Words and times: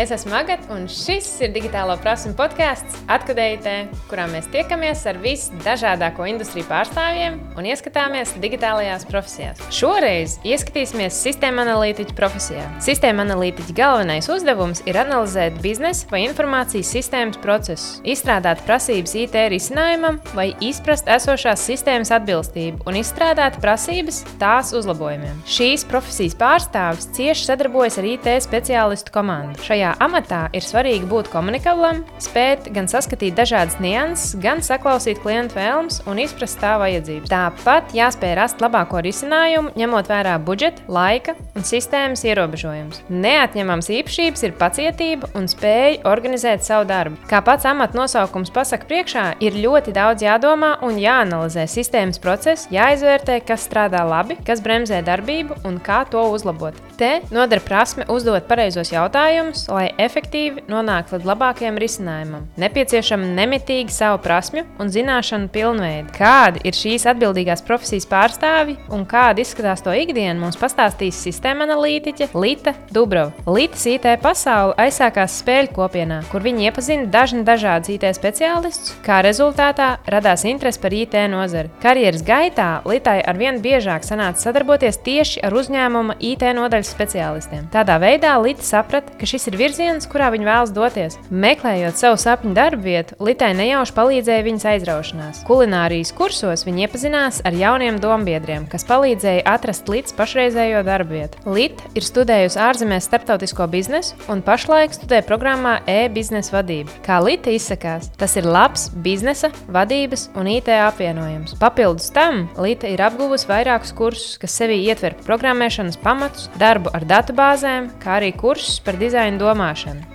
Es 0.00 0.08
esmu 0.14 0.32
Agatē, 0.32 0.64
un 0.72 0.86
šis 0.88 1.26
ir 1.44 1.50
digitālo 1.52 1.92
prasmu 2.00 2.30
podkāsts 2.32 3.02
Atkudējotē, 3.12 3.72
kurā 4.08 4.24
mēs 4.30 4.46
tiekamies 4.48 5.02
ar 5.10 5.18
visdažādāko 5.20 6.24
industriju 6.30 6.64
pārstāvjiem 6.70 7.34
un 7.60 7.68
ieskatāmies 7.68 8.32
digitālajās 8.40 9.04
profesijās. 9.10 9.60
Šoreiz 9.76 10.38
ieskatīsimies 10.48 11.18
sistēma 11.20 11.66
analītiķa 11.66 12.16
profesijā. 12.16 12.62
Sistēma 12.80 13.26
analītiķa 13.26 13.76
galvenais 13.76 14.30
uzdevums 14.32 14.80
ir 14.88 14.96
analizēt 15.02 15.58
biznesa 15.60 16.08
vai 16.08 16.22
informācijas 16.30 16.94
sistēmas 16.96 17.36
procesus, 17.44 18.00
izstrādāt 18.00 18.64
prasības 18.64 19.12
IT 19.26 19.36
risinājumam 19.52 20.16
vai 20.32 20.54
izprast 20.64 21.12
esošās 21.12 21.66
sistēmas 21.68 22.14
atbilstību 22.16 22.88
un 22.88 23.02
izstrādāt 23.02 23.60
prasības 23.60 24.22
tās 24.40 24.72
uzlabojumiem. 24.80 25.44
Šīs 25.44 25.84
profesijas 25.92 26.40
pārstāvis 26.40 27.12
cieši 27.20 27.50
sadarbojas 27.52 28.00
ar 28.00 28.10
IT 28.14 28.32
speciālistu 28.48 29.12
komandu. 29.12 29.60
Šajā 29.68 29.89
Šajā 29.90 30.06
amatā 30.06 30.40
ir 30.54 30.62
svarīgi 30.62 31.06
būt 31.10 31.28
komunikablam, 31.32 32.04
spēt 32.22 32.68
gan 32.70 32.86
saskatīt 32.86 33.34
dažādas 33.34 33.80
nianses, 33.82 34.36
gan 34.38 34.60
saklausīt 34.62 35.18
klientu 35.18 35.56
vēlmes 35.56 35.96
un 36.06 36.20
izprast 36.22 36.60
tā 36.62 36.76
vajadzības. 36.78 37.26
Tāpat 37.30 37.90
jāspēj 37.96 38.34
rast 38.38 38.62
labāko 38.62 39.00
risinājumu, 39.02 39.72
ņemot 39.74 40.10
vērā 40.12 40.36
budžeta, 40.46 40.84
laika 40.86 41.34
un 41.58 41.66
sistēmas 41.66 42.22
ierobežojumus. 42.22 43.00
Neatņemams 43.10 43.90
īpašības 43.96 44.46
ir 44.46 44.54
pacietība 44.60 45.32
un 45.34 45.50
spēja 45.50 46.04
organizēt 46.06 46.62
savu 46.62 46.86
darbu. 46.86 47.18
Kā 47.26 47.42
pats 47.42 47.66
amata 47.66 47.98
nosaukums 47.98 48.54
pasaka 48.54 48.86
priekšā, 48.86 49.26
ir 49.42 49.58
ļoti 49.58 49.96
daudz 49.96 50.22
jādomā 50.22 50.76
un 50.86 51.02
jāanalizē 51.02 51.66
sistēmas 51.66 52.22
process, 52.22 52.70
jāizvērtē, 52.70 53.40
kas 53.42 53.66
strādā 53.66 54.06
labi, 54.06 54.38
kas 54.46 54.62
bremzē 54.62 55.02
darbību 55.02 55.64
un 55.66 55.82
kā 55.82 56.04
to 56.06 56.22
uzlabot. 56.30 56.78
Te 57.00 57.16
noder 57.34 57.62
prasme 57.64 58.04
uzdot 58.12 58.44
pareizos 58.46 58.92
jautājumus, 58.92 59.66
lai 59.72 59.79
efektīvi 60.00 60.66
nonāktu 60.70 61.16
līdz 61.16 61.28
labākajam 61.30 61.78
risinājumam. 61.80 62.46
Nepieciešama 62.60 63.28
nemitīgi 63.38 63.94
savu 63.94 64.20
prasmju 64.24 64.66
un 64.80 64.90
zināšanu 64.92 65.50
pilnveidi. 65.54 66.12
Kādi 66.16 66.62
ir 66.68 66.76
šīs 66.76 67.06
atbildīgās 67.10 67.64
profesijas 67.66 68.08
pārstāvji 68.10 68.76
un 68.94 69.06
kāda 69.08 69.42
izskatās 69.44 69.84
to 69.84 69.94
ikdiena, 69.96 70.38
mums 70.40 70.58
pastāstīs 70.60 71.18
sistēma 71.24 71.66
analītiķe 71.68 72.30
Lita 72.34 72.74
Dubrova. 72.92 73.32
Litas 73.50 73.86
IT 73.90 74.06
pasaule 74.22 74.76
aizsākās 74.80 75.38
spēļu 75.40 75.72
kopienā, 75.76 76.20
kur 76.30 76.44
viņi 76.44 76.68
iepazina 76.68 77.08
dažni 77.10 77.44
dažādus 77.46 77.92
IT 77.94 78.06
speciālistus, 78.18 78.94
kā 79.06 79.20
rezultātā 79.26 79.92
radās 80.10 80.44
interese 80.48 80.80
par 80.82 80.94
IT 80.96 81.16
nozari. 81.32 81.72
Karjeras 81.82 82.24
gaitā 82.26 82.70
Litai 82.88 83.20
arvien 83.26 83.60
biežāk 83.62 84.04
sanāca 84.06 84.42
sadarboties 84.46 85.00
tieši 85.04 85.44
ar 85.46 85.54
uzņēmuma 85.56 86.18
IT 86.18 86.44
nodaļas 86.56 86.92
speciālistiem. 86.94 87.68
Tādā 87.72 87.98
veidā 88.02 88.36
Lita 88.42 88.64
saprata, 88.66 89.14
ka 89.18 89.28
šis 89.28 89.50
ir 89.50 89.58
virziens, 89.70 90.08
kurā 90.10 90.30
viņa 90.34 90.46
vēlas 90.48 90.72
doties. 90.74 91.16
Meklējot 91.30 91.98
savu 92.00 92.18
sapņu 92.18 92.54
darbu 92.56 92.82
vietu, 92.82 93.16
Litai 93.22 93.52
nejauši 93.54 93.94
palīdzēja 93.94 94.44
viņas 94.46 94.66
aizraušanās. 94.72 95.42
Kulinārijas 95.46 96.10
kursos 96.16 96.64
viņa 96.66 96.86
iepazinās 96.86 97.38
ar 97.46 97.54
jauniem 97.54 98.00
dombiedriem, 98.02 98.66
kas 98.70 98.86
palīdzēja 98.88 99.44
atrast 99.46 99.86
līdz 99.90 100.16
pašreizējo 100.18 100.82
darbu 100.86 101.14
vietu. 101.14 101.42
Lita 101.46 101.86
ir 101.94 102.06
studējusi 102.06 102.58
ārzemēs 102.66 103.06
starptautisko 103.06 103.68
biznesu 103.70 104.18
un 104.32 104.42
pašlaik 104.42 104.96
studē 104.96 105.20
programmā 105.28 105.76
e-biznesa 105.86 106.56
vadība. 106.56 106.96
Kā 107.06 107.20
Lita 107.22 107.54
izsakās, 107.54 108.10
tas 108.18 108.34
ir 108.40 108.48
labs 108.48 108.88
biznesa, 109.04 109.52
vadības 109.70 110.28
un 110.40 110.50
IT 110.50 110.72
apvienojums. 110.80 111.54
Papildus 111.62 112.10
tam 112.16 112.48
Lita 112.58 112.90
ir 112.90 113.04
apguvusi 113.06 113.46
vairākus 113.50 113.94
kursus, 113.94 114.34
kas 114.42 114.58
sevī 114.58 114.80
ietver 114.88 115.14
programmēšanas 115.28 116.00
pamatus, 116.02 116.50
darbu 116.58 116.90
ar 116.96 117.06
datubāzēm, 117.06 117.92
kā 118.02 118.18
arī 118.18 118.34
kursus 118.34 118.80
par 118.82 118.98
dizaina 118.98 119.38
domāšanu, 119.38 119.59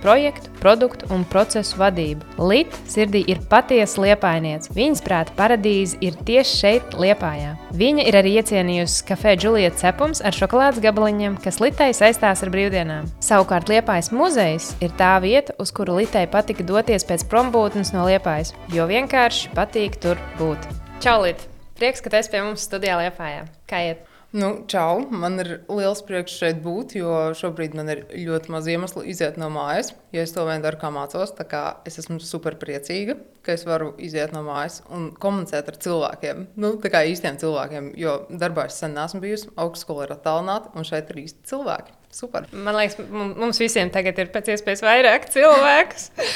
projektu, 0.02 0.50
produktu 0.60 1.06
un 1.14 1.24
procesu 1.24 1.78
vadību. 1.80 2.24
Lita 2.38 2.78
sirdī 2.90 3.22
ir 3.30 3.40
patiesa 3.50 4.02
liepainiece. 4.02 4.72
Viņas 4.76 5.02
prāta 5.04 5.34
paradīze 5.36 5.98
ir 6.00 6.16
tieši 6.26 6.56
šeit, 6.60 6.96
Liepājā. 6.96 7.54
Viņa 7.76 8.06
ir 8.08 8.18
arī 8.20 8.36
iecienījusi 8.40 9.04
kafē 9.08 9.36
Julieta 9.36 9.76
cepums 9.84 10.22
ar 10.24 10.36
šokolādes 10.36 10.82
gabaliņiem, 10.84 11.38
kas 11.44 11.60
Litai 11.60 11.92
saistās 11.96 12.42
ar 12.44 12.52
brīvdienām. 12.54 13.10
Savukārt 13.24 13.70
Liepājas 13.72 14.12
muzejs 14.14 14.72
ir 14.84 14.94
tā 14.98 15.16
vieta, 15.24 15.56
uz 15.62 15.72
kuru 15.74 15.98
Litai 16.00 16.26
patika 16.30 16.66
doties 16.66 17.06
pēc 17.06 17.26
prombūtnes 17.30 17.92
no 17.96 18.06
Liepājas, 18.08 18.54
jo 18.72 18.88
vienkārši 18.90 19.52
patīk 19.56 20.00
tur 20.02 20.20
būt. 20.40 20.70
Čau, 21.04 21.20
Lita! 21.26 21.52
Prieks, 21.76 22.00
ka 22.00 22.08
tu 22.08 22.16
esi 22.16 22.32
pie 22.32 22.40
mums 22.40 22.62
studijā 22.64 22.96
Liepājā. 23.02 23.42
Kā 23.68 23.82
iet? 23.84 24.05
Nu, 24.34 24.48
čau! 24.66 25.04
Man 25.14 25.38
ir 25.38 25.48
liels 25.70 26.00
prieks 26.04 26.34
šeit 26.34 26.58
būt, 26.64 26.96
jo 26.98 27.10
šobrīd 27.38 27.76
man 27.78 27.88
ir 27.92 28.00
ļoti 28.10 28.50
maz 28.50 28.66
iemeslu 28.68 29.04
iziet 29.06 29.38
no 29.38 29.46
mājas. 29.54 29.92
Ja 30.12 30.24
es 30.26 30.34
to 30.34 30.42
vien 30.48 30.64
daru, 30.64 30.80
kā 30.80 30.90
mācos, 30.92 31.30
tad 31.38 31.54
es 31.86 32.00
esmu 32.02 32.18
super 32.20 32.56
priecīga, 32.58 33.14
ka 33.46 33.54
es 33.54 33.62
varu 33.68 33.92
iziet 34.02 34.34
no 34.34 34.42
mājas 34.44 34.80
un 34.90 35.12
komunicēt 35.22 35.70
ar 35.70 35.78
cilvēkiem. 35.86 36.42
Nu, 36.58 36.74
tā 36.82 36.90
kā 36.92 37.04
īstiem 37.06 37.38
cilvēkiem, 37.40 37.92
jo 38.02 38.18
darbā 38.42 38.66
es 38.66 38.80
sen 38.82 38.98
neesmu 38.98 39.22
bijusi, 39.22 39.52
augstskola 39.62 40.08
ir 40.08 40.16
attālināta, 40.18 40.74
un 40.74 40.88
šeit 40.88 41.14
ir 41.14 41.22
īsti 41.22 41.46
cilvēki. 41.52 41.96
Super. 42.16 42.50
Man 42.50 42.76
liekas, 42.80 42.98
mums 43.14 43.62
visiem 43.62 43.94
tagad 43.94 44.18
ir 44.18 44.34
pēc 44.34 44.52
iespējas 44.56 44.82
vairāk 44.84 45.30
cilvēku. 45.36 46.28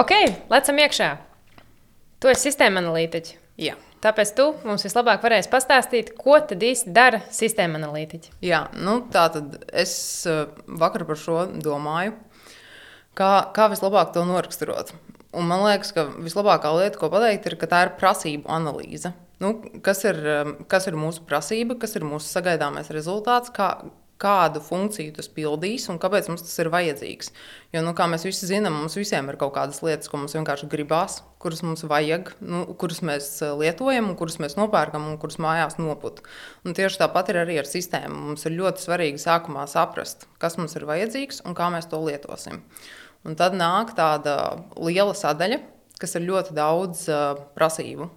ok, 0.00 0.18
lecam 0.50 0.80
iekšā. 0.88 1.14
Tu 2.22 2.32
esi 2.32 2.48
sistēma 2.48 2.80
analītiķis. 2.80 3.36
Jā. 3.60 3.76
Tāpēc 4.02 4.32
tu 4.34 4.48
mums 4.66 4.82
vislabāk 4.82 5.22
varēsi 5.22 5.50
pastāstīt, 5.52 6.10
ko 6.18 6.34
tad 6.42 6.62
īsti 6.66 6.90
dara 6.94 7.20
sistēma 7.30 7.78
analītiķi. 7.78 8.32
Jā, 8.42 8.64
nu, 8.74 8.96
tā 9.14 9.28
tad 9.30 9.60
es 9.70 9.94
eh, 10.26 10.48
vakar 10.66 11.04
par 11.06 11.20
šo 11.20 11.44
domāju, 11.62 12.16
kā, 13.18 13.30
kā 13.54 13.68
vislabāk 13.70 14.10
to 14.16 14.24
noraksturot. 14.26 14.90
Un 15.38 15.46
man 15.48 15.62
liekas, 15.68 15.94
ka 15.94 16.08
vislabākā 16.18 16.74
lieta, 16.80 16.98
ko 16.98 17.12
pateikt, 17.12 17.46
ir, 17.46 17.56
ka 17.60 17.70
tā 17.70 17.84
ir 17.86 17.94
prasību 18.00 18.50
analīze. 18.50 19.14
Nu, 19.42 19.54
kas, 19.86 20.02
ir, 20.10 20.18
eh, 20.18 20.50
kas 20.72 20.90
ir 20.90 20.98
mūsu 20.98 21.22
prasība, 21.28 21.78
kas 21.78 21.94
ir 21.94 22.08
mūsu 22.08 22.26
sagaidāmais 22.26 22.90
rezultāts, 22.90 23.54
kā, 23.54 23.76
kādu 24.20 24.60
funkciju 24.62 25.14
tas 25.16 25.28
pildīs 25.32 25.88
un 25.90 25.98
kāpēc 26.02 26.28
mums 26.30 26.44
tas 26.44 26.54
ir 26.62 26.70
vajadzīgs. 26.72 27.32
Jo, 27.74 27.82
nu, 27.86 27.94
kā 27.98 28.06
mēs 28.10 28.26
visi 28.26 28.48
zinām, 28.50 28.76
mums 28.78 28.96
visiem 28.98 29.28
ir 29.30 29.38
kaut 29.40 29.54
kādas 29.56 29.82
lietas, 29.84 30.10
ko 30.10 30.20
mums 30.20 30.36
vienkārši 30.36 30.68
gribās, 30.72 31.20
kuras 31.42 31.64
mums 31.66 31.84
vajag, 31.88 32.32
nu, 32.44 32.62
kuras 32.78 33.02
mēs 33.06 33.30
eh, 33.42 33.54
lietojam, 33.58 34.12
kuras 34.18 34.38
mēs 34.42 34.56
nopērkam 34.60 35.08
un 35.10 35.18
kuras 35.22 35.40
mājās 35.42 35.78
noput. 35.80 36.22
Un 36.66 36.78
tieši 36.78 37.02
tāpat 37.02 37.32
ir 37.32 37.42
arī 37.42 37.58
ar 37.62 37.68
sistēmu. 37.68 38.28
Mums 38.30 38.46
ir 38.48 38.56
ļoti 38.60 38.86
svarīgi 38.86 39.22
sākumā 39.22 39.66
saprast, 39.70 40.28
kas 40.42 40.58
mums 40.60 40.78
ir 40.78 40.88
vajadzīgs 40.90 41.44
un 41.46 41.58
kā 41.58 41.72
mēs 41.74 41.90
to 41.90 42.02
lietosim. 42.04 42.62
Un 43.26 43.38
tad 43.38 43.54
nāk 43.54 43.94
tāda 43.98 44.38
liela 44.76 45.14
sadaļa, 45.14 45.62
kas 46.02 46.18
ir 46.18 46.26
ļoti 46.26 46.56
daudz 46.58 47.06
uh, 47.10 47.38
prasību 47.54 48.10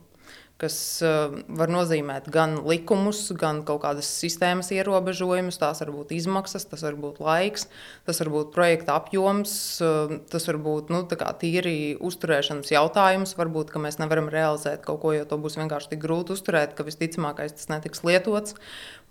kas 0.62 0.76
uh, 1.04 1.34
var 1.60 1.72
nozīmēt 1.72 2.30
gan 2.32 2.62
likumus, 2.64 3.26
gan 3.36 3.60
kaut 3.68 3.82
kādas 3.84 4.08
sistēmas 4.22 4.72
ierobežojumus. 4.72 5.60
Tās 5.60 5.82
var 5.84 5.92
būt 5.92 6.14
izmaksas, 6.16 6.68
tas 6.72 6.86
var 6.86 6.96
būt 7.00 7.20
laiks, 7.24 7.68
tas 8.08 8.22
var 8.24 8.32
būt 8.32 8.54
projekta 8.56 8.96
apjoms, 8.96 9.56
uh, 9.84 10.16
tas 10.32 10.48
var 10.48 10.60
būt 10.64 10.94
nu, 10.96 11.04
tīri 11.42 11.76
uzturēšanas 12.00 12.72
jautājums. 12.72 13.36
Varbūt 13.36 13.76
mēs 13.84 14.00
nevaram 14.00 14.32
realizēt 14.32 14.86
kaut 14.88 15.02
ko, 15.04 15.12
jo 15.18 15.28
to 15.28 15.40
būs 15.44 15.60
vienkārši 15.60 15.92
tik 15.92 16.04
grūti 16.06 16.38
uzturēt, 16.38 16.78
ka 16.78 16.88
visticamākais 16.88 17.58
tas 17.60 17.72
netiks 17.74 18.06
lietots. 18.08 18.56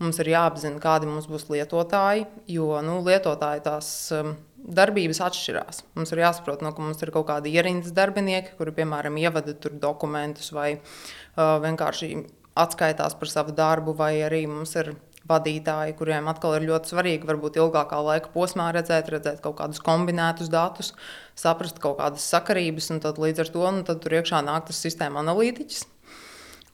Mums 0.00 0.18
ir 0.24 0.32
jāapzina, 0.32 0.80
kādi 0.82 1.10
mums 1.10 1.28
būs 1.30 1.50
lietotāji, 1.52 2.24
jo 2.56 2.72
nu, 2.82 2.98
lietotāji 3.04 3.66
tās. 3.68 3.94
Um, 4.16 4.36
darbības 4.64 5.20
atšķirās. 5.26 5.82
Mums 5.98 6.12
ir 6.14 6.22
jāsaprot, 6.24 6.62
no, 6.64 6.72
ka 6.74 6.82
mums 6.82 7.02
ir 7.04 7.12
kaut 7.14 7.28
kādi 7.28 7.52
ierindas 7.52 7.92
darbinieki, 7.96 8.56
kuri, 8.58 8.72
piemēram, 8.78 9.18
ievada 9.20 9.54
dokumentus 9.82 10.52
vai 10.56 10.76
uh, 10.78 11.58
vienkārši 11.64 12.14
atskaitās 12.58 13.16
par 13.18 13.30
savu 13.30 13.54
darbu, 13.56 13.96
vai 13.98 14.14
arī 14.24 14.44
mums 14.48 14.74
ir 14.80 14.94
vadītāji, 15.28 15.96
kuriem 15.96 16.28
atkal 16.28 16.58
ir 16.58 16.66
ļoti 16.68 16.92
svarīgi, 16.92 17.28
varbūt 17.28 17.56
ilgākā 17.60 17.98
laika 18.04 18.30
posmā 18.34 18.68
redzēt, 18.76 19.08
redzēt 19.12 19.40
kaut 19.44 19.56
kādus 19.60 19.80
kombinētus 19.84 20.50
datus, 20.52 20.92
saprast 21.38 21.80
kaut 21.82 21.98
kādas 22.02 22.26
sakarības, 22.28 22.90
un 22.92 23.00
tad 23.04 23.20
līdz 23.22 23.44
ar 23.44 23.52
to 23.54 23.70
nu, 23.78 23.84
tur 23.88 24.18
iekšā 24.20 24.42
nāk 24.44 24.68
tas 24.68 24.82
sistēma 24.84 25.24
analītiķis. 25.24 25.86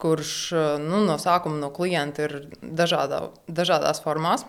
Kurš 0.00 0.32
nu, 0.80 1.02
no 1.04 1.18
sākuma 1.20 1.60
no 1.60 1.68
klienta 1.76 2.24
ir 2.26 2.36
dažādā, 2.62 3.26
dažādās 3.46 4.00
formās, 4.02 4.46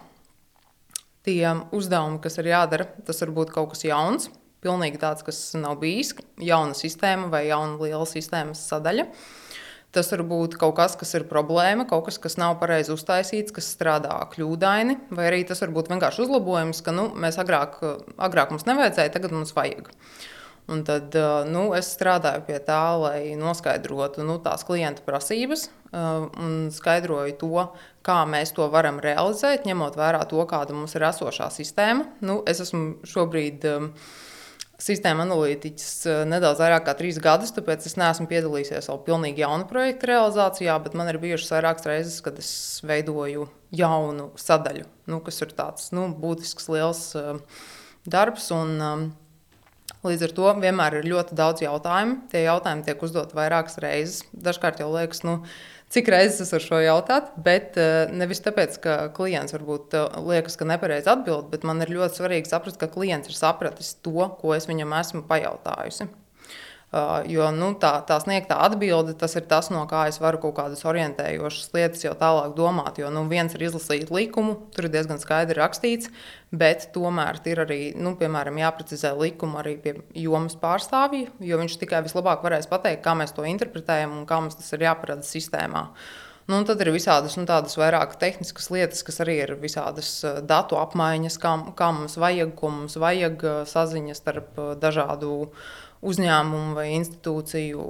tie 1.28 1.46
uzdevumi, 1.76 2.22
kas 2.24 2.40
ir 2.42 2.52
jādara, 2.52 2.88
tas 3.08 3.22
var 3.24 3.34
būt 3.36 3.54
kaut 3.56 3.74
kas 3.74 3.86
jauns, 3.86 4.30
pilnīgi 4.62 5.02
tāds, 5.02 5.26
kas 5.26 5.40
nav 5.58 5.80
bijis, 5.82 6.14
jauna 6.42 6.78
sistēma 6.78 7.30
vai 7.34 7.48
jauna 7.50 7.80
liela 7.82 8.08
sistēmas 8.10 8.64
sadaļa. 8.70 9.08
Tas 9.92 10.08
var 10.14 10.22
būt 10.24 10.54
kaut 10.56 10.78
kas, 10.78 10.94
kas 10.96 11.10
ir 11.18 11.26
problēma, 11.28 11.84
kaut 11.90 12.06
kas, 12.06 12.16
kas 12.22 12.38
nav 12.40 12.56
pareizi 12.62 12.94
uztaisīts, 12.94 13.52
kas 13.52 13.74
strādā 13.74 14.14
kļūdaini, 14.32 14.96
vai 15.12 15.26
arī 15.28 15.42
tas 15.48 15.60
var 15.66 15.74
būt 15.76 15.92
vienkārši 15.92 16.24
uzlabojums, 16.24 16.80
ka 16.86 16.94
nu, 16.96 17.10
mēs 17.20 17.40
agrāk, 17.42 17.82
agrāk 18.16 18.54
mums 18.54 18.64
nevajadzēja, 18.70 19.12
tagad 19.18 19.36
mums 19.36 19.52
vajag. 19.58 19.92
Un 20.72 20.86
tad 20.88 21.16
nu, 21.52 21.66
es 21.76 21.90
strādāju 21.98 22.46
pie 22.48 22.58
tā, 22.64 22.82
lai 23.02 23.34
noskaidrotu 23.40 24.24
nu, 24.24 24.38
tās 24.44 24.64
klienta 24.68 25.04
prasības, 25.04 25.68
un 25.92 26.70
skaidroju 26.72 27.36
to, 27.42 27.66
kā 28.08 28.22
mēs 28.30 28.54
to 28.56 28.70
varam 28.72 29.02
realizēt, 29.04 29.68
ņemot 29.68 29.98
vērā 30.00 30.24
to, 30.32 30.40
kāda 30.48 30.76
mums 30.76 30.96
ir 30.96 31.08
esošā 31.10 31.50
sistēma. 31.52 32.08
Nu, 32.24 32.40
es 32.48 32.64
esmu 32.64 33.02
šobrīd 33.08 33.68
sistēma 34.82 35.28
analītiķis 35.28 36.26
nedaudz 36.32 36.64
vairāk 36.64 36.88
kā 36.88 36.96
trīs 36.98 37.20
gadus, 37.22 37.52
tāpēc 37.54 37.86
es 37.86 37.98
neesmu 38.00 38.26
piedalījies 38.32 38.88
vēl 38.90 39.02
pilnīgi 39.06 39.44
jaunu 39.44 39.68
projektu 39.70 40.10
realizācijā, 40.10 40.78
bet 40.82 40.96
man 40.98 41.12
ir 41.12 41.20
bijušas 41.22 41.52
vairākas 41.58 41.90
reizes, 41.92 42.22
kad 42.26 42.40
es 42.42 42.54
veidoju 42.88 43.50
jaunu 43.76 44.32
sadaļu, 44.40 44.88
nu, 45.12 45.20
kas 45.26 45.44
ir 45.44 45.54
tāds 45.58 45.92
nu, 45.96 46.08
būtisks, 46.24 46.72
liels 46.72 47.04
darbs. 48.08 48.50
Un, 48.56 49.12
Līdz 50.02 50.24
ar 50.26 50.32
to 50.38 50.54
vienmēr 50.64 50.96
ir 50.98 51.10
ļoti 51.12 51.36
daudz 51.38 51.62
jautājumu. 51.62 52.24
Tie 52.32 52.42
jautājumi 52.48 52.86
tiek 52.88 53.04
uzdoti 53.06 53.38
vairākas 53.38 53.78
reizes. 53.84 54.24
Dažkārt 54.34 54.82
jau 54.82 54.88
liekas, 54.90 55.22
nu, 55.28 55.36
cik 55.94 56.10
reizes 56.10 56.42
es 56.48 56.54
varu 56.56 56.66
šo 56.66 56.80
jautāt, 56.82 57.30
bet 57.46 57.78
uh, 57.78 58.10
nevis 58.10 58.42
tāpēc, 58.42 58.80
ka 58.82 58.96
klients 59.14 59.54
varbūt 59.54 59.94
uh, 60.00 60.18
liekas, 60.26 60.58
ka 60.58 60.66
nepareizi 60.66 61.12
atbild, 61.14 61.52
bet 61.54 61.68
man 61.70 61.86
ir 61.86 61.94
ļoti 61.94 62.18
svarīgi 62.18 62.50
saprast, 62.50 62.80
ka 62.82 62.90
klients 62.90 63.30
ir 63.30 63.38
sapratis 63.38 63.94
to, 64.02 64.26
ko 64.42 64.56
es 64.58 64.66
viņam 64.72 64.98
esmu 65.04 65.22
pajautājusi. 65.30 66.10
Uh, 66.92 67.22
jo 67.32 67.46
nu, 67.56 67.70
tā, 67.80 67.94
tā 68.04 68.18
sniegtā 68.20 68.58
atbilde, 68.66 69.14
tas 69.16 69.38
ir 69.40 69.46
tas, 69.48 69.70
no 69.72 69.86
kā 69.88 70.02
es 70.12 70.18
varu 70.20 70.42
kaut 70.44 70.58
kādas 70.58 70.82
orientējošas 70.84 71.70
lietas 71.72 72.02
jau 72.04 72.12
tālāk 72.20 72.52
domāt. 72.58 72.98
Jo 73.00 73.08
nu, 73.16 73.22
viens 73.32 73.54
ir 73.56 73.64
izlasīt 73.64 74.10
likumu, 74.12 74.58
tur 74.76 74.90
ir 74.90 74.92
diezgan 74.98 75.22
skaidri 75.22 75.56
rakstīts, 75.56 76.10
bet 76.52 76.90
tomēr 76.92 77.40
ir 77.48 77.62
arī, 77.64 77.78
nu, 77.96 78.12
piemēram, 78.20 78.60
jāprecizē 78.60 79.14
likumu 79.16 79.62
arī 79.62 79.78
pie 79.80 79.94
jomas 80.20 80.58
pārstāvja, 80.60 81.30
jo 81.40 81.62
viņš 81.62 81.78
tikai 81.80 82.02
vislabāk 82.04 82.44
varēs 82.44 82.68
pateikt, 82.68 83.06
kā 83.06 83.16
mēs 83.16 83.32
to 83.38 83.48
interpretējam 83.48 84.18
un 84.18 84.28
kā 84.28 84.42
mums 84.44 84.60
tas 84.60 84.68
ir 84.76 84.84
jāparāda 84.84 85.24
sistēmā. 85.24 85.86
Nu, 86.52 86.58
tad 86.68 86.82
ir 86.84 86.90
visādas 86.92 87.38
nu, 87.40 87.46
tādas 87.48 87.78
vairāk 87.80 88.18
tehniskas 88.20 88.68
lietas, 88.74 89.06
kas 89.08 89.22
arī 89.24 89.38
ir 89.46 89.54
visādas 89.62 90.10
datu 90.44 90.76
apmaiņas, 90.82 91.38
kā, 91.40 91.54
kā 91.80 91.92
mums 91.96 92.18
vajag, 92.20 92.52
ko 92.60 92.74
mums 92.74 93.00
vajag 93.00 93.46
saziņas 93.72 94.20
starp 94.20 94.60
dažādu 94.82 95.46
uzņēmumu 96.02 96.76
vai 96.78 96.88
institūciju 96.96 97.84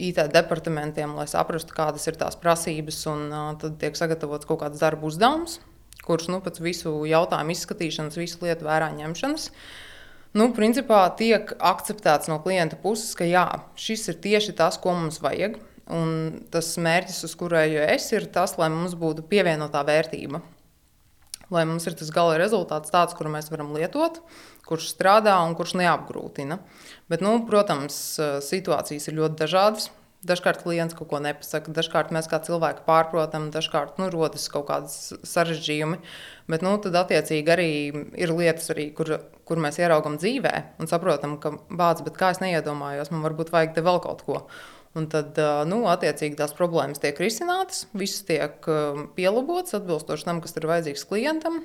IT 0.00 0.22
departamentiem, 0.32 1.12
lai 1.18 1.26
saprastu, 1.28 1.74
kādas 1.76 2.06
ir 2.08 2.16
tās 2.20 2.38
prasības. 2.40 3.02
Un, 3.12 3.26
uh, 3.28 3.50
tad 3.60 3.76
tiek 3.80 3.98
sagatavots 3.98 4.48
kaut 4.48 4.62
kāds 4.62 4.80
darba 4.80 5.08
uzdevums, 5.08 5.58
kurš 6.06 6.30
nu, 6.32 6.40
pēc 6.44 6.62
visu 6.64 6.94
jautājumu 7.08 7.54
izskatīšanas, 7.54 8.18
visu 8.20 8.40
lietu 8.46 8.68
vērā 8.68 8.90
ņemšanas. 8.96 9.50
Nu, 10.36 10.50
principā 10.56 11.06
tiek 11.16 11.54
akceptēts 11.56 12.28
no 12.28 12.36
klienta 12.44 12.76
puses, 12.80 13.14
ka 13.16 13.28
jā, 13.28 13.46
šis 13.80 14.10
ir 14.12 14.20
tieši 14.24 14.54
tas, 14.56 14.80
ko 14.80 14.92
mums 14.96 15.22
vajag. 15.24 15.56
Un 15.88 16.42
tas 16.52 16.74
mērķis, 16.76 17.22
uz 17.24 17.32
kurēju 17.40 17.80
es, 17.80 18.10
ir 18.12 18.28
tas, 18.32 18.58
lai 18.60 18.68
mums 18.72 18.92
būtu 18.98 19.24
pievienotā 19.30 19.80
vērtība. 19.88 20.42
Lai 21.54 21.64
mums 21.68 21.86
ir 21.88 21.96
tas 21.96 22.10
gala 22.12 22.36
rezultāts 22.40 22.92
tāds, 22.92 23.16
kuru 23.16 23.32
mēs 23.32 23.48
varam 23.52 23.70
lietot, 23.76 24.20
kurš 24.68 24.90
strādā 24.92 25.38
un 25.46 25.54
kurš 25.56 25.78
neapgrūtina. 25.80 26.58
Bet, 27.08 27.24
nu, 27.24 27.38
protams, 27.48 27.96
situācijas 28.44 29.08
ir 29.08 29.16
ļoti 29.20 29.40
dažādas. 29.40 29.88
Dažkārt 30.26 30.64
klients 30.64 30.96
kaut 30.98 31.06
ko 31.12 31.20
nepasaka, 31.22 31.70
dažkārt 31.70 32.08
mēs 32.10 32.26
kā 32.26 32.40
cilvēki 32.42 32.82
pārprotam, 32.88 33.52
dažkārt 33.54 34.00
nu, 34.02 34.08
rodas 34.10 34.48
kaut 34.50 34.66
kādas 34.66 35.12
sarežģījumi. 35.22 36.00
Bet 36.50 36.64
nu, 36.66 36.72
tad, 36.82 36.98
attiecīgi, 36.98 37.52
arī 37.54 37.68
ir 38.18 38.32
lietas, 38.34 38.66
arī, 38.74 38.88
kur, 38.98 39.12
kur 39.46 39.62
mēs 39.62 39.78
ieraugam 39.78 40.18
dzīvē 40.18 40.52
un 40.82 40.90
saprotam, 40.90 41.36
ka 41.38 41.54
bācis, 41.70 42.02
bet 42.08 42.18
kā 42.18 42.32
es 42.34 42.42
neiedomājos, 42.42 43.12
man 43.14 43.22
varbūt 43.28 43.54
vajag 43.54 43.78
te 43.78 43.86
vēl 43.86 44.02
kaut 44.02 44.26
ko. 44.26 44.42
Un 44.98 45.06
tad, 45.12 45.38
nu, 45.70 45.82
attiecīgi, 45.90 46.38
tās 46.38 46.54
problēmas 46.58 46.98
tiek 47.02 47.18
risinātas, 47.22 47.86
viss 47.96 48.24
tiek 48.26 48.64
pielabots 49.14 49.76
atbilstoši 49.78 50.26
tam, 50.26 50.40
kas 50.42 50.56
ir 50.58 50.66
vajadzīgs 50.70 51.06
klientam. 51.06 51.62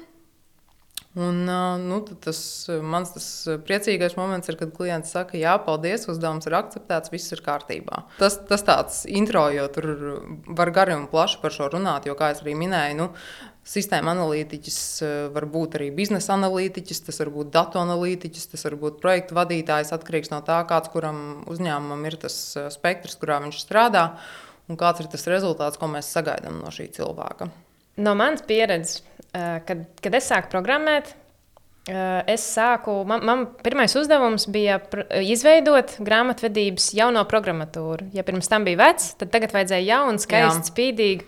Un, 1.13 1.43
nu, 1.85 1.99
tas 2.25 2.39
mans 2.81 3.11
tas 3.13 3.25
priecīgais 3.67 4.15
moments 4.17 4.49
ir, 4.49 4.57
kad 4.57 4.71
klients 4.73 5.11
saka, 5.13 5.37
jā, 5.37 5.53
paldies, 5.61 6.07
uzdevums 6.09 6.47
ir 6.49 6.55
akceptēts, 6.57 7.11
viss 7.13 7.35
ir 7.35 7.43
kārtībā. 7.45 7.99
Tas, 8.17 8.39
tas 8.49 8.65
tāds 8.65 9.03
intro, 9.05 9.45
jo 9.53 9.67
tur 9.75 9.89
var 10.57 10.73
gari 10.73 10.97
un 10.97 11.05
plaši 11.11 11.37
par 11.43 11.53
šo 11.53 11.69
runāt, 11.75 12.09
jo, 12.09 12.17
kā 12.17 12.31
jau 12.31 12.41
arī 12.41 12.55
minēju, 12.63 12.97
nu, 12.97 13.11
sistēma 13.67 14.11
analītiķis 14.15 14.79
var 15.35 15.47
būt 15.49 15.77
arī 15.79 15.89
biznesa 15.95 16.33
analītiķis, 16.35 17.03
tas 17.07 17.21
var 17.23 17.31
būt 17.35 17.51
datu 17.53 17.79
analītiķis, 17.81 18.49
tas 18.51 18.65
var 18.67 18.77
būt 18.81 18.99
projektu 19.03 19.37
vadītājs, 19.37 19.93
atkarīgs 19.95 20.33
no 20.33 20.41
tā, 20.45 20.59
kāds 20.69 20.91
kuram 20.93 21.45
uzņēmumam 21.51 22.03
ir 22.09 22.19
tas 22.25 22.35
spektrs, 22.75 23.15
kurā 23.21 23.39
viņš 23.45 23.61
strādā, 23.63 24.09
un 24.67 24.79
kāds 24.79 25.03
ir 25.03 25.11
tas 25.11 25.27
rezultāts, 25.31 25.79
ko 25.79 25.91
mēs 25.91 26.11
sagaidām 26.11 26.59
no 26.59 26.73
šī 26.75 26.89
cilvēka. 26.99 27.49
No 28.03 28.15
manas 28.17 28.41
pieredzes 28.47 29.03
Eh, 29.33 29.59
kad, 29.65 29.79
kad 29.97 30.13
es 30.13 30.27
sāku 30.29 30.51
programmēt, 30.51 31.07
eh, 31.89 32.19
es 32.35 32.43
sāku, 32.53 32.99
man, 33.09 33.23
man 33.25 33.47
pirmais 33.65 33.95
uzdevums 33.97 34.45
bija 34.53 34.75
izveidot 35.25 35.95
grāmatvedības 36.05 36.91
jauno 36.93 37.23
programmatūru. 37.29 38.11
Ja 38.13 38.21
pirms 38.27 38.51
tam 38.51 38.67
bija 38.67 38.77
vecs, 38.83 39.15
tad 39.17 39.31
tagad 39.33 39.55
vajadzēja 39.55 39.87
jaunu, 39.87 40.21
skaistu, 40.21 40.69
spīdīgu. 40.69 41.25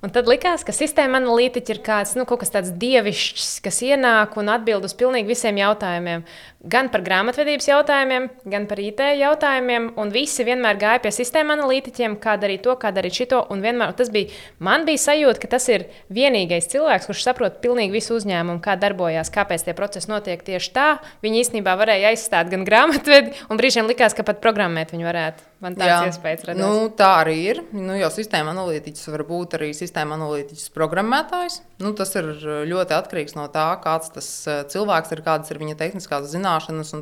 Un 0.00 0.12
tad 0.14 0.28
likās, 0.30 0.62
ka 0.64 0.72
sistēma 0.72 1.18
analītiķi 1.20 1.74
ir 1.74 1.82
kāds, 1.84 2.14
nu, 2.16 2.24
kaut 2.28 2.40
kas 2.40 2.54
tāds 2.54 2.70
dievišķs, 2.80 3.48
kas 3.64 3.82
ienāk 3.84 4.38
un 4.40 4.48
atbild 4.48 4.86
uz 4.88 4.94
pilnīgi 4.96 5.28
visiem 5.28 5.60
jautājumiem. 5.60 6.24
Gan 6.60 6.90
par 6.92 7.00
grāmatvedības 7.00 7.70
jautājumiem, 7.70 8.26
gan 8.52 8.66
par 8.68 8.80
IT 8.84 8.98
jautājumiem. 9.16 9.86
Un 9.96 10.10
visi 10.12 10.44
vienmēr 10.44 10.76
gāja 10.76 11.00
pie 11.00 11.12
sistēma 11.16 11.54
analītiķiem, 11.56 12.18
kā 12.20 12.34
darīt 12.36 12.66
to, 12.66 12.74
kā 12.76 12.90
darīt 12.92 13.16
šito. 13.16 13.38
Un 13.48 13.64
vienmēr 13.64 13.94
tas 13.96 14.12
bija, 14.12 14.28
man 14.60 14.84
bija 14.84 15.00
sajūta, 15.00 15.40
ka 15.40 15.48
tas 15.56 15.70
ir 15.72 15.86
vienīgais 16.12 16.68
cilvēks, 16.68 17.08
kurš 17.08 17.24
saprot 17.24 17.62
pilnīgi 17.64 17.96
visu 17.96 18.12
uzņēmumu, 18.18 18.60
kā 18.60 18.76
darbojās, 18.76 19.32
kāpēc 19.32 19.64
tie 19.64 19.76
procesi 19.78 20.12
notiek 20.12 20.44
tieši 20.44 20.74
tā. 20.76 20.88
Viņi 21.24 21.46
īstenībā 21.46 21.78
varēja 21.80 22.12
aizstāt 22.12 22.52
gan 22.52 22.68
grāmatvedi, 22.68 23.32
un 23.48 23.60
brīžiem 23.60 23.88
likās, 23.88 24.12
ka 24.12 24.26
pat 24.28 24.44
programmēt 24.44 24.92
viņi 24.92 25.08
varētu. 25.08 25.48
Man 25.60 25.74
tāds 25.76 25.90
Jā, 25.92 25.96
iespējas 26.08 26.44
radās. 26.48 26.60
Nu, 26.60 26.86
tā 26.96 27.08
arī 27.20 27.34
ir. 27.52 27.58
Nu, 27.76 27.92
jo 27.92 28.08
sistēma 28.12 28.54
analītiķis 28.54 29.10
var 29.12 29.26
būt 29.28 29.58
arī 29.58 29.74
sistēma 29.76 30.16
analītiķis 30.16 30.70
programmētājs. 30.72 31.58
Nu, 31.84 31.92
tas 31.96 32.14
ir 32.16 32.30
ļoti 32.68 32.96
atkarīgs 32.96 33.36
no 33.36 33.44
tā, 33.52 33.66
kāds 33.84 34.08
tas 34.14 34.30
eh, 34.48 34.62
cilvēks 34.72 35.12
ir, 35.12 35.20
kādas 35.26 35.52
ir 35.52 35.60
viņa 35.60 35.76
tehniskās 35.82 36.30
zināšanas. 36.32 36.49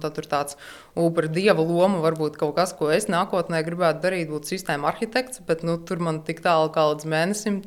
Tad 0.03 0.17
tur 0.17 0.29
tāds 0.31 0.59
upura 0.99 1.31
dieva 1.33 1.63
loma 1.63 2.03
varbūt 2.05 2.37
kaut 2.41 2.57
kas, 2.59 2.75
ko 2.77 2.91
es 2.95 3.09
nākotnē 3.13 3.63
gribētu 3.67 4.05
darīt, 4.05 4.29
būt 4.33 4.51
sistēma 4.51 4.93
arhitekts. 4.93 5.43
Bet 5.49 5.65
nu, 5.67 5.79
tur 5.79 6.03
man 6.05 6.23
tik 6.27 6.43
tālu 6.45 6.73
kā 6.75 6.91
līdz 6.93 7.09
mēnesim, 7.15 7.63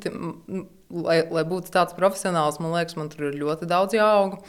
lai, 0.92 1.18
lai 1.26 1.44
būtu 1.48 1.74
tāds 1.74 1.96
profesionāls, 1.98 2.60
man 2.62 2.76
liekas, 2.76 2.98
man 3.00 3.12
tur 3.12 3.30
ir 3.30 3.38
ļoti 3.42 3.68
daudz 3.70 3.98
jāauga. 3.98 4.40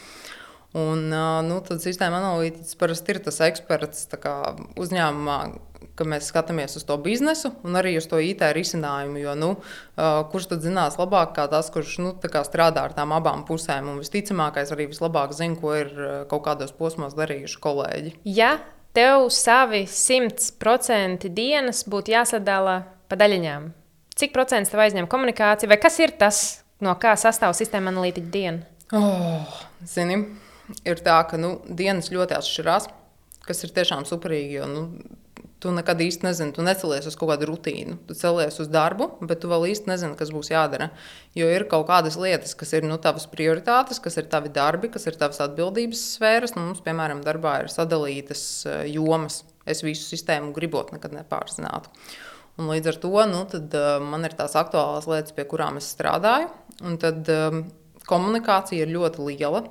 Un, 0.73 1.05
nu, 1.45 1.59
tad 1.61 1.83
sistēma 1.83 2.17
analītiķis 2.17 2.79
parasti 2.79 3.13
ir 3.13 3.19
tas 3.27 3.37
eksperts 3.45 4.07
uzņēmumā, 4.81 5.37
ka 5.99 6.05
mēs 6.09 6.27
skatāmies 6.31 6.77
uz 6.79 6.85
to 6.87 6.97
biznesu 7.01 7.51
un 7.65 7.77
arī 7.77 7.95
uz 7.99 8.07
to 8.09 8.17
IT 8.21 8.41
risinājumu. 8.57 9.19
Jo, 9.21 9.35
nu, 9.37 9.49
kurš 10.31 10.49
tad 10.53 10.65
zinās 10.65 10.97
labāk, 10.97 11.35
kā 11.37 11.45
tas, 11.51 11.69
kurš 11.73 11.97
nu, 12.01 12.13
strādā 12.47 12.87
ar 12.87 12.95
tām 12.97 13.13
abām 13.13 13.45
pusēm? 13.47 13.91
Un 13.91 14.01
visticamākais 14.01 14.73
arī 14.73 14.89
vislabāk 14.89 15.35
zina, 15.37 15.59
ko 15.59 15.75
ir 15.77 15.93
kaut 16.31 16.45
kādos 16.47 16.73
posmos 16.75 17.13
darījuši 17.17 17.61
kolēģi. 17.63 18.15
Ja 18.25 18.57
tev 18.97 19.29
savi 19.33 19.85
100% 19.89 21.29
dienas 21.33 21.83
būtu 21.89 22.13
jāsadala 22.13 22.83
pa 23.09 23.17
daļiņām, 23.19 23.71
cik 24.17 24.33
procents 24.33 24.73
tev 24.73 24.83
aizņem 24.85 25.09
komunikācija, 25.09 25.69
vai 25.69 25.79
kas 25.81 25.99
ir 26.01 26.13
tas, 26.17 26.43
no 26.81 26.93
kā 27.01 27.15
sastāv 27.19 27.55
sistēma 27.57 27.93
analītiķa 27.93 28.33
diena? 28.33 28.65
Oh, 28.93 29.61
zini, 29.89 30.19
ir 30.85 31.01
tā, 31.05 31.17
ka 31.29 31.39
nu, 31.41 31.55
dienas 31.65 32.11
ļoti 32.13 32.37
atšķirās, 32.37 32.89
kas 33.47 33.65
ir 33.65 33.73
tiešām 33.73 34.05
superīgi. 34.09 34.59
Jo, 34.59 34.69
nu, 34.69 34.83
Tu 35.63 35.71
nekad 35.71 36.01
īsti 36.03 36.25
nezini, 36.27 36.51
tu 36.51 36.63
necelies 36.65 37.05
uz 37.07 37.15
kaut 37.15 37.29
kādu 37.29 37.47
rutīnu. 37.47 37.95
Tu 38.09 38.17
celies 38.19 38.57
uz 38.59 38.67
darbu, 38.67 39.05
bet 39.23 39.39
tu 39.39 39.47
vēl 39.47 39.69
īsti 39.69 39.87
nezini, 39.87 40.17
kas 40.19 40.33
būs 40.35 40.49
jādara. 40.51 40.89
Jo 41.39 41.47
ir 41.47 41.63
kaut 41.71 41.85
kādas 41.87 42.17
lietas, 42.19 42.51
kas 42.59 42.73
ir 42.75 42.83
nu, 42.83 42.97
tavas 42.99 43.29
prioritātes, 43.31 44.01
kas 44.03 44.19
ir 44.19 44.27
tavi 44.27 44.51
darbi, 44.51 44.89
kas 44.91 45.07
ir 45.07 45.15
tavas 45.21 45.39
atbildības 45.45 46.01
sfēras. 46.17 46.57
Nu, 46.57 46.65
mums, 46.67 46.83
piemēram, 46.83 47.23
darbā 47.23 47.61
ir 47.63 47.71
sadalītas 47.71 48.43
eh, 48.67 48.83
jomas. 48.91 49.45
Es 49.63 49.85
visu 49.87 50.03
sistēmu 50.03 50.51
gribot 50.51 50.91
nekad 50.91 51.15
nepārzinātu. 51.15 51.93
Un 52.59 52.67
līdz 52.67 52.91
ar 52.91 52.99
to 53.05 53.13
nu, 53.31 53.45
tad, 53.49 53.71
uh, 53.79 54.03
man 54.03 54.27
ir 54.27 54.35
tās 54.37 54.57
aktuālās 54.59 55.07
lietas, 55.07 55.31
pie 55.33 55.47
kurām 55.47 55.79
es 55.79 55.87
strādāju. 55.95 56.51
Un 56.83 56.99
tad 57.01 57.31
um, 57.31 57.63
komunikācija 58.09 58.83
ir 58.83 58.91
ļoti 58.91 59.31
liela. 59.31 59.63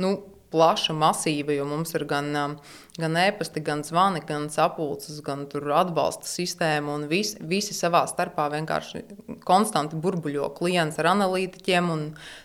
Nu, 0.00 0.16
plaša, 0.54 0.94
masīva, 0.94 1.56
jo 1.56 1.66
mums 1.66 1.94
ir 1.98 2.06
gan, 2.10 2.30
um, 2.38 2.56
gan 3.00 3.18
e-pasta, 3.18 3.62
gan 3.64 3.82
zvani, 3.86 4.22
gan 4.28 4.46
sapulces, 4.54 5.18
gan 5.26 5.44
atbalsta 5.50 6.30
sistēma. 6.30 6.94
Un 6.94 7.08
vis, 7.10 7.34
visi 7.42 7.74
savā 7.74 8.04
starpā 8.10 8.46
vienkārši 8.54 9.02
konstanti 9.48 9.98
burbuļo 9.98 10.52
klients 10.58 11.00
ar 11.02 11.10
analītiķiem. 11.16 11.92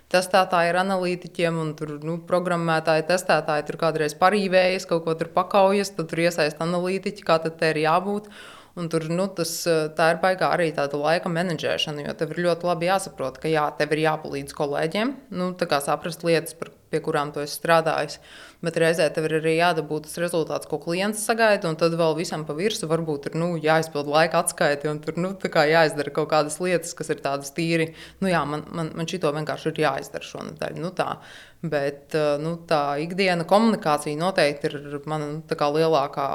Testētāji 0.09 0.71
ir 0.71 0.79
analītiķiem, 0.81 1.57
un 1.61 1.73
tur 1.77 1.99
nu, 2.01 2.17
programmētāji, 2.29 3.05
testētāji 3.11 3.67
tur 3.67 3.77
kādreiz 3.83 4.17
parīvējas, 4.17 4.89
kaut 4.89 5.05
ko 5.05 5.13
tur 5.19 5.29
pakaujas, 5.35 5.93
tad 5.93 6.09
tur 6.09 6.25
iesaist 6.25 6.63
analītiķi, 6.65 7.27
kā 7.27 7.37
tad 7.43 7.59
te 7.61 7.69
ir 7.75 7.83
jābūt. 7.85 8.31
Un 8.79 8.87
tur 8.87 9.05
nu, 9.11 9.25
tas, 9.35 9.51
tā 9.97 10.11
ir 10.13 10.19
baigā 10.21 10.53
arī 10.55 10.69
tāda 10.75 10.97
laika 11.01 11.29
menedžēšana, 11.33 12.05
jo 12.05 12.13
tev 12.15 12.35
ir 12.35 12.43
ļoti 12.45 12.67
labi 12.69 12.87
jāsaprot, 12.87 13.39
ka 13.41 13.51
jā, 13.51 13.65
tev 13.79 13.95
ir 13.95 14.05
jāpalīdz 14.05 14.55
kolēģiem, 14.55 15.15
nu, 15.35 15.49
saprast 15.83 16.23
lietas, 16.23 16.55
par, 16.55 16.71
pie 16.91 17.01
kurām 17.05 17.33
tu 17.33 17.43
esi 17.43 17.57
strādājis. 17.57 18.19
Bet 18.65 18.75
reizē 18.81 19.05
tev 19.15 19.29
ir 19.29 19.37
arī 19.37 19.53
jādabū 19.55 20.01
tas 20.03 20.17
rezultāts, 20.19 20.67
ko 20.67 20.81
klients 20.83 21.21
sagaida, 21.23 21.69
un 21.69 21.77
tad 21.79 21.93
vēl 21.99 22.17
visam 22.17 22.43
pa 22.47 22.55
virsmu 22.57 22.89
varbūt 22.91 23.29
ir 23.29 23.37
nu, 23.39 23.53
jāizpild 23.63 24.09
laika 24.11 24.41
atskaiti, 24.43 24.89
un 24.91 24.99
tur 25.03 25.15
nu, 25.21 25.31
jāizdara 25.39 26.11
kaut 26.11 26.27
kādas 26.33 26.59
lietas, 26.59 26.91
kas 26.97 27.13
ir 27.13 27.23
tādas 27.23 27.53
tīri. 27.55 27.93
Nu, 28.19 28.27
jā, 28.31 28.43
man, 28.43 28.65
man, 28.75 28.91
man 28.99 29.07
šito 29.07 29.31
vienkārši 29.35 29.71
ir 29.71 29.85
jāizdara 29.85 30.27
šonadēļ. 30.27 30.81
Nu, 30.83 30.91
tā. 30.97 31.13
Bet 31.59 32.13
eh, 32.15 32.37
nu, 32.39 32.53
tā 32.67 32.95
ikdiena 33.03 33.43
komunikācija 33.47 34.15
noteikti 34.19 34.69
ir 34.69 34.99
mana 35.09 35.25
nu, 35.33 35.71
lielākā 35.75 36.27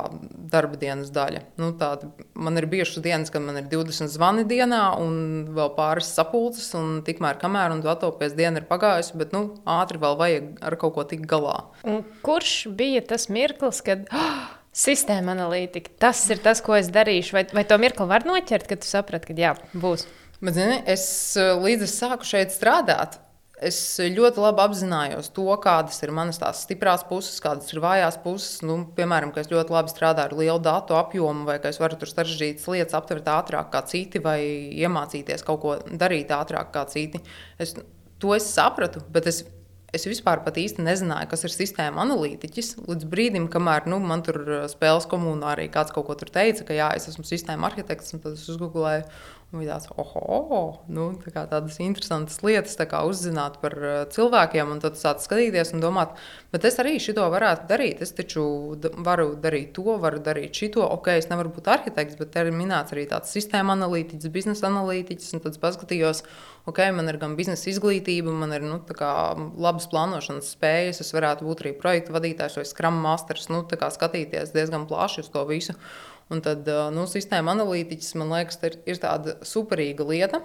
darba 0.52 0.76
dienas 0.81 1.09
daļa. 1.14 1.40
Nu, 1.61 1.71
tāda, 1.81 2.11
man 2.37 2.61
ir 2.61 2.66
bijušas 2.69 3.00
dienas, 3.04 3.33
kad 3.33 3.45
man 3.45 3.57
ir 3.57 3.71
20 3.73 4.12
zvani 4.12 4.45
dienā 4.49 4.83
un 5.00 5.14
vēl 5.57 5.71
pāris 5.78 6.11
sapulces, 6.12 6.66
un 6.76 6.99
tikmēr, 7.07 7.38
kamēr 7.40 7.73
tu 7.81 7.88
atopies, 7.88 8.37
diena 8.37 8.61
ir 8.61 8.69
pagājusi, 8.69 9.16
bet 9.16 9.33
nu, 9.33 9.47
ātri 9.64 10.02
vēl 10.02 10.19
vajag 10.21 10.50
ar 10.61 10.76
kaut 10.83 10.97
ko 10.99 11.07
tikt 11.09 11.25
galā. 11.31 11.57
Un 11.88 12.04
kurš 12.26 12.69
bija 12.76 13.00
tas 13.14 13.31
mirklis, 13.33 13.81
kad. 13.87 14.04
Oh! 14.12 14.45
Sistēma 14.75 15.37
analītika. 15.37 15.93
Tas 16.02 16.19
ir 16.35 16.40
tas, 16.43 16.59
ko 16.59 16.75
es 16.75 16.88
darīšu. 16.90 17.37
Vai, 17.37 17.45
vai 17.54 17.62
to 17.62 17.76
mirkli 17.78 18.09
var 18.11 18.25
noķert, 18.26 18.66
kad 18.66 18.81
tu 18.83 18.88
saprati, 18.88 19.28
ka 19.31 19.37
jā, 19.38 19.52
būs? 19.71 20.02
Bet, 20.40 20.57
zini, 20.57 20.81
es 20.90 21.04
eh, 21.38 21.52
līdz 21.62 21.87
es 21.87 21.95
sāku 22.00 22.26
šeit 22.26 22.50
strādāt, 22.50 23.21
Es 23.63 23.77
ļoti 24.03 24.43
labi 24.43 24.65
apzinājos 24.65 25.29
to, 25.35 25.47
kādas 25.63 26.01
ir 26.03 26.11
manas 26.15 26.41
tās 26.43 26.65
stiprās 26.67 27.05
puses, 27.07 27.39
kādas 27.43 27.71
ir 27.71 27.79
vājās 27.85 28.19
puses. 28.25 28.59
Nu, 28.67 28.81
piemēram, 28.97 29.31
ka 29.35 29.45
es 29.45 29.51
ļoti 29.53 29.77
labi 29.77 29.93
strādāju 29.93 30.33
ar 30.33 30.39
lielu 30.41 30.63
datu 30.65 30.99
apjomu, 30.99 31.47
vai 31.47 31.61
ka 31.63 31.71
es 31.71 31.79
varu 31.79 31.99
tur 32.01 32.11
sarežģītas 32.11 32.67
lietas 32.75 32.99
aptvert 32.99 33.31
ātrāk 33.31 33.71
kā 33.71 33.85
citi, 33.87 34.23
vai 34.25 34.41
iemācīties 34.75 35.47
kaut 35.47 35.63
ko 35.63 35.77
darīt 35.87 36.35
ātrāk 36.35 36.75
kā 36.75 36.83
citi. 36.91 37.23
Es, 37.63 37.77
to 38.19 38.35
es 38.35 38.51
sapratu, 38.51 39.05
bet 39.15 39.31
es 39.31 39.45
Es 39.95 40.09
vispār 40.11 40.41
īsti 40.43 40.83
nezināju, 40.83 41.29
kas 41.31 41.45
ir 41.47 41.53
sistēma 41.55 42.03
analītiķis. 42.03 42.73
Līdz 42.89 43.07
brīdim, 43.11 43.47
kamēr 43.53 43.87
nu, 43.87 44.01
man 44.03 44.25
tur 44.27 44.41
spēles 44.73 45.07
komunā 45.07 45.53
arī 45.53 45.69
kāds 45.71 45.95
kaut 45.95 46.09
ko 46.09 46.17
teica, 46.19 46.65
ka 46.67 46.75
jā, 46.75 46.89
es 46.99 47.07
esmu 47.13 47.23
sistēma 47.29 47.69
arhitekts, 47.71 48.11
un 48.17 48.23
tad 48.25 48.35
es 48.35 48.49
uzgooglēju 48.51 49.05
Un 49.55 49.61
bija 49.63 49.77
tāds, 49.77 49.87
oh, 49.95 50.81
nu, 50.91 51.05
tā 51.31 51.45
tādas 51.47 51.77
interesantas 51.79 52.41
lietas 52.43 52.75
tā 52.75 52.89
uzzināt 53.07 53.61
par 53.63 53.75
uh, 53.79 53.93
cilvēkiem, 54.11 54.73
un 54.75 54.81
tad 54.83 54.97
sākt 54.99 55.23
skatīties 55.23 55.71
un 55.77 55.83
domāt, 55.85 56.17
bet 56.51 56.65
es 56.67 56.81
arī 56.83 56.97
šo 56.99 57.29
varētu 57.31 57.69
darīt. 57.71 58.01
Es 58.03 58.11
taču 58.19 58.43
varu 59.07 59.29
darīt 59.39 59.71
to, 59.77 59.95
varu 60.03 60.19
darīt 60.19 60.59
šito. 60.59 60.83
Ok, 60.97 61.13
es 61.15 61.29
nevaru 61.31 61.53
būt 61.55 61.71
arhitekts, 61.71 62.19
bet 62.19 62.35
ir 62.41 62.51
minēts 62.51 62.97
arī 62.97 63.05
tāds 63.13 63.31
sistēma 63.31 63.77
analītiķis, 63.79 64.33
biznesa 64.35 64.67
analītiķis. 64.73 65.37
Tad 65.45 65.61
paskatījos, 65.63 66.25
ok, 66.67 66.81
man 66.97 67.13
ir 67.13 67.21
gan 67.23 67.37
biznesa 67.39 67.71
izglītība, 67.71 68.35
man 68.35 68.57
ir 68.59 68.67
nu, 68.67 68.81
labas 69.55 69.87
plānošanas 69.93 70.51
spējas, 70.57 70.99
es 71.05 71.15
varētu 71.15 71.47
būt 71.47 71.63
arī 71.63 71.77
projektu 71.79 72.17
vadītājs 72.17 72.59
vai 72.59 72.67
skram 72.67 72.99
masters, 73.07 73.47
nu, 73.55 73.63
skatīties 73.71 74.51
diezgan 74.57 74.89
plaši 74.91 75.23
uz 75.23 75.31
to 75.31 75.47
visu. 75.47 75.79
Un 76.35 76.43
tad 76.43 76.67
nu, 76.95 77.07
sistēma 77.11 77.55
analītiķis 77.55 78.14
man 78.19 78.33
liekas, 78.35 78.59
ir, 78.67 78.79
ir 78.91 79.00
tāda 79.03 79.38
superīga 79.47 80.07
lieta. 80.09 80.43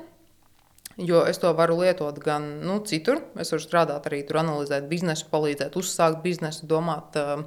Jo 1.00 1.22
es 1.30 1.40
to 1.40 1.52
varu 1.56 1.78
lietot 1.80 2.18
gan 2.22 2.46
nu, 2.66 2.82
citur. 2.86 3.22
Es 3.40 3.54
varu 3.54 3.64
strādāt 3.64 4.10
arī 4.10 4.20
tur, 4.28 4.42
analizēt 4.42 4.90
biznesu, 4.92 5.30
palīdzēt 5.32 5.78
uzsākt 5.80 6.20
biznesu, 6.26 6.68
domāt 6.68 7.16
uh, 7.20 7.46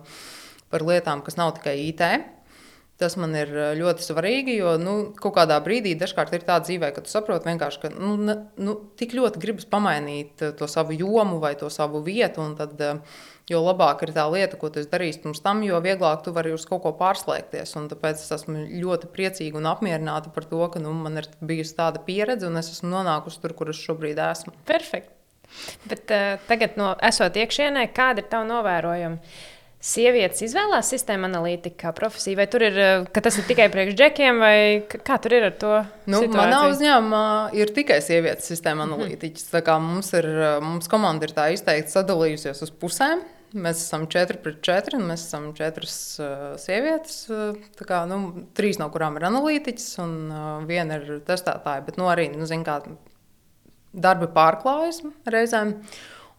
par 0.72 0.84
lietām, 0.88 1.20
kas 1.24 1.36
nav 1.36 1.52
tikai 1.58 1.76
IT. 1.90 2.06
Tas 3.02 3.16
man 3.18 3.34
ir 3.36 3.50
ļoti 3.76 4.04
svarīgi, 4.06 4.56
jo 4.60 4.76
nu, 4.80 4.94
kaut 5.18 5.34
kādā 5.36 5.58
brīdī 5.64 5.92
dažkārt 5.98 6.32
ir 6.36 6.46
tā 6.46 6.58
dzīvē, 6.62 6.92
ka 6.94 7.02
tu 7.04 7.10
saproti, 7.10 7.54
ka 7.58 7.90
nu, 7.92 8.14
ne, 8.20 8.36
nu, 8.62 8.76
tik 8.96 9.16
ļoti 9.18 9.42
gribas 9.42 9.68
pamainīt 9.68 10.44
to 10.56 10.68
savu 10.70 10.96
jomu 10.96 11.40
vai 11.42 11.52
to 11.58 11.70
savu 11.72 12.00
vietu. 12.06 12.46
Tad, 12.56 12.78
uh, 12.80 13.22
jo 13.50 13.62
labāk 13.62 14.04
ir 14.06 14.12
tā 14.14 14.26
lieta, 14.30 14.58
ko 14.58 14.70
tu 14.72 14.82
darīsi 14.88 15.22
pirms 15.24 15.42
tam, 15.44 15.62
jo 15.66 15.80
vieglāk 15.82 16.22
tu 16.24 16.34
vari 16.34 16.52
uz 16.54 16.66
kaut 16.68 16.82
ko 16.84 16.92
pārslēgties. 16.98 17.74
Un 17.80 17.88
tāpēc 17.90 18.22
es 18.22 18.34
esmu 18.38 18.66
ļoti 18.82 19.10
priecīga 19.14 19.58
un 19.60 19.70
apmierināta 19.70 20.32
par 20.34 20.46
to, 20.50 20.62
ka 20.72 20.82
nu, 20.82 20.94
man 20.94 21.22
ir 21.22 21.30
bijusi 21.42 21.76
tāda 21.78 22.02
pieredze 22.06 22.48
un 22.48 22.60
es 22.60 22.70
esmu 22.74 22.92
nonākusi 22.92 23.42
tur, 23.42 23.56
kur 23.58 23.72
es 23.72 23.82
šobrīd 23.82 24.20
esmu. 24.30 24.54
Perfekti. 24.68 25.18
Bet 25.88 26.12
uh, 26.14 26.38
tagad, 26.48 26.78
no, 26.80 26.92
esot 27.04 27.36
iekšienē, 27.36 27.88
kāda 27.96 28.22
ir 28.22 28.30
tava 28.30 28.46
novērojuma? 28.48 29.34
Sievietes 29.82 30.44
izvēlās 30.46 30.92
sistēmu 30.92 31.26
analītiku 31.26 31.74
kā 31.80 31.90
profesiju, 31.96 32.36
vai 32.38 32.44
tur 32.46 32.62
ir, 32.62 32.76
tas 33.10 33.38
ir 33.40 33.46
tikai 33.48 33.66
priekš 33.72 33.96
džekiem, 33.98 34.38
vai 34.38 34.56
kā 34.86 35.16
tur 35.18 35.34
ir 35.34 35.48
ar 35.48 35.56
to? 35.58 35.72
Nu, 36.06 36.20
situāciju? 36.22 36.38
manā 36.38 36.60
uzņēmumā 36.70 37.24
ir 37.58 37.72
tikai 37.74 37.98
sievietes 38.06 38.46
sistēma 38.52 38.86
analītiķis. 38.86 39.48
Mm 39.50 39.58
-hmm. 39.58 39.88
Mums, 39.88 40.12
ir, 40.14 40.28
mums 40.62 40.86
komanda 40.88 41.26
ir 41.26 41.34
tā 41.34 41.48
izteikti 41.50 41.90
sadalījusies 41.90 42.62
uz 42.62 42.70
pusēm. 42.70 43.26
Mēs 43.52 43.82
esam 43.82 44.06
četri 44.06 44.38
pret 44.38 44.62
četri, 44.62 44.96
un 44.96 45.10
mēs 45.10 45.26
esam 45.26 45.50
četras 45.52 46.20
uh, 46.20 46.54
sievietes. 46.56 47.28
Uh, 47.28 47.58
kā, 47.82 48.06
nu, 48.06 48.46
trīs 48.54 48.78
no 48.78 48.88
kurām 48.88 49.16
ir 49.16 49.26
analītiķis, 49.28 49.98
un 49.98 50.30
uh, 50.30 50.64
viena 50.64 51.02
ir 51.02 51.20
testētāja. 51.26 51.82
Bet 51.84 51.98
nu, 51.98 52.06
arī 52.08 52.30
nu, 52.36 52.46
zin, 52.46 52.62
kā, 52.64 52.80
darbi 53.92 54.30
pārklājas 54.32 55.02
reizēm. 55.26 55.76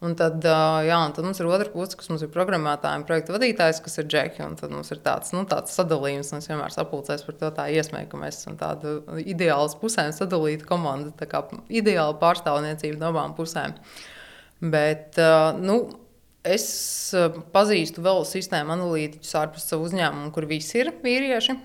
Un 0.03 0.17
tad, 0.19 0.43
uh, 0.43 0.81
jā, 0.83 0.98
un 1.00 1.13
tad 1.15 1.24
mums 1.24 1.39
ir 1.39 1.48
otra 1.48 1.69
puse, 1.72 1.95
kas 1.95 2.10
mums 2.12 2.25
ir 2.25 2.31
programmētāji 2.33 3.00
un 3.00 3.05
projekta 3.07 3.36
vadītājs, 3.38 3.79
kas 3.86 4.01
ir 4.01 4.10
džeki. 4.12 4.43
Tad 4.60 4.74
mums 4.75 4.91
ir 4.91 5.00
tāds, 5.05 5.31
nu, 5.36 5.45
tāds 5.48 5.75
sadalījums, 5.77 6.33
un 6.33 6.43
es 6.43 6.50
vienmēr 6.51 6.75
sapulcēs 6.75 7.24
par 7.24 7.38
to 7.39 7.51
tā 7.55 7.69
iesmēju, 7.72 8.10
ka 8.12 8.19
mēs 8.19 8.41
esam 8.41 8.60
tāda 8.60 8.98
ideāla 9.24 9.72
pusēm 9.79 10.12
sadalīta 10.15 10.67
komanda, 10.67 11.13
tā 11.15 11.29
kā 11.31 11.45
ideāla 11.72 12.17
pārstāvniecība 12.19 13.00
no 13.00 13.13
abām 13.13 13.38
pusēm. 13.38 13.77
Bet, 14.74 15.15
uh, 15.24 15.53
nu, 15.60 15.79
Es 16.43 16.65
pazīstu 17.55 18.01
vēl 18.03 18.25
sistēmu 18.27 18.74
analītiķus 18.75 19.36
ārpus 19.39 19.63
savu 19.69 19.86
uzņēmumu, 19.88 20.27
kur 20.36 20.43
visi 20.50 20.81
ir 20.81 20.89
vīrieši. 21.00 21.55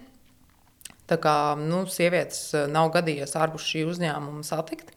Tā 1.10 1.16
kā 1.18 1.34
nu, 1.58 1.80
sievietes 1.90 2.52
nav 2.70 2.92
gadījies 2.94 3.34
ārpus 3.40 3.66
šī 3.66 3.82
uzņēmuma 3.90 4.44
satikt. 4.46 4.92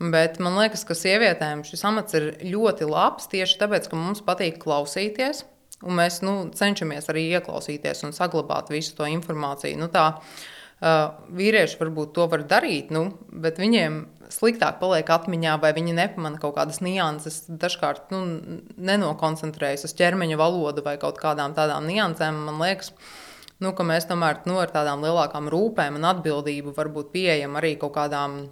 Bet 0.00 0.38
man 0.40 0.56
liekas, 0.56 0.86
ka 0.88 0.96
sievietēm 0.96 1.60
šis 1.68 1.82
amats 1.84 2.16
ir 2.16 2.30
ļoti 2.40 2.86
labs 2.88 3.28
tieši 3.28 3.58
tāpēc, 3.60 3.90
ka 3.90 3.98
mums 4.00 4.22
patīk 4.24 4.56
klausīties. 4.62 5.44
Un 5.84 5.96
mēs 5.96 6.20
nu, 6.24 6.34
cenšamies 6.56 7.08
arī 7.12 7.26
ieklausīties 7.36 8.04
un 8.08 8.16
saglabāt 8.16 8.72
visu 8.72 8.94
to 8.96 9.08
informāciju. 9.08 9.76
Nu, 9.80 9.88
tā, 9.92 10.06
uh, 10.16 11.04
vīrieši 11.36 11.78
varbūt 11.80 12.14
to 12.16 12.26
var 12.32 12.44
darīt, 12.48 12.92
nu, 12.92 13.06
bet 13.28 13.60
viņiem 13.60 14.02
sliktāk 14.32 14.78
paliek 14.80 15.08
atmiņā, 15.08 15.56
vai 15.60 15.72
viņi 15.76 15.96
nepamana 15.96 16.40
kaut 16.40 16.56
kādas 16.56 16.80
nianses. 16.84 17.42
Dažkārt 17.48 18.12
nu, 18.14 18.22
nenokoncentrējas 18.76 19.88
uz 19.88 19.96
ķermeņa 20.00 20.38
valodu 20.40 20.84
vai 20.86 20.96
kaut 21.02 21.20
kādām 21.20 21.56
tādām 21.56 21.88
niansēm. 21.88 22.44
Man 22.48 22.60
liekas, 22.62 22.94
nu, 23.60 23.74
ka 23.76 23.84
mēs 23.84 24.08
tomēr 24.08 24.44
nu, 24.48 24.60
ar 24.62 24.72
tādām 24.72 25.04
lielākām 25.04 25.48
rūpēm 25.52 26.00
un 26.00 26.08
atbildību 26.12 26.76
varbūt 26.76 27.12
pieejam 27.16 27.60
arī 27.60 27.74
kaut 27.80 27.96
kādām 27.96 28.42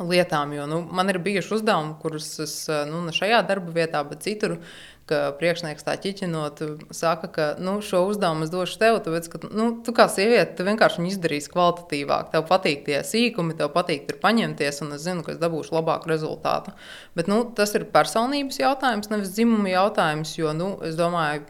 lietām. 0.00 0.52
Jo 0.56 0.66
nu, 0.70 0.82
man 0.92 1.12
ir 1.12 1.20
bijuši 1.24 1.56
uzdevumi, 1.60 1.96
kurus 2.02 2.34
es 2.44 2.58
nu, 2.90 3.04
ne 3.06 3.14
šajā 3.16 3.40
darba 3.48 3.74
vietā, 3.76 4.02
bet 4.08 4.26
citur 4.26 4.58
ka 5.06 5.18
priekšnieks 5.38 5.86
tā 5.86 5.94
ķiķinot, 6.02 6.62
saka, 6.94 7.30
ka 7.30 7.46
nu, 7.62 7.78
šo 7.84 8.02
uzdevumu 8.10 8.46
es 8.46 8.52
došu 8.52 8.78
tev, 8.80 8.98
tāpēc, 9.04 9.28
ka 9.30 9.40
nu, 9.46 9.68
tu 9.86 9.94
kā 9.96 10.08
sieviete, 10.10 10.56
tu 10.58 10.66
vienkārši 10.66 11.00
viņu 11.00 11.12
izdarīsi 11.12 11.52
kvalitatīvāk. 11.54 12.32
Tev 12.34 12.46
patīk 12.50 12.82
tie 12.88 13.00
sīkumi, 13.06 13.56
tev 13.58 13.70
patīk 13.74 14.08
tur 14.08 14.18
paņemties, 14.22 14.82
un 14.84 14.96
es 14.98 15.04
zinu, 15.06 15.22
ka 15.26 15.34
es 15.34 15.42
dabūšu 15.42 15.76
labāku 15.78 16.10
rezultātu. 16.10 16.74
Bet 17.18 17.30
nu, 17.30 17.44
tas 17.56 17.74
ir 17.78 17.86
personības 17.94 18.58
jautājums, 18.62 19.10
nevis 19.12 19.34
dzimuma 19.36 19.70
jautājums, 19.76 20.34
jo 20.40 20.54
nu, 20.56 20.72
es 20.86 20.98
domāju, 20.98 21.46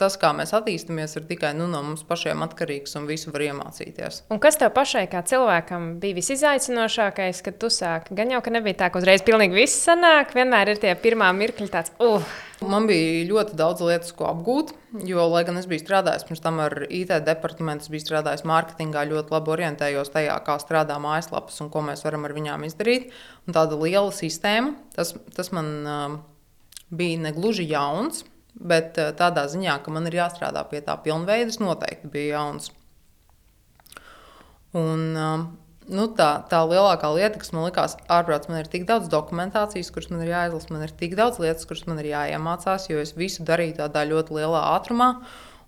tas, 0.00 0.16
kā 0.20 0.32
mēs 0.36 0.54
attīstāmies, 0.56 1.16
ir 1.18 1.26
tikai 1.28 1.52
nu, 1.56 1.68
no 1.70 1.82
mums 1.84 2.04
pašiem 2.06 2.44
atkarīgs 2.46 2.96
un 3.00 3.08
visu 3.08 3.32
var 3.34 3.46
iemācīties. 3.48 4.24
Un 4.32 4.40
kas 4.42 4.60
tev 4.60 4.72
pašai, 4.76 5.06
kā 5.12 5.22
cilvēkam, 5.26 5.94
bija 6.02 6.18
visizaicinošākais, 6.18 7.42
kad 7.46 7.60
tu 7.62 7.70
sāki? 7.72 8.16
Gan 8.18 8.34
jau, 8.34 8.42
ka 8.44 8.52
nebija 8.54 8.82
tā, 8.82 8.90
ka 8.92 9.02
uzreiz 9.02 9.24
pilnīgi 9.26 9.56
viss 9.56 9.86
sanāk, 9.88 10.36
vienmēr 10.36 10.74
ir 10.74 10.82
tie 10.82 10.92
pirmā 11.00 11.32
mirkļi 11.36 11.72
tāds, 11.72 11.94
uh! 12.02 12.36
Man 12.64 12.86
bija 12.88 13.26
ļoti 13.28 13.56
daudz 13.58 13.82
lietas, 13.84 14.14
ko 14.16 14.30
apgūt, 14.30 14.70
jo, 15.04 15.24
lai 15.28 15.42
gan 15.44 15.60
es 15.60 15.66
biju 15.68 15.82
strādājis 15.82 16.24
pirms 16.24 16.40
tam 16.40 16.60
ar 16.64 16.86
IT 16.88 17.12
departamentu, 17.26 17.84
es 17.84 17.92
biju 17.92 18.04
strādājis 18.06 18.46
mārketingā, 18.48 19.02
ļoti 19.10 19.34
labi 19.34 19.52
orientējos 19.52 20.12
tajā, 20.14 20.38
kā 20.46 20.56
strādā 20.62 20.96
mājaslapas 21.02 21.60
un 21.60 21.68
ko 21.74 21.84
mēs 21.84 22.06
varam 22.06 22.24
ar 22.24 22.32
viņām 22.36 22.64
izdarīt. 22.64 23.10
Un 23.44 23.56
tāda 23.58 23.76
liela 23.76 24.08
sistēma, 24.14 24.72
tas, 24.96 25.12
tas 25.36 25.52
man 25.52 25.68
uh, 25.84 26.16
bija 26.88 27.20
negluži 27.28 27.68
jauns. 27.68 28.24
Bet 28.56 28.96
eh, 29.00 29.12
tādā 29.16 29.46
ziņā, 29.52 29.76
ka 29.84 29.92
man 29.92 30.08
ir 30.08 30.16
jāstrādā 30.22 30.64
pie 30.70 30.80
tā 30.84 30.96
pilnveidas, 31.04 31.60
noteikti 31.60 32.10
bija 32.12 32.38
jauns. 32.38 32.70
Un, 34.76 35.02
eh, 35.12 35.42
nu, 35.92 36.06
tā, 36.16 36.30
tā 36.50 36.62
lielākā 36.68 37.10
lieta, 37.14 37.40
kas 37.42 37.52
man 37.52 37.68
likās 37.68 37.98
ārprāts, 38.08 38.48
man 38.48 38.62
ir 38.62 38.70
tik 38.72 38.86
daudz 38.88 39.10
dokumentācijas, 39.12 39.92
kuras 39.92 40.08
man 40.12 40.24
ir 40.24 40.32
jāizlasa, 40.32 40.72
man 40.72 40.86
ir 40.86 40.94
tik 41.02 41.18
daudz 41.18 41.40
lietas, 41.42 41.68
kuras 41.68 41.84
man 41.90 42.00
ir 42.00 42.14
jāiemācās, 42.14 42.88
jo 42.88 43.02
es 43.02 43.12
visu 43.18 43.44
darīju 43.46 43.76
tādā 43.82 44.06
ļoti 44.08 44.40
lielā 44.40 44.64
ātrumā. 44.76 45.12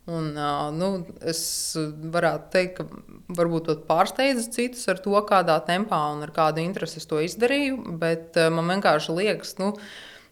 Un, 0.08 0.30
uh, 0.40 0.70
nu, 0.72 1.02
es 1.20 1.42
varētu 1.76 2.46
teikt, 2.54 2.78
ka 2.78 3.34
varbūt 3.36 3.66
pat 3.68 3.82
pārsteidzu 3.90 4.46
citus 4.54 4.86
ar 4.88 5.02
to, 5.04 5.12
kādā 5.28 5.58
tempā 5.66 5.98
un 6.14 6.24
ar 6.24 6.32
kādu 6.32 6.62
interesi 6.64 6.96
es 7.02 7.08
to 7.10 7.20
izdarīju. 7.20 7.98
Bet 8.00 8.38
uh, 8.40 8.48
man 8.48 8.72
vienkārši 8.72 9.12
liekas, 9.18 9.58
nu, 9.60 9.74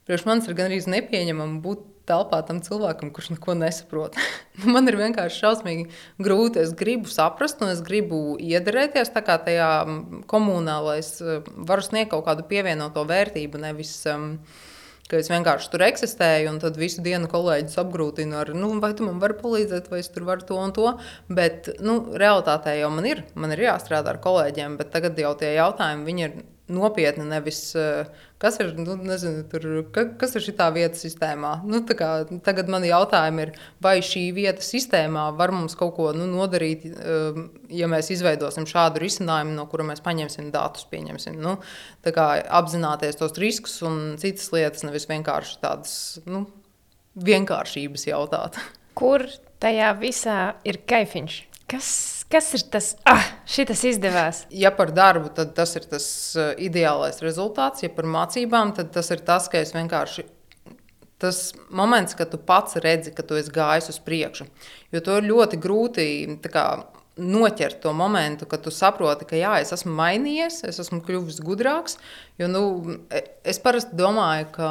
priekš 0.09 0.25
manis 0.25 0.49
ir 0.49 0.57
gandrīz 0.57 0.89
nepieņemami 0.89 1.61
būt 1.61 1.85
telpā 2.09 2.41
tam 2.47 2.61
cilvēkam, 2.65 3.11
kurš 3.15 3.35
neko 3.37 3.57
nesaprot. 3.59 4.19
Nu, 4.57 4.71
man 4.73 4.89
ir 4.89 4.97
vienkārši 4.97 5.43
šausmīgi 5.43 5.83
grūti. 6.25 6.63
Es 6.63 6.71
gribu 6.73 7.11
saprast, 7.13 7.61
un 7.61 7.75
es 7.75 7.83
gribu 7.85 8.39
iedarēties 8.41 9.11
tajā 9.13 9.67
komunā, 10.31 10.79
lai 10.81 10.95
es 11.03 11.19
varu 11.21 11.85
sniegt 11.85 12.15
kaut 12.15 12.25
kādu 12.25 12.47
pievienoto 12.49 13.05
vērtību. 13.05 13.61
Nevis, 13.61 13.93
um, 14.09 14.31
ka 15.11 15.21
es 15.21 15.29
vienkārši 15.29 15.71
tur 15.75 15.85
eksistēju, 15.91 16.49
un 16.55 16.63
tad 16.65 16.81
visu 16.81 17.05
dienu 17.05 17.29
kolēģis 17.29 17.77
apgrūtina 17.85 18.41
ar, 18.47 18.55
nu, 18.57 18.73
vai 18.81 18.95
tu 18.97 19.05
man 19.05 19.21
vari 19.21 19.37
palīdzēt, 19.43 19.93
vai 19.93 20.01
es 20.01 20.09
tur 20.15 20.25
varu 20.25 20.49
to 20.49 20.57
un 20.57 20.73
to. 20.77 20.89
Bet, 21.29 21.69
nu, 21.85 22.01
realitātē 22.17 22.79
jau 22.81 22.91
man 22.97 23.13
ir, 23.13 23.27
man 23.37 23.53
ir 23.53 23.67
jāstrādā 23.69 24.15
ar 24.15 24.25
kolēģiem, 24.25 24.81
bet 24.81 24.95
tagad 24.97 25.21
jau 25.21 25.37
tie 25.37 25.53
jautājumi 25.59 26.21
ir 26.25 26.41
nopietni, 26.73 27.27
nevis 27.31 27.61
uh, 27.79 28.09
Kas 28.37 28.59
ir, 28.61 28.75
nu, 28.77 28.99
nezinu, 29.01 29.47
tur, 29.49 29.65
kas 30.21 30.35
ir 30.37 30.45
šī 30.45 30.53
vieta 30.75 30.99
sistēmā? 31.01 31.55
Nu, 31.65 31.79
kā, 31.89 32.11
tagad 32.45 32.69
man 32.69 32.85
jautājumi 32.85 33.47
ir, 33.47 33.53
vai 33.81 33.95
šī 34.05 34.27
vieta 34.37 34.61
sistēmā 34.61 35.31
var 35.39 35.55
mums 35.57 35.73
kaut 35.79 35.95
ko 35.97 36.11
nu, 36.13 36.27
nodarīt, 36.29 36.85
um, 36.85 37.47
ja 37.73 37.89
mēs 37.89 38.13
izveidosim 38.13 38.69
šādu 38.69 39.01
risinājumu, 39.01 39.55
no 39.57 39.65
kura 39.73 39.89
mēs 39.89 40.05
paņemsim 40.05 40.51
datus, 40.53 40.85
pieņemsim. 40.91 41.41
Nu, 41.41 41.57
kā, 42.05 42.29
apzināties 42.61 43.17
tos 43.17 43.41
riskus 43.41 43.79
un 43.89 44.19
citas 44.21 44.53
lietas, 44.53 44.85
nevis 44.85 45.09
vienkārši 45.09 45.57
tādas 45.65 45.97
nu, 46.29 46.45
vienkāršības 47.17 48.05
jautāt. 48.11 48.61
Kur 49.01 49.25
tajā 49.65 49.95
visā 49.97 50.41
ir 50.69 50.85
kaifiņš? 50.85 51.41
Kas, 51.73 51.89
kas 52.33 52.53
ir 52.59 52.65
tas, 52.73 52.93
ah, 53.09 53.29
šis 53.49 53.85
izdevās? 53.93 54.45
Ja 54.51 54.73
par 54.75 54.93
darbu, 54.97 55.31
tad 55.37 55.55
tas 55.59 55.77
ir 55.79 55.87
tas 55.91 56.07
uh, 56.39 56.53
ideālais 56.59 57.23
rezultāts. 57.25 57.85
Ja 57.85 57.93
par 57.95 58.09
mācībām, 58.11 58.75
tad 58.77 58.93
tas 58.95 59.13
ir 59.15 59.23
tas, 59.27 59.51
ka 59.53 59.63
es 59.63 59.75
vienkārši. 59.77 60.27
Tas 61.23 61.55
moments, 61.73 62.13
kad 62.17 62.29
tu 62.29 62.37
pats 62.37 62.77
redzi, 62.85 63.15
ka 63.17 63.25
tu 63.25 63.39
esi 63.41 63.53
gājis 63.55 63.89
uz 63.95 64.01
priekšu. 64.05 64.45
Jo 64.93 65.01
to 65.01 65.17
ir 65.17 65.31
ļoti 65.31 65.61
grūti 65.63 66.07
kā, 66.53 66.67
noķert 67.17 67.81
to 67.81 67.93
momentu, 67.97 68.47
kad 68.47 68.63
tu 68.65 68.71
saproti, 68.71 69.25
ka 69.29 69.39
jā, 69.39 69.55
es 69.65 69.73
esmu 69.73 69.95
mainījies, 69.97 70.61
es 70.69 70.81
esmu 70.83 71.01
kļuvis 71.07 71.41
gudrāks. 71.45 71.97
Jo 72.41 72.51
nu, 72.53 72.63
e, 73.09 73.23
es 73.49 73.61
parasti 73.63 73.97
domāju, 73.97 74.51
ka 74.53 74.71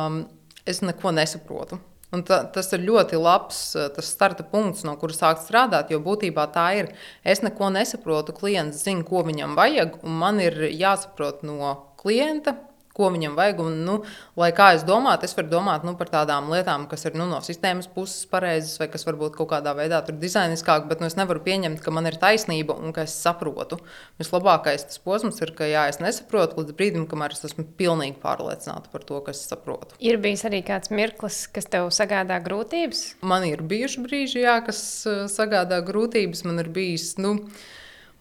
es 0.70 0.84
neko 0.86 1.14
nesaprotu. 1.16 1.80
Un 2.14 2.22
ta, 2.28 2.44
tas 2.54 2.70
ir 2.76 2.84
ļoti 2.86 3.18
labs 3.20 3.60
tas 3.96 4.12
starta 4.12 4.46
punkts, 4.48 4.86
no 4.88 4.94
kuras 5.02 5.20
sākt 5.22 5.42
strādāt. 5.46 5.90
Jo 5.92 6.00
būtībā 6.04 6.46
tā 6.54 6.68
ir. 6.80 6.92
Es 7.24 7.42
neko 7.46 7.72
nesaprotu. 7.74 8.36
Klients 8.38 8.84
zina, 8.86 9.04
ko 9.08 9.26
viņam 9.26 9.58
vajag, 9.58 10.00
un 10.06 10.22
man 10.22 10.40
ir 10.44 10.68
jāsaprot 10.70 11.44
no 11.48 11.74
klienta, 12.02 12.56
ko 12.96 13.10
viņam 13.14 13.36
vajag. 13.38 13.62
Un, 13.66 13.78
nu, 13.88 13.98
lai 14.40 14.52
kā 14.56 14.72
es 14.78 14.86
domātu, 14.88 15.28
es 15.28 15.36
varu 15.38 15.52
domāt 15.52 15.86
nu, 15.88 15.96
par 16.00 16.12
tādām 16.14 16.50
lietām, 16.54 16.88
kas 16.92 17.06
ir 17.08 17.18
nu, 17.20 17.28
no 17.30 17.42
sistēmas 17.46 17.90
puses 17.92 18.26
pareizas, 18.32 18.78
vai 18.82 18.88
kas 18.92 19.06
varbūt 19.08 19.38
kaut 19.38 19.52
kādā 19.52 19.76
veidā 19.78 20.02
ir 20.06 20.20
dizainiskāk, 20.22 20.88
bet 20.90 21.04
nu, 21.04 21.10
es 21.12 21.18
nevaru 21.20 21.44
pieņemt, 21.46 21.84
ka 21.84 21.94
man 21.96 22.10
ir 22.10 22.20
taisnība 22.22 22.78
un 22.80 22.96
ka 22.96 23.06
es 23.06 23.16
saprotu. 23.20 23.80
Vislabākais 24.22 24.88
tas 24.90 25.02
posms 25.04 25.42
ir, 25.44 25.54
ka 25.58 25.68
jā, 25.70 25.88
es 25.92 26.02
nesaprotu 26.04 26.62
līdz 26.62 26.76
brīdim, 26.78 27.08
kamēr 27.12 27.36
es 27.36 27.46
esmu 27.50 27.68
pilnīgi 27.80 28.18
pārliecināta 28.24 28.92
par 28.94 29.06
to, 29.08 29.22
ka 29.26 29.36
es 29.36 29.44
saprotu. 29.50 30.00
Ir 30.00 30.20
bijis 30.24 30.46
arī 30.48 30.62
kāds 30.66 30.92
mirklis, 30.94 31.46
kas 31.52 31.68
tev 31.72 31.92
sagādā 31.96 32.40
grūtības? 32.46 33.06
Man 33.26 33.48
ir 33.48 33.64
bijuši 33.66 34.06
brīži, 34.06 34.44
jā, 34.46 34.60
kas 34.66 34.80
uh, 35.10 35.26
sagādā 35.32 35.82
grūtības. 35.86 36.46
Man 36.48 36.62
ir 36.64 36.72
bijis. 36.74 37.16
Nu, 37.22 37.38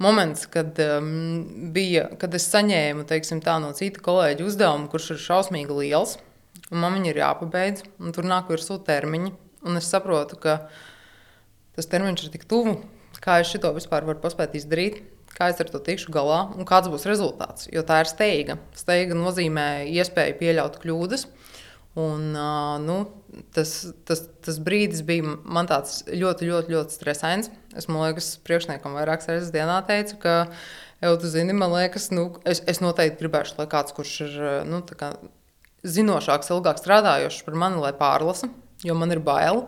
moments, 0.03 0.47
kad, 0.51 0.79
um, 0.99 1.71
bija, 1.75 2.09
kad 2.21 2.35
es 2.35 2.49
saņēmu 2.51 3.07
teiksim, 3.09 3.43
tā, 3.45 3.57
no 3.63 3.73
cita 3.77 4.03
kolēģa 4.05 4.47
uzdevumu, 4.47 4.91
kurš 4.93 5.15
ir 5.15 5.23
šausmīgi 5.25 5.79
liels, 5.79 6.17
un 6.71 6.83
man 6.83 6.97
viņa 6.99 7.13
ir 7.13 7.23
jāpabeidz, 7.23 7.87
un 8.03 8.15
tur 8.17 8.29
nāk 8.29 8.51
virsū 8.53 8.81
termiņi. 8.87 9.35
Un 9.65 9.81
es 9.81 9.89
saprotu, 9.89 10.37
ka 10.37 10.59
tas 11.77 11.89
termiņš 11.89 12.27
ir 12.27 12.35
tik 12.35 12.45
tuvu, 12.51 12.77
kā 13.25 13.39
es 13.41 13.53
to 13.55 13.71
vispār 13.77 14.05
varu 14.05 14.21
paspēt 14.21 14.59
izdarīt. 14.59 15.03
Kā 15.35 15.49
es 15.51 15.59
ar 15.59 15.67
to 15.67 15.81
tikšu 15.83 16.13
galā 16.15 16.45
un 16.55 16.67
kāds 16.69 16.87
būs 16.93 17.09
rezultāts? 17.11 17.67
Jo 17.73 17.83
tā 17.83 18.05
ir 18.05 18.07
steiga. 18.07 18.55
Steiga 18.79 19.17
nozīmē 19.19 19.89
iespēju 19.91 20.37
pieļaut 20.39 20.77
kļūdas. 20.85 21.25
Un, 21.95 22.33
uh, 22.35 22.75
nu, 22.83 22.97
tas, 23.55 23.71
tas, 24.09 24.25
tas 24.43 24.57
brīdis 24.59 25.05
bija 25.07 25.37
man 25.45 25.69
tāds 25.71 26.01
ļoti, 26.11 26.49
ļoti, 26.51 26.75
ļoti 26.75 26.97
stresains. 26.97 27.53
Es 27.75 27.87
domāju, 27.87 28.17
ka 28.19 28.25
priekšniekam 28.49 28.97
vairākas 28.99 29.31
reizes 29.31 29.53
dienā 29.55 29.79
teicu, 29.87 30.19
ka, 30.25 30.35
jau 31.05 31.15
tu 31.23 31.31
zini, 31.31 31.55
man 31.55 31.71
liekas, 31.75 32.11
nu, 32.11 32.33
es, 32.51 32.65
es 32.71 32.83
noteikti 32.83 33.23
gribēšu, 33.23 33.61
lai 33.61 33.69
kāds, 33.71 33.95
kurš 33.95 34.17
ir 34.27 34.37
nu, 34.67 34.83
kā, 34.99 35.15
zinošāks, 35.87 36.51
ilgāk 36.51 36.83
strādājošs 36.83 37.45
par 37.47 37.59
mani, 37.63 37.81
lai 37.83 37.95
pārlasa. 37.97 38.51
Jo 38.85 38.93
man 38.99 39.15
ir 39.15 39.21
bail. 39.25 39.63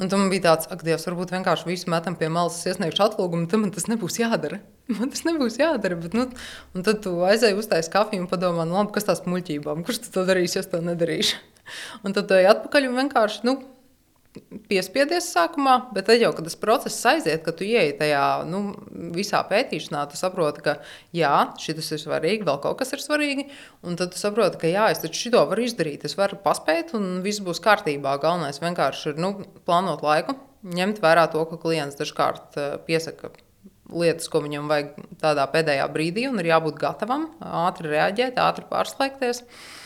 Un 0.00 0.08
tam 0.08 0.30
bija 0.32 0.46
tāds, 0.46 0.68
ak, 0.72 0.84
Dievs, 0.86 1.04
varbūt 1.04 1.34
vienkārši 1.34 1.66
visu 1.68 1.90
metam 1.92 2.14
pie 2.16 2.30
malas, 2.32 2.62
iesniegšu 2.64 3.02
atlūgumu, 3.04 3.44
tad 3.50 3.60
man 3.60 3.72
tas 3.74 3.84
nebūs 3.90 4.16
jādara. 4.22 4.62
Man 4.96 5.12
tas 5.12 5.26
nebūs 5.26 5.58
jādara. 5.60 5.98
Bet, 6.00 6.16
nu, 6.16 6.24
un 6.76 6.84
tad 6.86 7.02
tu 7.04 7.12
aizēji 7.26 7.58
uztaisīt 7.58 7.92
kafiju 7.92 8.24
un 8.24 8.30
padomā, 8.30 8.64
nu, 8.68 8.78
labi, 8.78 8.94
kas 8.96 9.06
tās 9.08 9.22
muļķībām, 9.28 9.84
kurš 9.86 10.06
to 10.14 10.24
darīs, 10.28 10.56
ja 10.56 10.64
es 10.64 10.70
to 10.72 10.80
nedarīšu. 10.84 11.38
Un 12.02 12.16
tad 12.16 12.32
ej 12.34 12.50
atpakaļ 12.52 12.88
un 12.88 12.98
vienkārši 13.04 13.46
nu, 13.48 13.58
piespiedies 14.70 15.26
sākumā, 15.34 15.74
bet 15.92 16.06
tad 16.08 16.22
jau, 16.22 16.30
kad 16.36 16.46
tas 16.46 16.56
process 16.58 17.08
aiziet, 17.08 17.42
kad 17.44 17.58
tu 17.58 17.66
ieej 17.66 17.92
tajā 17.98 18.22
nu, 18.48 18.62
visā 19.12 19.42
pētīšanā, 19.48 20.06
tu 20.08 20.18
saproti, 20.20 20.64
ka 20.64 20.76
jā, 21.16 21.32
šis 21.60 21.92
ir 21.96 22.00
svarīgi, 22.00 22.46
vēl 22.48 22.60
kaut 22.64 22.78
kas 22.80 22.94
ir 22.96 23.02
svarīgi. 23.04 23.48
Un 23.84 23.98
tad 24.00 24.14
tu 24.14 24.20
saproti, 24.20 24.60
ka 24.62 24.70
jā, 24.70 24.88
es 24.94 25.02
taču 25.04 25.28
šo 25.28 25.44
varu 25.50 25.66
izdarīt, 25.66 26.06
es 26.08 26.16
varu 26.18 26.40
paspēt, 26.44 26.94
un 26.96 27.20
viss 27.24 27.44
būs 27.44 27.60
kārtībā. 27.64 28.16
Galvenais 28.22 28.62
vienkārši 28.62 29.12
ir 29.12 29.20
nu, 29.20 29.34
plānot 29.68 30.04
laiku, 30.06 30.38
ņemt 30.64 31.02
vērā 31.04 31.28
to, 31.32 31.44
ka 31.50 31.60
klients 31.60 32.00
dažkārt 32.00 32.56
eh, 32.60 32.74
piesaka. 32.88 33.34
Lietas, 33.92 34.30
ko 34.32 34.40
viņam 34.40 34.70
vajag 34.70 34.92
tādā 35.20 35.44
pēdējā 35.52 35.84
brīdī, 35.92 36.24
un 36.30 36.40
ir 36.40 36.48
jābūt 36.54 36.78
gatavam, 36.80 37.28
ātri 37.44 37.90
reaģēt, 37.92 38.38
ātri 38.40 38.64
pārslēgties. 38.70 39.42
Uh, 39.42 39.81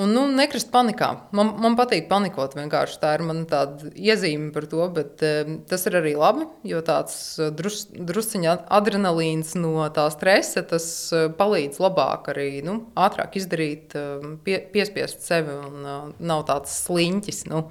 Un 0.00 0.14
nu, 0.14 0.22
nekrist 0.32 0.70
panikā. 0.72 1.08
Man, 1.36 1.50
man 1.60 1.74
patīk 1.76 2.06
panikot. 2.08 2.54
Vienkārši. 2.56 2.98
Tā 3.02 3.12
ir 3.18 3.24
mana 3.26 3.62
iezīme 3.92 4.48
par 4.54 4.64
to, 4.70 4.86
bet 4.96 5.24
uh, 5.26 5.50
tas 5.68 5.84
ir 5.90 5.98
arī 5.98 6.14
labi. 6.16 6.46
Jo 6.68 6.80
tāds 6.86 7.16
uh, 7.40 7.50
drus, 7.52 7.82
drusciņā 7.92 8.54
adrenalīns 8.80 9.52
no 9.60 9.84
tā 9.92 10.06
stresa 10.14 10.62
tas 10.70 10.86
uh, 11.12 11.26
palīdz 11.36 11.80
labāk 11.82 12.30
arī 12.32 12.48
nu, 12.64 12.78
ātrāk 12.96 13.36
izdarīt, 13.40 13.96
uh, 13.98 14.38
pie, 14.46 14.60
piespiest 14.72 15.26
sevi 15.26 15.58
un 15.58 15.84
uh, 15.84 16.00
nav 16.16 16.46
tāds 16.48 16.80
sliņķis. 16.86 17.44
Nu, 17.50 17.66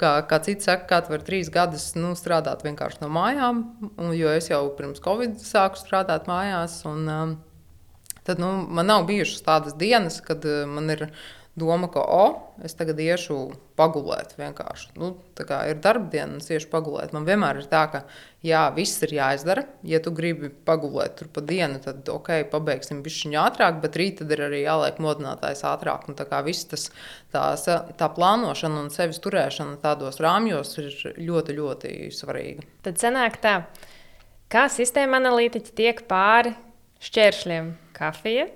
kā, 0.00 0.14
kā 0.28 0.42
cits 0.44 0.68
saka, 0.68 0.88
kā 0.90 1.00
tu 1.04 1.14
vari 1.14 1.28
trīs 1.28 1.52
gadus 1.52 1.92
nu, 1.96 2.12
strādāt 2.18 2.66
vienkārši 2.66 3.04
no 3.04 3.12
mājām, 3.12 3.64
un, 3.94 4.12
jo 4.18 4.32
es 4.34 4.50
jau 4.52 4.64
pirms 4.76 5.00
Covid 5.04 5.40
sāku 5.40 5.80
strādāt 5.80 6.28
mājās. 6.28 6.82
Un, 6.90 7.06
uh, 7.08 8.16
tad 8.26 8.42
nu, 8.42 8.58
man 8.68 8.90
nav 8.92 9.06
bijušas 9.08 9.46
tādas 9.46 9.78
dienas, 9.78 10.20
kad 10.24 10.44
uh, 10.44 10.66
man 10.68 10.92
ir 10.92 11.08
doma, 11.58 11.88
ka, 11.92 12.00
o, 12.00 12.24
es 12.64 12.72
tagad 12.78 13.00
iešu 13.02 13.36
pagulēt. 13.76 14.32
Vienkārši. 14.38 14.94
Nu, 14.96 15.10
tā 15.36 15.44
kā 15.48 15.58
ir 15.68 15.80
darbdiena, 15.84 16.38
es 16.40 16.48
iešu 16.52 16.70
pagulēt. 16.72 17.12
Man 17.12 17.26
vienmēr 17.28 17.60
ir 17.60 17.66
tā, 17.68 17.82
ka, 17.92 18.00
jā, 18.44 18.62
viss 18.76 19.02
ir 19.04 19.12
jāizdara. 19.18 19.66
Ja 19.86 20.00
tu 20.04 20.14
gribi 20.16 20.48
pagulēt 20.48 21.18
tur 21.20 21.28
pa 21.34 21.44
dienu, 21.44 21.80
tad, 21.84 22.08
ok, 22.08 22.30
pabeigsim 22.52 23.02
višķiņu 23.04 23.40
ātrāk, 23.42 23.82
bet 23.84 23.98
rīt 24.00 24.20
tad 24.22 24.32
ir 24.32 24.46
arī 24.48 24.62
jāliek 24.64 25.00
modinātājs 25.04 25.64
ātrāk. 25.68 26.06
Un 26.08 26.16
tā 26.16 26.26
kā 26.30 26.40
viss 26.46 26.68
tas, 26.70 26.88
tā, 27.34 27.44
tā 28.00 28.08
plānošana 28.16 28.86
un 28.86 28.92
sevis 28.94 29.20
turēšana 29.24 29.76
tādos 29.82 30.22
rāmjos 30.24 30.72
ir 30.80 30.92
ļoti, 31.20 31.58
ļoti 31.58 31.96
svarīga. 32.16 32.64
Tad 32.86 33.02
sanāk 33.02 33.36
tā, 33.44 33.58
kā 34.52 34.68
sistēma 34.72 35.20
analītiķi 35.20 35.76
tiek 35.76 36.00
pāri 36.08 36.54
šķēršļiem 37.02 37.68
kafija, 37.96 38.48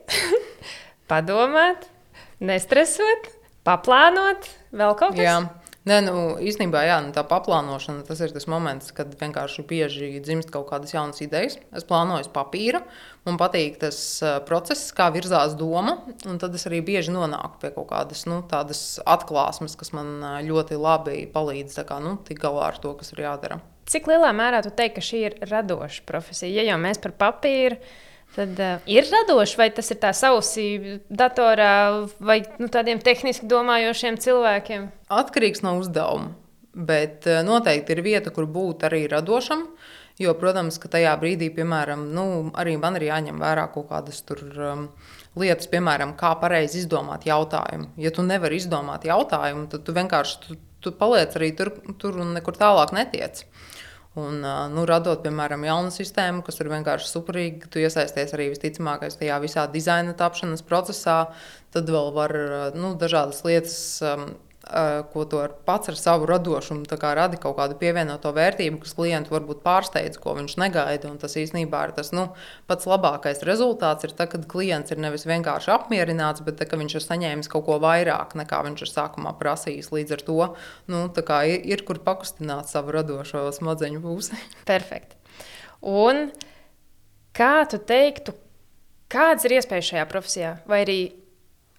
padomāt, 1.10 1.90
nestresot, 2.40 3.30
paplānot, 3.66 4.50
vēl 4.76 4.98
kaut 4.98 5.16
tāds. 5.16 5.62
Nē, 5.86 6.00
nu, 6.02 6.14
īstenībā 6.42 6.80
jā, 6.82 6.96
nu, 7.04 7.12
tā 7.14 7.22
paplānošana 7.22 8.02
tas 8.08 8.18
ir 8.24 8.32
tas 8.34 8.48
moments, 8.50 8.88
kad 8.94 9.12
vienkārši 9.20 9.62
bieži 9.70 10.08
dzimst 10.18 10.50
kaut 10.50 10.66
kādas 10.72 10.90
jaunas 10.96 11.22
idejas. 11.22 11.60
Es 11.78 11.86
plānoju 11.86 12.24
uz 12.24 12.30
papīra, 12.34 12.80
man 13.28 13.38
patīk 13.38 13.78
tas 13.84 14.00
process, 14.48 14.88
kā 14.96 15.06
virzās 15.14 15.54
doma, 15.54 16.00
un 16.26 16.40
tad 16.42 16.58
es 16.58 16.66
arī 16.66 16.80
bieži 16.88 17.14
nonāku 17.14 17.62
pie 17.62 17.70
kaut 17.76 17.86
kādas 17.92 18.24
nu, 18.26 18.40
atklāsmes, 18.50 19.78
kas 19.78 19.94
man 19.94 20.10
ļoti 20.48 20.80
labi 20.80 21.22
palīdz 21.30 21.78
kā, 21.86 22.00
nu, 22.02 22.16
tikt 22.26 22.42
galā 22.42 22.72
ar 22.72 22.82
to, 22.82 22.96
kas 22.98 23.14
ir 23.14 23.22
jādara. 23.28 23.62
Cik 23.86 24.10
lielā 24.10 24.32
mērā 24.34 24.64
tu 24.66 24.74
teiksi, 24.74 24.96
ka 24.96 25.06
šī 25.06 25.22
ir 25.22 25.38
radoša 25.46 26.02
profesija? 26.10 26.50
Ja 26.50 26.72
jau 26.72 26.82
mēs 26.82 26.98
par 26.98 27.14
papīru 27.14 27.78
Tad 28.34 28.58
uh, 28.60 28.80
ir 28.90 29.06
radoši, 29.08 29.56
vai 29.60 29.68
tas 29.72 29.88
ir 29.94 30.00
tā 30.02 30.10
sausī 30.16 30.66
datorā, 31.08 32.06
vai 32.18 32.42
nu, 32.60 32.68
tādiem 32.72 33.00
tehniski 33.00 33.48
domājošiem 33.48 34.18
cilvēkiem? 34.20 34.90
Atkarīgs 35.08 35.62
no 35.64 35.78
uzdevuma. 35.80 36.34
Bet 36.76 37.24
eh, 37.24 37.40
noteikti 37.40 37.94
ir 37.94 38.02
vieta, 38.04 38.30
kur 38.34 38.44
būt 38.52 38.84
arī 38.84 39.06
radošam. 39.08 39.64
Jo, 40.20 40.32
protams, 40.36 40.78
ka 40.80 40.88
tajā 40.92 41.12
brīdī, 41.20 41.48
piemēram, 41.52 42.06
nu, 42.16 42.24
arī 42.56 42.76
man 42.80 42.96
ir 42.96 43.06
jāņem 43.08 43.40
vērā 43.40 43.66
kaut 43.72 43.90
kādas 43.90 44.22
tur, 44.24 44.40
um, 44.56 44.86
lietas, 45.36 45.68
piemēram, 45.72 46.14
kā 46.16 46.30
pareizi 46.40 46.80
izdomāt 46.82 47.26
jautājumu. 47.28 47.90
Ja 48.00 48.12
tu 48.16 48.24
nevari 48.24 48.56
izdomāt 48.60 49.04
jautājumu, 49.08 49.66
tad 49.72 49.84
tu 49.84 49.96
vienkārši 49.96 50.38
tu, 50.44 50.56
tu 50.84 50.92
paliec 50.96 51.36
arī 51.36 51.50
tur, 51.56 51.72
tur 52.00 52.16
un 52.24 52.32
nekur 52.36 52.56
tālāk 52.56 52.94
netiec. 52.96 53.44
Un, 54.16 54.40
nu, 54.72 54.84
radot, 54.88 55.20
piemēram, 55.20 55.66
jaunu 55.68 55.90
sistēmu, 55.92 56.40
kas 56.46 56.56
ir 56.62 56.70
vienkārši 56.72 57.10
superīga, 57.10 57.68
tu 57.68 57.82
iesaisties 57.82 58.32
arī 58.32 58.46
visticamākais 58.54 59.18
tajā 59.20 59.36
visā 59.42 59.66
dizaina 59.68 60.14
tapšanas 60.16 60.64
procesā, 60.64 61.18
tad 61.76 61.92
vēl 61.92 62.08
var 62.16 62.32
nu, 62.78 62.94
dažādas 62.96 63.42
lietas 63.44 63.76
ko 65.12 65.24
tu 65.30 65.38
ar 65.38 65.52
pats 65.66 65.92
ar 65.92 65.96
savu 65.98 66.26
radošumu 66.26 66.86
radi 67.14 67.38
kaut 67.38 67.56
kādu 67.56 67.76
pievienoto 67.78 68.32
vērtību, 68.34 68.80
kas 68.82 68.94
klientu 68.98 69.30
varbūt 69.30 69.62
pārsteidz, 69.62 70.18
ko 70.18 70.34
viņš 70.34 70.56
negaida. 70.58 71.12
Tas 71.22 71.36
īstenībā 71.38 71.84
ir 71.86 71.92
tas 71.94 72.10
nu, 72.12 72.28
pats 72.66 72.88
labākais 72.90 73.44
rezultāts, 73.46 74.04
ir 74.04 74.14
tad, 74.18 74.32
kad 74.32 74.48
klients 74.50 74.90
ir 74.90 74.98
nevis 74.98 75.26
vienkārši 75.26 75.70
apmierināts, 75.70 76.42
bet 76.46 76.58
tā, 76.58 76.66
viņš 76.66 76.96
ir 76.98 77.04
saņēmis 77.04 77.50
kaut 77.52 77.66
ko 77.68 77.78
vairāk 77.82 78.34
nekā 78.34 78.62
viņš 78.66 78.82
ir 78.82 78.90
sākumā 78.90 79.36
prasījis. 79.38 79.92
Līdz 79.94 80.16
ar 80.16 80.24
to 80.26 80.40
nu, 80.90 81.04
ir, 81.46 81.60
ir 81.62 81.84
kur 81.86 82.02
pakustināt 82.02 82.66
savu 82.72 82.96
radošo 82.96 83.46
smadzeņu 83.54 84.02
pusi. 84.02 84.40
Perfekti. 84.70 85.14
Un 85.86 86.26
kā 87.36 87.54
tu 87.70 87.78
teiktu, 87.78 88.34
kādas 89.12 89.46
ir 89.46 89.60
iespējas 89.60 89.92
šajā 89.92 90.08
profesijā? 90.10 90.52
Vai 90.66 90.82
arī 90.82 91.00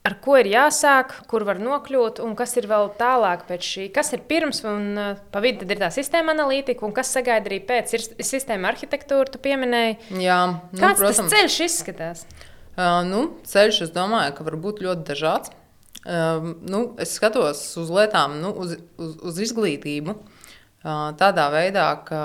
ar 0.07 0.15
ko 0.23 0.37
ir 0.39 0.47
jāsāk, 0.51 1.13
kur 1.29 1.43
var 1.47 1.59
nokļūt, 1.61 2.21
un 2.23 2.35
kas 2.39 2.55
ir 2.59 2.67
vēl 2.69 2.89
tālāk 2.99 3.45
pēc 3.49 3.67
šī. 3.67 3.87
Kas 3.95 4.13
ir 4.15 4.23
pirms, 4.29 4.63
un 4.67 4.89
uh, 4.95 5.21
pa 5.33 5.41
vidu 5.43 5.67
ir 5.67 5.81
tā 5.81 5.89
sistēma 5.93 6.35
analītika, 6.35 6.85
un 6.87 6.95
kas 6.95 7.11
sagaida 7.15 7.49
arī 7.51 7.59
pēc 7.67 7.95
ir 7.97 8.05
sistēma 8.25 8.71
arhitektūra, 8.71 9.27
tu 9.33 9.41
pieminēji. 9.43 9.97
Jā, 10.23 10.39
nu, 10.71 10.79
Kāds 10.79 11.01
protams. 11.01 11.23
tas 11.23 11.33
ceļš 11.35 11.59
izskatās? 11.67 12.25
Uh, 12.77 13.01
nu, 13.07 13.23
ceļš, 13.49 13.81
es 13.87 13.95
domāju, 13.95 14.35
ka 14.37 14.47
var 14.47 14.59
būt 14.63 14.83
ļoti 14.85 15.07
dažāds. 15.11 15.53
Uh, 16.07 16.53
nu, 16.63 16.83
es 17.03 17.17
skatos 17.17 17.63
uz 17.81 17.89
lietām, 17.91 18.37
nu, 18.43 18.53
uz, 18.63 18.77
uz, 19.01 19.15
uz 19.27 19.41
izglītību 19.43 20.13
uh, 20.13 21.09
tādā 21.19 21.49
veidā, 21.51 21.89
ka 22.07 22.21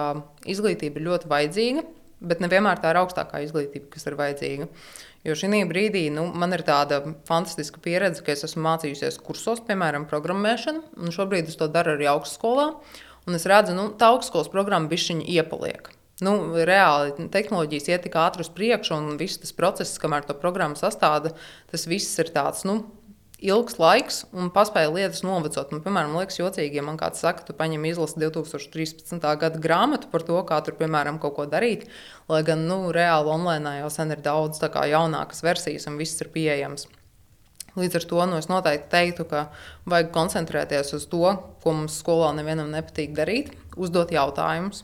izglītība 0.47 1.01
ir 1.01 1.09
ļoti 1.09 1.31
vajadzīga, 1.33 1.87
bet 2.23 2.45
nevienmēr 2.45 2.79
tā 2.79 2.93
ir 2.93 3.01
augstākā 3.01 3.41
izglītība, 3.43 3.89
kas 3.97 4.07
ir 4.07 4.19
vajadzīga. 4.21 4.69
Uh, 4.69 5.01
Jo 5.23 5.37
šī 5.39 5.63
brīdī 5.71 6.09
nu, 6.11 6.25
man 6.35 6.51
ir 6.57 6.65
tāda 6.67 6.99
fantastiska 7.29 7.79
pieredze, 7.83 8.25
ka 8.27 8.35
es 8.35 8.43
esmu 8.49 8.65
mācījusies 8.67 9.21
kursos, 9.23 9.63
piemēram, 9.69 10.09
programmēšanu, 10.11 10.83
un 10.99 11.15
šobrīd 11.15 11.51
es 11.51 11.59
to 11.61 11.69
daru 11.71 11.95
arī 11.95 12.09
augstskolā. 12.11 12.73
Un 13.31 13.39
es 13.39 13.47
redzu, 13.47 13.71
ka 13.71 13.79
nu, 13.79 13.85
tā 13.95 14.09
augstskolas 14.11 14.51
programma 14.51 14.91
bišķiņa 14.91 15.29
iepaliek. 15.31 15.93
Nu, 16.23 16.33
reāli 16.67 17.29
tehnoloģijas 17.35 17.87
iet 17.91 18.05
tik 18.07 18.19
ātri 18.19 18.43
uz 18.43 18.51
priekšu, 18.55 18.99
un 18.99 19.21
viss 19.21 19.39
tas 19.43 19.55
process, 19.55 20.01
kamēr 20.03 20.27
to 20.27 20.35
programmu 20.39 20.79
sastāda, 20.79 21.33
tas 21.71 21.87
viss 21.91 22.19
ir 22.23 22.31
tāds 22.35 22.67
nu, 22.67 22.81
ilgs 23.43 23.77
laiks 23.83 24.23
un 24.31 24.51
paspēja 24.55 24.93
lietas 24.93 25.25
novecot. 25.27 25.73
Man, 25.75 25.83
piemēram, 25.85 26.15
liekas, 26.21 26.39
jocīgi, 26.39 26.79
ja 26.79 26.85
man 26.87 26.99
kāds 27.01 27.23
saka, 27.25 27.45
tu 27.47 27.57
paņem 27.59 27.85
izlasi 27.91 28.21
2013. 28.23 29.19
gada 29.43 29.61
grāmatu 29.63 30.11
par 30.13 30.25
to, 30.27 30.39
kā 30.49 30.61
tur, 30.65 30.77
piemēram, 30.79 31.19
kaut 31.23 31.37
ko 31.39 31.47
darīt. 31.51 31.89
Lai 32.31 32.43
gan 32.47 32.67
nu, 32.69 32.85
reāli 32.95 33.33
online 33.35 33.79
jau 33.81 33.91
sen 33.93 34.15
ir 34.15 34.23
daudz 34.25 34.63
jaunākas 34.63 35.43
versijas 35.43 35.89
un 35.91 35.99
viss 36.01 36.21
ir 36.23 36.31
pieejams. 36.35 36.87
Līdz 37.73 37.97
ar 37.97 38.07
to 38.09 38.25
nu, 38.29 38.37
es 38.37 38.51
noteikti 38.53 38.91
teiktu, 38.93 39.25
ka 39.31 39.47
vajag 39.89 40.11
koncentrēties 40.13 40.93
uz 40.99 41.07
to, 41.09 41.25
ko 41.65 41.73
mums 41.73 41.97
skolā 42.03 42.35
nevienam 42.37 42.69
nepatīk 42.69 43.15
darīt, 43.17 43.55
uzdot 43.81 44.13
jautājumus, 44.13 44.83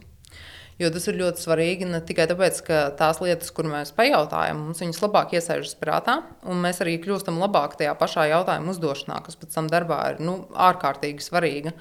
Jo 0.79 0.93
tas 0.95 1.09
ir 1.11 1.17
ļoti 1.19 1.43
svarīgi 1.43 1.87
ne 1.91 1.99
tikai 2.07 2.29
tāpēc, 2.31 2.59
ka 2.63 2.81
tās 2.99 3.19
lietas, 3.19 3.51
kur 3.55 3.67
mēs 3.67 3.91
pajautājam, 3.97 4.61
mums 4.69 4.79
viņas 4.79 5.01
labāk 5.03 5.33
iesēžas 5.35 5.75
prātā, 5.81 6.21
un 6.47 6.61
mēs 6.63 6.79
arī 6.85 7.01
kļūstam 7.03 7.41
labāk 7.43 7.75
tajā 7.81 7.97
pašā 7.99 8.29
jautājuma 8.31 8.71
uzdošanā, 8.71 9.17
kas 9.27 9.35
pēc 9.41 9.57
tam 9.57 9.71
darbā 9.73 9.99
ir 10.13 10.21
nu, 10.23 10.37
ārkārtīgi 10.69 11.25
svarīga. 11.25 11.75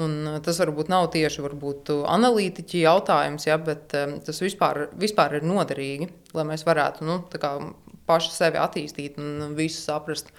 Un 0.00 0.18
uh, 0.28 0.36
tas 0.44 0.60
varbūt 0.60 0.88
nav 0.92 1.10
tieši 1.12 1.44
varbūt, 1.44 1.94
analītiķi 2.12 2.84
jautājums, 2.84 3.46
ja, 3.48 3.56
bet 3.60 3.92
um, 3.96 4.18
tas 4.24 4.40
vispār, 4.44 4.86
vispār 5.00 5.38
ir 5.38 5.48
noderīgi, 5.48 6.10
lai 6.36 6.44
mēs 6.48 6.64
varētu 6.68 7.08
nu, 7.08 7.18
kā, 7.32 7.54
paši 8.08 8.34
sevi 8.34 8.60
attīstīt 8.60 9.16
un 9.20 9.56
visu 9.56 9.80
saprast. 9.80 10.32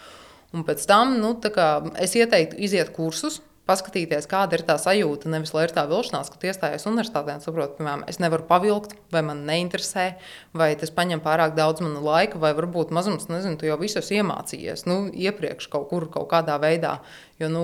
Un 0.54 0.66
pēc 0.66 0.86
tam 0.90 1.18
nu, 1.22 1.34
kā, 1.54 1.70
es 2.02 2.14
ieteiktu 2.18 2.62
iziet 2.62 2.94
kursus, 2.94 3.42
paskatīties, 3.70 4.28
kāda 4.28 4.58
ir 4.58 4.64
tā 4.68 4.76
sajūta. 4.82 5.30
Nevis 5.32 5.54
lai 5.56 5.66
ir 5.68 5.74
tā 5.76 5.86
vilšanās, 5.88 6.30
ka 6.34 6.40
iestājies 6.50 6.86
universitātē 6.90 7.38
un 7.38 7.44
saprotu, 7.44 7.78
piemēram, 7.78 8.04
es 8.12 8.20
nevaru 8.20 8.44
pavilkt, 8.50 8.98
vai 9.14 9.22
man 9.26 9.46
neinteresē, 9.48 10.06
vai 10.58 10.74
tas 10.80 10.92
prasa 10.92 11.20
pārāk 11.24 11.56
daudz 11.56 11.84
mana 11.84 12.02
laika, 12.04 12.40
vai 12.42 12.52
varbūt 12.58 12.92
mazums, 12.96 13.30
nezinu, 13.32 13.58
tu 13.60 13.68
jau 13.70 13.80
visus 13.80 14.12
iemācījies 14.16 14.86
nu, 14.90 14.98
iepriekš 15.12 15.70
kaut 15.72 15.90
kur, 15.92 16.10
kaut 16.12 16.30
kādā 16.32 16.60
veidā. 16.62 16.98
Jo 17.42 17.50
nu, 17.52 17.64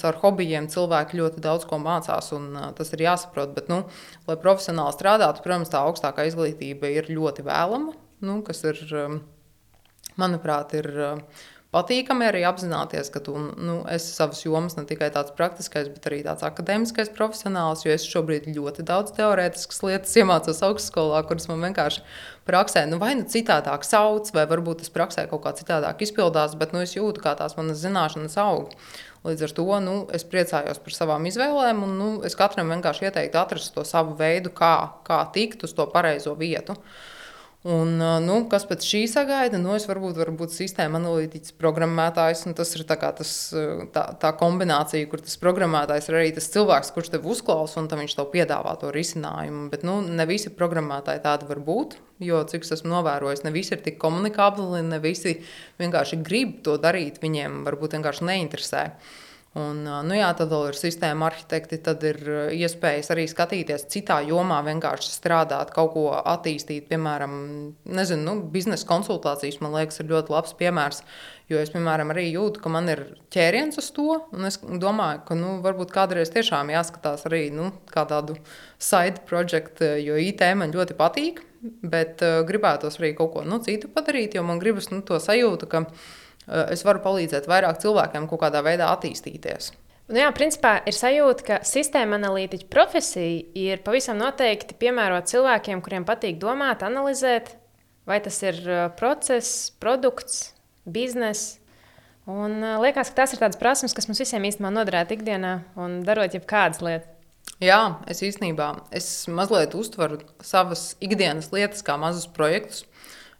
caur 0.00 0.18
hobijiem 0.22 0.70
cilvēki 0.70 1.18
ļoti 1.20 1.42
daudz 1.44 1.66
ko 1.70 1.78
mācās, 1.82 2.32
un 2.36 2.50
uh, 2.54 2.70
tas 2.74 2.90
ir 2.94 3.04
jāsaprot. 3.04 3.54
Bet, 3.54 3.70
nu, 3.70 3.84
lai 4.30 4.38
profesionāli 4.40 4.96
strādātu, 4.96 5.42
protams, 5.44 5.70
tā 5.70 5.82
augstākā 5.86 6.26
izglītība 6.30 6.90
ir 6.94 7.10
ļoti 7.10 7.46
vēlama, 7.46 7.94
nu, 8.26 8.40
kas 8.46 8.62
ir, 8.70 8.84
um, 8.94 9.22
manuprāt, 10.20 10.78
ir. 10.78 10.94
Uh, 10.94 11.48
patīkami 11.74 12.26
arī 12.26 12.42
apzināties, 12.46 13.10
ka 13.14 13.22
tu 13.22 13.36
nu, 13.38 13.76
esi 13.90 14.10
savas 14.12 14.42
jomas 14.42 14.74
ne 14.78 14.84
tikai 14.88 15.10
tāds 15.14 15.34
praktiskais, 15.36 15.90
bet 15.92 16.08
arī 16.10 16.20
tāds 16.26 16.42
akadēmiskais 16.46 17.12
profesionāls. 17.14 17.84
Jo 17.86 17.94
es 17.94 18.06
šobrīd 18.10 18.48
ļoti 18.56 18.84
daudz 18.86 19.14
teorētiskas 19.18 19.82
lietas 19.86 20.16
iemācos 20.18 20.62
augstskolā, 20.66 21.22
kuras 21.28 21.46
man 21.50 21.62
vienkārši 21.68 22.02
praksē 22.48 22.86
nu, 22.90 22.98
vai 23.02 23.12
nu 23.20 23.28
citādāk 23.30 23.86
sauc, 23.86 24.32
vai 24.34 24.46
varbūt 24.50 24.82
tas 24.82 24.94
praksē 24.94 25.28
kaut 25.30 25.44
kā 25.46 25.54
citādāk 25.60 26.02
izpildās, 26.06 26.58
bet 26.58 26.74
nu, 26.74 26.82
es 26.86 26.96
jūtu, 26.98 27.22
kā 27.22 27.36
tās 27.38 27.54
manas 27.58 27.82
zināšanas 27.84 28.34
aug. 28.42 28.74
Līdz 29.26 29.46
ar 29.46 29.54
to 29.54 29.68
nu, 29.84 29.94
es 30.16 30.24
priecājos 30.24 30.80
par 30.80 30.96
savām 30.96 31.28
izvēlēm, 31.28 31.84
un 31.86 31.96
nu, 32.00 32.10
es 32.26 32.34
katram 32.38 32.72
vienkārši 32.72 33.10
ieteiktu 33.10 33.38
atrast 33.38 33.74
to 33.76 33.84
savu 33.86 34.16
veidu, 34.18 34.50
kā, 34.56 34.74
kā 35.06 35.22
tikt 35.34 35.66
uz 35.68 35.76
to 35.76 35.86
pareizo 35.92 36.32
vietu. 36.40 36.78
Uh, 36.80 37.18
Un, 37.68 37.98
nu, 38.24 38.36
kas 38.48 38.62
pēc 38.64 38.86
šī 38.88 39.02
sagaida? 39.12 39.58
Nu, 39.60 39.74
es 39.76 39.84
varbūt 39.84 40.16
varu 40.16 40.32
būt 40.38 40.54
sistēma 40.54 40.96
analītiķis, 40.96 41.52
programmētājs. 41.60 42.46
Tas 42.56 42.72
ir 42.78 42.86
tā, 42.88 42.96
tas, 42.96 43.32
tā, 43.92 44.04
tā 44.22 44.30
kombinācija, 44.40 45.08
kur 45.12 45.20
tas 45.20 45.36
programmētājs 45.42 46.08
ir 46.08 46.16
arī 46.16 46.30
tas 46.38 46.48
cilvēks, 46.54 46.94
kurš 46.96 47.12
tev 47.12 47.28
uzklausa 47.28 47.82
un 47.82 47.90
viņš 47.92 48.16
tev 48.16 48.30
piedāvā 48.32 48.72
to 48.80 48.88
risinājumu. 48.96 49.68
Bet 49.74 49.84
nu, 49.84 49.98
ne 50.00 50.24
visi 50.30 50.48
programmētāji 50.56 51.20
tādi 51.26 51.50
var 51.52 51.60
būt. 51.66 51.98
Jo, 52.24 52.40
cik 52.48 52.64
es 52.64 52.78
esmu 52.78 52.94
novērojis, 52.94 53.44
ne 53.44 53.52
visi 53.52 53.76
ir 53.76 53.84
tik 53.84 54.00
komunikabli, 54.00 54.80
ne 54.84 54.96
visi 55.04 55.42
vienkārši 55.80 56.22
grib 56.24 56.62
to 56.64 56.80
darīt. 56.80 57.20
Viņiem 57.20 57.60
varbūt 57.68 57.98
vienkārši 57.98 58.24
neinteresē. 58.24 58.86
Un, 59.58 59.80
nu 59.82 60.14
jā, 60.14 60.28
tad 60.38 60.52
ir 60.54 60.76
sistēma 60.78 61.26
arhitekti, 61.26 61.80
tad 61.82 62.04
ir 62.06 62.20
iespējas 62.54 63.08
arī 63.10 63.24
skatīties 63.26 63.88
citā 63.90 64.20
jomā, 64.22 64.60
vienkārši 64.62 65.10
strādāt, 65.10 65.72
kaut 65.74 65.90
ko 65.96 66.04
attīstīt. 66.14 66.86
Piemēram, 66.86 67.32
nezinu, 67.82 68.22
nu, 68.28 68.34
biznesa 68.54 68.86
konsultācijas 68.86 69.58
man 69.64 69.74
liekas, 69.74 69.98
ir 69.98 70.12
ļoti 70.12 70.34
labs 70.36 70.54
piemērs. 70.60 71.02
Jo 71.50 71.58
es, 71.58 71.74
piemēram, 71.74 72.14
arī 72.14 72.28
jūtu, 72.28 72.62
ka 72.62 72.70
man 72.70 72.92
ir 72.94 73.04
ķēriens 73.34 73.82
uz 73.82 73.90
to. 73.96 74.20
Es 74.46 74.60
domāju, 74.62 75.24
ka 75.26 75.34
nu, 75.34 75.56
varbūt 75.66 75.90
kādreiz 75.98 76.30
tiešām 76.30 76.70
jāskatās 76.70 77.26
arī 77.26 77.48
nu, 77.50 77.72
kā 77.90 78.06
tādu 78.06 78.38
side 78.78 79.26
project, 79.26 79.82
jo 79.82 80.14
IT 80.14 80.46
man 80.62 80.70
ļoti 80.78 80.94
patīk. 80.94 81.42
Bet 81.82 82.22
uh, 82.22 82.38
gribētos 82.46 83.02
arī 83.02 83.16
kaut 83.18 83.34
ko 83.34 83.42
nu, 83.44 83.58
citu 83.66 83.90
padarīt, 83.92 84.38
jo 84.38 84.46
man 84.46 84.62
gribas 84.62 84.92
nu, 84.94 85.02
to 85.04 85.18
sajūtu, 85.20 85.66
ka 85.68 85.88
Eh, 85.90 86.29
es 86.46 86.84
varu 86.86 87.02
palīdzēt 87.04 87.48
vairāk 87.50 87.80
cilvēkiem 87.82 88.28
kaut 88.30 88.42
kādā 88.44 88.62
veidā 88.64 88.90
attīstīties. 88.94 89.72
Nu 90.10 90.18
jā, 90.18 90.26
principā 90.34 90.80
ir 90.90 90.96
sajūta, 90.96 91.44
ka 91.46 91.56
sistēma 91.66 92.16
analītiķa 92.18 92.66
profesija 92.72 93.44
ir 93.54 93.82
pavisam 93.86 94.18
noteikti 94.18 94.74
piemērota 94.80 95.30
cilvēkiem, 95.30 95.82
kuriem 95.86 96.06
patīk 96.08 96.40
domāt, 96.42 96.82
analizēt, 96.82 97.52
vai 98.10 98.18
tas 98.24 98.40
ir 98.42 98.58
eh, 98.66 98.88
process, 98.98 99.70
produkts, 99.78 100.48
bizness. 100.82 101.60
Un 102.26 102.58
eh, 102.58 102.74
liekas, 102.82 103.12
ka 103.12 103.22
tās 103.22 103.36
ir 103.36 103.42
tādas 103.44 103.60
prasmes, 103.60 103.94
kas 103.94 104.10
mums 104.10 104.22
visiem 104.24 104.50
īstenībā 104.50 104.74
noderētu 104.74 105.14
ikdienā 105.14 105.54
un 105.78 106.00
darot 106.06 106.34
jebkādas 106.34 106.82
lietas. 106.82 107.16
Jā, 107.60 108.00
es 108.08 108.22
īstenībā 108.24 108.70
es 108.96 109.06
mazliet 109.28 109.76
uztveru 109.76 110.18
savas 110.42 110.94
ikdienas 111.04 111.52
lietas 111.52 111.84
kā 111.86 111.94
mazus 112.00 112.26
projektus 112.26 112.86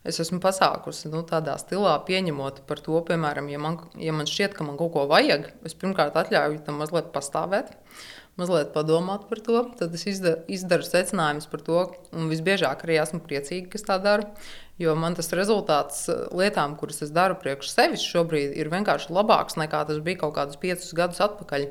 es 0.06 0.20
esmu 0.22 0.40
pasākusi 0.42 1.10
nu, 1.12 1.24
tādā 1.28 1.56
stilā, 1.60 1.96
pieņemot 2.06 2.62
par 2.68 2.80
to, 2.84 2.96
piemēram, 3.08 3.50
ja 3.52 3.60
man, 3.60 3.76
ja 4.00 4.14
man 4.16 4.28
šķiet, 4.30 4.56
ka 4.56 4.64
man 4.66 4.78
kaut 4.80 4.94
ko 4.94 5.04
vajag, 5.10 5.50
es 5.68 5.76
pirmkārt 5.76 6.16
atļauju 6.20 6.64
tam 6.66 6.80
mazliet 6.80 7.12
pastāvēt. 7.14 7.74
Mazliet 8.40 8.70
padomāt 8.72 9.26
par 9.28 9.40
to, 9.44 9.60
tad 9.76 9.92
es 9.96 10.06
izdaru, 10.08 10.40
izdaru 10.48 10.86
secinājumus 10.86 11.48
par 11.50 11.64
to, 11.66 11.80
un 12.16 12.30
visbiežāk 12.30 12.86
arī 12.86 12.96
esmu 13.02 13.20
priecīga, 13.26 13.68
ka 13.74 13.80
tā 13.90 13.98
daru. 14.00 14.28
Jo 14.80 14.94
man 14.96 15.12
tas 15.12 15.28
rezultāts 15.36 16.06
lietām, 16.32 16.72
kuras 16.80 17.02
es 17.04 17.10
daru 17.12 17.36
priekš 17.42 17.74
sevis 17.74 18.04
šobrīd, 18.06 18.54
ir 18.56 18.70
vienkārši 18.72 19.12
labāks 19.12 19.58
nekā 19.60 19.82
tas 19.90 20.00
bija 20.06 20.22
kaut 20.22 20.38
kādus 20.38 20.56
piecus 20.62 20.94
gadus 20.96 21.20
atpakaļ. 21.26 21.66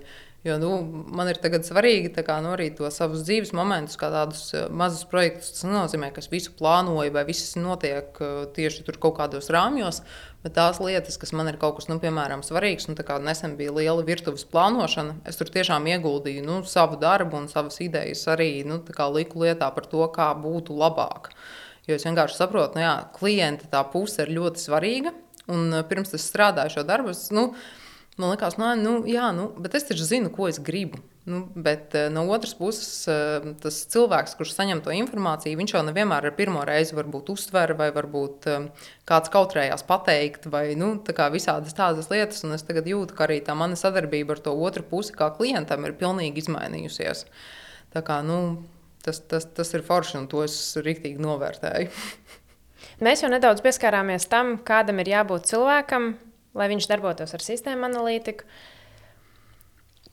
Jo 0.48 0.56
nu, 0.56 0.70
man 1.12 1.28
ir 1.28 1.36
svarīgi 1.68 2.14
kā, 2.24 2.38
nu, 2.40 2.54
arī 2.56 2.70
to 2.72 2.88
savus 2.96 3.26
dzīves 3.28 3.50
momentus, 3.52 3.98
kā 4.00 4.08
tādus 4.14 4.46
uh, 4.56 4.70
mazus 4.72 5.04
projektus. 5.04 5.52
Tas 5.52 5.66
nenozīmē, 5.68 6.14
ka 6.16 6.22
es 6.24 6.30
visu 6.32 6.54
plānoju 6.56 7.12
vai 7.12 7.26
viss 7.28 7.58
notiek 7.60 8.16
uh, 8.24 8.46
tieši 8.56 8.86
tur 8.88 8.96
kaut 9.04 9.18
kādos 9.18 9.52
rāmjos. 9.52 10.00
Bet 10.40 10.56
tās 10.56 10.80
lietas, 10.80 11.18
kas 11.20 11.34
man 11.36 11.52
ir 11.52 11.58
kaut 11.60 11.76
kas, 11.76 11.90
nu, 11.92 11.98
piemēram, 12.00 12.40
svarīgs, 12.48 12.88
nu, 12.88 12.96
kā 12.96 13.18
nesen 13.20 13.58
bija 13.60 13.74
liela 13.76 14.06
virtuves 14.08 14.48
plānošana, 14.48 15.18
es 15.28 15.36
tur 15.36 15.52
tiešām 15.52 15.90
ieguldīju 15.92 16.46
nu, 16.46 16.62
savu 16.64 16.96
darbu 17.02 17.42
un 17.42 17.50
savas 17.52 17.82
idejas 17.84 18.24
arī 18.32 18.64
nu, 18.64 18.80
liku 19.18 19.44
lietā 19.44 19.68
par 19.76 19.92
to, 19.92 20.06
kā 20.16 20.30
būtu 20.40 20.78
labāk. 20.80 21.34
Jo 21.90 22.00
es 22.00 22.08
vienkārši 22.08 22.40
saprotu, 22.40 22.78
ka 22.78 22.80
nu, 22.80 23.12
klienta 23.20 23.68
tā 23.68 23.84
puse 23.92 24.24
ir 24.24 24.32
ļoti 24.40 24.64
svarīga. 24.70 25.12
Un 25.52 25.74
pirms 25.90 26.14
es 26.16 26.28
strādāju 26.30 26.78
šo 26.78 26.88
darbu, 26.88 27.12
es, 27.12 27.28
nu, 27.36 27.50
Man 28.20 28.34
liekas, 28.34 28.58
nu, 28.60 28.68
nu, 28.76 28.94
jā, 29.08 29.30
nu, 29.32 29.46
bet 29.64 29.78
es 29.80 29.86
taču 29.88 30.04
zinu, 30.04 30.28
ko 30.34 30.50
es 30.52 30.58
gribu. 30.60 31.00
Nu, 31.30 31.44
bet 31.56 31.94
no 32.12 32.26
otras 32.34 32.56
puses, 32.58 33.06
tas 33.62 33.78
cilvēks, 33.94 34.34
kurš 34.36 34.52
saņem 34.58 34.82
to 34.84 34.92
informāciju, 34.96 35.60
viņš 35.60 35.74
jau 35.76 35.84
nevienmēr 35.88 36.28
ar 36.28 36.36
pirmo 36.36 36.66
reizi 36.68 36.98
varbūt 36.98 37.30
uztver, 37.32 37.76
vai 37.80 37.92
varbūt 37.96 38.48
kāds 39.08 39.32
kautrējās 39.32 39.86
pateikt, 39.88 40.50
vai 40.52 40.74
nu, 40.80 40.96
tā 41.06 41.30
visādas 41.32 41.78
tādas 41.78 42.10
lietas. 42.12 42.44
Un 42.44 42.58
es 42.58 42.66
tagad 42.68 42.90
jūtu, 42.92 43.16
ka 43.16 43.28
arī 43.28 43.40
tā 43.46 43.56
mana 43.56 43.80
sadarbība 43.80 44.36
ar 44.36 44.44
to 44.50 44.56
otru 44.68 44.84
pusi, 44.90 45.16
kā 45.16 45.30
klientam, 45.38 45.86
ir 45.88 45.96
pilnīgi 46.02 46.44
izmainījusies. 46.44 47.24
Tā 47.94 48.04
kā, 48.04 48.20
nu, 48.26 48.66
tas, 49.06 49.22
tas, 49.32 49.48
tas 49.56 49.76
ir 49.78 49.86
forši, 49.86 50.18
un 50.20 50.28
to 50.32 50.44
es 50.44 50.58
rīktīgi 50.76 51.24
novērtēju. 51.24 51.94
Mēs 53.06 53.24
jau 53.24 53.32
nedaudz 53.32 53.64
pieskārāmies 53.64 54.28
tam, 54.28 54.58
kādam 54.66 55.00
ir 55.00 55.14
jābūt 55.14 55.48
cilvēkam, 55.54 56.18
lai 56.60 56.70
viņš 56.72 56.90
darbotos 56.92 57.34
ar 57.36 57.46
sistēmu 57.46 57.88
analītiku. 57.88 58.46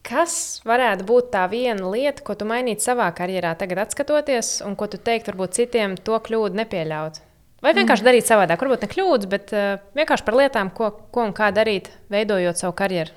Kas 0.07 0.63
varētu 0.63 1.03
būt 1.07 1.31
tā 1.33 1.43
viena 1.51 1.89
lieta, 1.91 2.23
ko 2.23 2.37
tu 2.39 2.47
mainītu 2.47 2.85
savā 2.85 3.09
karjerā, 3.15 3.51
tagad 3.59 3.91
skatoties, 3.91 4.61
un 4.63 4.77
ko 4.79 4.87
tu 4.87 4.99
teiktu, 5.01 5.33
varbūt 5.33 5.57
citiem 5.59 5.97
to 5.99 6.15
kļūdu 6.15 6.55
nepieļaut? 6.61 7.19
Vai 7.65 7.73
vienkārši 7.73 8.03
mm. 8.03 8.07
darīt 8.07 8.27
savādāk, 8.29 8.61
varbūt 8.61 8.85
ne 8.85 8.89
kļūdas, 8.91 9.29
bet 9.31 9.53
uh, 9.57 9.79
vienkārši 9.97 10.25
par 10.27 10.37
lietām, 10.37 10.69
ko, 10.77 10.91
ko 11.11 11.25
un 11.27 11.33
kā 11.35 11.49
darīt, 11.51 11.89
veidojot 12.13 12.61
savu 12.61 12.75
karjeru? 12.77 13.15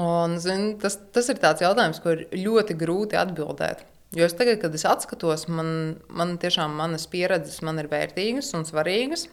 Un, 0.00 0.38
zin, 0.42 0.72
tas, 0.82 0.96
tas 1.14 1.28
ir 1.30 1.38
tāds 1.42 1.62
jautājums, 1.62 2.00
ko 2.02 2.16
ir 2.16 2.24
ļoti 2.34 2.74
grūti 2.80 3.20
atbildēt. 3.20 3.84
Jo 4.14 4.26
es 4.26 4.34
tagad, 4.38 4.60
kad 4.62 4.74
es 4.74 4.86
atskatos, 4.86 5.46
man, 5.50 5.68
man 6.10 6.36
tiešām 6.42 6.74
manas 6.78 7.06
pieredzes 7.10 7.60
man 7.66 7.78
ir 7.82 7.90
vērtīgas 7.90 8.52
un 8.58 8.66
svarīgas. 8.66 9.28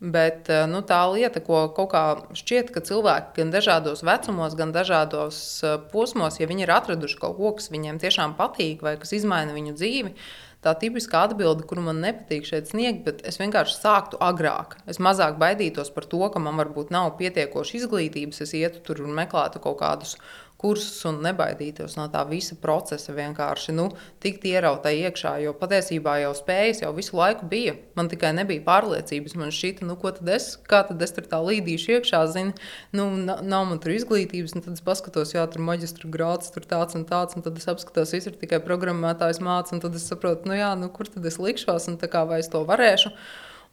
Bet 0.00 0.50
eh, 0.52 0.66
nu, 0.68 0.82
tā 0.84 0.98
lieta, 1.08 1.40
ko 1.40 1.62
kaut 1.72 1.88
kā 1.94 2.02
šķiet, 2.36 2.68
ka 2.74 2.82
cilvēki 2.84 3.38
gan 3.38 3.52
dažādos 3.54 4.02
vecumos, 4.04 4.56
gan 4.58 4.74
dažādos 4.74 5.38
eh, 5.64 5.78
posmos, 5.92 6.36
ja 6.36 6.48
viņi 6.50 6.66
ir 6.66 6.72
atraduši 6.74 7.16
kaut 7.22 7.38
ko, 7.38 7.54
kas 7.56 7.70
viņiem 7.72 8.00
tiešām 8.02 8.34
patīk 8.36 8.84
vai 8.84 8.98
kas 9.00 9.14
izmaina 9.16 9.56
viņu 9.56 9.72
dzīvi, 9.78 10.12
tā 10.60 10.74
tipiskā 10.76 11.22
atbilde, 11.30 11.64
kuru 11.64 11.86
man 11.88 12.02
nepatīk 12.04 12.44
šeit 12.44 12.68
sniegt, 12.68 13.06
bet 13.06 13.24
es 13.24 13.40
vienkārši 13.40 13.78
sāktu 13.78 14.20
agrāk. 14.20 14.76
Es 14.84 15.00
mazāk 15.00 15.40
baidītos 15.40 15.88
par 15.94 16.04
to, 16.04 16.20
ka 16.28 16.44
man 16.44 16.60
varbūt 16.60 16.92
nav 16.92 17.14
pietiekoši 17.16 17.80
izglītības, 17.80 18.42
es 18.44 18.52
ietu 18.58 18.84
tur 18.84 19.00
un 19.06 19.16
meklētu 19.16 19.64
kaut 19.64 19.80
kādus 19.80 20.18
kursus 20.60 21.04
un 21.08 21.18
nebaidītos 21.24 21.96
no 21.98 22.06
tā 22.12 22.22
visa 22.28 22.56
procesa. 22.60 23.12
Vienkārši 23.16 23.74
nu, 23.76 23.90
tikt 24.22 24.46
ierautai 24.48 24.94
iekšā, 25.04 25.36
jo 25.44 25.52
patiesībā 25.56 26.16
jau 26.22 26.32
spējas 26.36 26.82
jau 26.84 26.92
visu 26.96 27.16
laiku 27.18 27.48
bija. 27.50 27.76
Man 27.98 28.08
tikai 28.12 28.32
nebija 28.36 28.64
pārliecības. 28.66 29.36
Man 29.36 29.52
šķita, 29.54 29.86
nu, 29.88 29.98
ko 30.00 30.14
tad 30.16 30.30
es, 30.32 30.48
kā 30.68 30.82
tad 30.88 31.02
es 31.04 31.12
tur 31.16 31.28
tā 31.28 31.40
līdīšu 31.44 31.96
iekšā, 31.98 32.22
zinu, 32.32 32.56
nu, 32.96 33.08
nav 33.26 33.68
man 33.68 33.80
tur 33.82 33.94
izglītības, 33.96 34.56
un 34.56 34.64
tad 34.64 34.78
es 34.78 34.84
paskatos, 34.86 35.34
jā, 35.36 35.44
tur 35.52 35.64
maģistra 35.66 36.10
grāds, 36.12 36.52
tur 36.54 36.68
tāds 36.68 36.96
un 36.96 37.04
tāds, 37.08 37.36
un 37.36 37.44
tad 37.44 37.58
es 37.60 37.68
apskatos, 37.70 38.14
viss 38.16 38.30
ir 38.30 38.38
tikai 38.40 38.62
programmētājs 38.64 39.42
mācīts, 39.44 39.76
un 39.76 39.84
tad 39.84 39.98
es 39.98 40.08
saprotu, 40.08 40.48
nu, 40.48 40.56
jā, 40.56 40.72
nu, 40.78 40.88
kur 40.92 41.10
tad 41.10 41.26
es 41.28 41.40
likšos, 41.42 41.90
un 41.92 42.00
kā 42.00 42.24
vai 42.28 42.40
es 42.40 42.50
to 42.52 42.62
varēšu. 42.66 43.12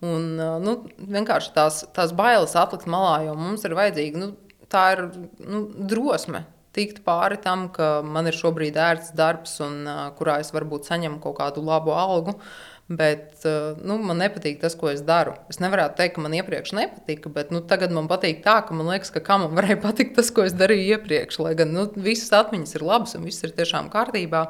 Un, 0.03 0.33
nu, 0.35 0.73
vienkārši 0.99 1.53
tās, 1.55 1.83
tās 1.95 2.11
bailes 2.17 2.57
atlikt 2.59 2.89
malā, 2.91 3.21
jo 3.27 3.37
mums 3.39 3.63
ir 3.63 3.75
vajadzīga 3.77 4.19
nu, 4.19 4.33
tā 4.73 4.87
ir 4.95 5.05
nu, 5.39 5.61
drosme 5.87 6.43
tikt 6.75 7.01
pāri 7.05 7.39
tam, 7.41 7.67
ka 7.73 8.01
man 8.05 8.29
ir 8.29 8.37
šobrīd 8.37 8.77
ērts 8.79 9.13
darbs, 9.17 9.59
un 9.63 9.87
kurā 10.17 10.39
es 10.43 10.53
varbūt 10.55 10.89
saņemu 10.89 11.21
kaut 11.23 11.37
kādu 11.39 11.63
labu 11.65 11.93
algu. 11.95 12.37
Bet 12.93 13.45
nu, 13.79 13.95
man 14.03 14.19
nepatīk 14.19 14.57
tas, 14.61 14.75
ko 14.75 14.89
es 14.91 15.01
daru. 15.07 15.37
Es 15.49 15.61
nevaru 15.63 15.85
teikt, 15.95 16.17
ka 16.17 16.23
man 16.25 16.35
iepriekš 16.35 16.73
nepatika, 16.75 17.31
bet 17.31 17.53
nu, 17.55 17.61
tagad 17.63 17.93
man 17.95 18.09
patīk 18.11 18.41
tā, 18.43 18.57
ka 18.67 18.75
man 18.75 18.91
liekas, 18.91 19.13
ka 19.13 19.23
kā 19.23 19.39
man 19.41 19.55
varēja 19.57 19.79
patikt 19.85 20.17
tas, 20.19 20.31
ko 20.35 20.45
es 20.47 20.55
darīju 20.59 20.97
iepriekš. 20.97 21.39
Lai 21.45 21.53
gan 21.59 21.71
nu, 21.75 21.87
visas 21.95 22.33
atmiņas 22.43 22.75
ir 22.77 22.87
labas 22.89 23.15
un 23.17 23.29
viss 23.29 23.45
ir 23.45 23.55
tiešām 23.55 23.91
kārtībā. 23.93 24.49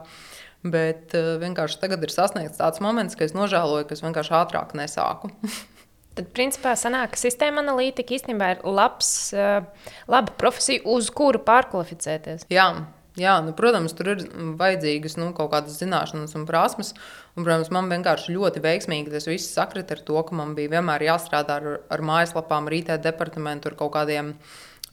Bet 0.63 1.11
vienkārši 1.13 1.81
tagad 1.81 2.05
ir 2.07 2.11
sasniegts 2.13 2.61
tāds 2.61 2.79
moments, 2.83 3.17
ka 3.19 3.27
es 3.27 3.35
nožēloju, 3.35 3.89
ka 3.89 3.97
es 3.97 4.03
vienkārši 4.05 4.35
ātrāk 4.39 4.75
nesāku. 4.79 5.33
Tad, 6.13 6.27
principā, 6.35 6.75
sanāk, 6.77 7.15
ka 7.15 7.21
sistēma 7.21 7.63
analītika 7.63 8.13
īstenībā 8.13 8.51
ir 8.53 8.65
labs, 8.67 9.33
eh, 9.33 9.63
laba 10.07 10.35
profesija, 10.37 10.83
uz 10.85 11.09
kuru 11.09 11.41
pārkvalificēties. 11.41 12.45
Jā. 12.53 12.67
Jā, 13.13 13.35
nu, 13.45 13.51
protams, 13.53 13.93
tur 13.93 14.07
ir 14.09 14.21
vajadzīgas 14.57 15.19
nu, 15.21 15.27
kaut 15.37 15.51
kādas 15.51 15.75
zināšanas 15.77 16.33
un 16.33 16.47
prasmes. 16.49 16.95
Un, 17.37 17.43
protams, 17.43 17.69
man 17.69 17.85
vienkārši 17.91 18.33
ļoti 18.33 18.63
veiksmīgi 18.63 19.13
tas 19.13 19.29
viss 19.29 19.53
sakrita 19.53 19.93
ar 19.93 20.01
to, 20.01 20.17
ka 20.25 20.33
man 20.33 20.55
bija 20.57 20.71
vienmēr 20.79 21.05
jāstrādā 21.05 21.59
ar, 21.59 21.67
ar 21.93 22.01
mājaslapām, 22.01 22.71
IT 22.73 22.89
departamentu, 23.05 23.69
ar 23.69 23.77
kaut 23.77 23.93
kādiem 23.93 24.33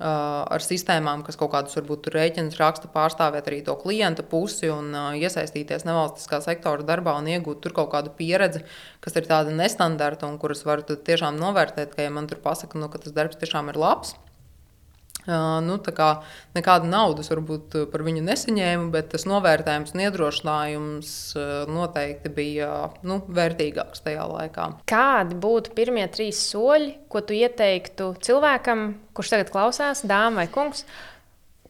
ar 0.00 0.64
sistēmām, 0.64 1.24
kas 1.26 1.36
kaut 1.40 1.52
kādus 1.52 1.76
varbūt 1.76 2.08
rēķinus 2.14 2.56
raksta, 2.60 2.88
pārstāvēt 2.92 3.50
arī 3.50 3.60
to 3.66 3.74
klienta 3.80 4.24
pusi 4.26 4.70
un 4.72 4.94
iesaistīties 5.20 5.84
nevalstiskā 5.88 6.40
sektora 6.44 6.86
darbā 6.86 7.18
un 7.20 7.28
iegūt 7.28 7.60
tur 7.64 7.76
kaut 7.76 7.92
kādu 7.92 8.14
pieredzi, 8.16 8.64
kas 9.04 9.20
ir 9.20 9.28
tāda 9.28 9.52
nestandarta 9.52 10.28
un 10.30 10.40
kuras 10.40 10.64
var 10.64 10.82
tiešām 10.88 11.36
novērtēt, 11.40 11.94
ka 11.96 12.08
ja 12.08 12.14
man 12.14 12.30
tur 12.30 12.40
pasaka, 12.40 12.80
nu, 12.80 12.88
ka 12.88 13.02
tas 13.02 13.16
darbs 13.16 13.40
tiešām 13.40 13.68
ir 13.72 13.80
labs. 13.80 14.16
Nu, 15.30 15.76
nekādu 16.56 16.88
naudas 16.90 17.30
varbūt 17.30 17.76
par 17.92 18.02
viņu 18.06 18.24
nesaņēmu, 18.26 18.88
bet 18.94 19.12
tas 19.12 19.26
novērtējums 19.30 19.94
un 19.94 20.02
iedrošinājums 20.06 21.12
noteikti 21.70 22.32
bija 22.34 22.70
nu, 23.06 23.20
vērtīgāks 23.30 24.02
tajā 24.06 24.26
laikā. 24.26 24.66
Kādi 24.90 25.38
būtu 25.38 25.74
pirmie 25.76 26.08
trīs 26.10 26.40
soļi, 26.50 26.92
ko 27.12 27.22
tu 27.22 27.36
ieteiktu 27.36 28.12
cilvēkam, 28.26 28.84
kurš 29.14 29.34
tagad 29.36 29.54
klausās, 29.54 30.02
dāmas 30.02 30.42
vai 30.42 30.50
kungs? 30.50 30.84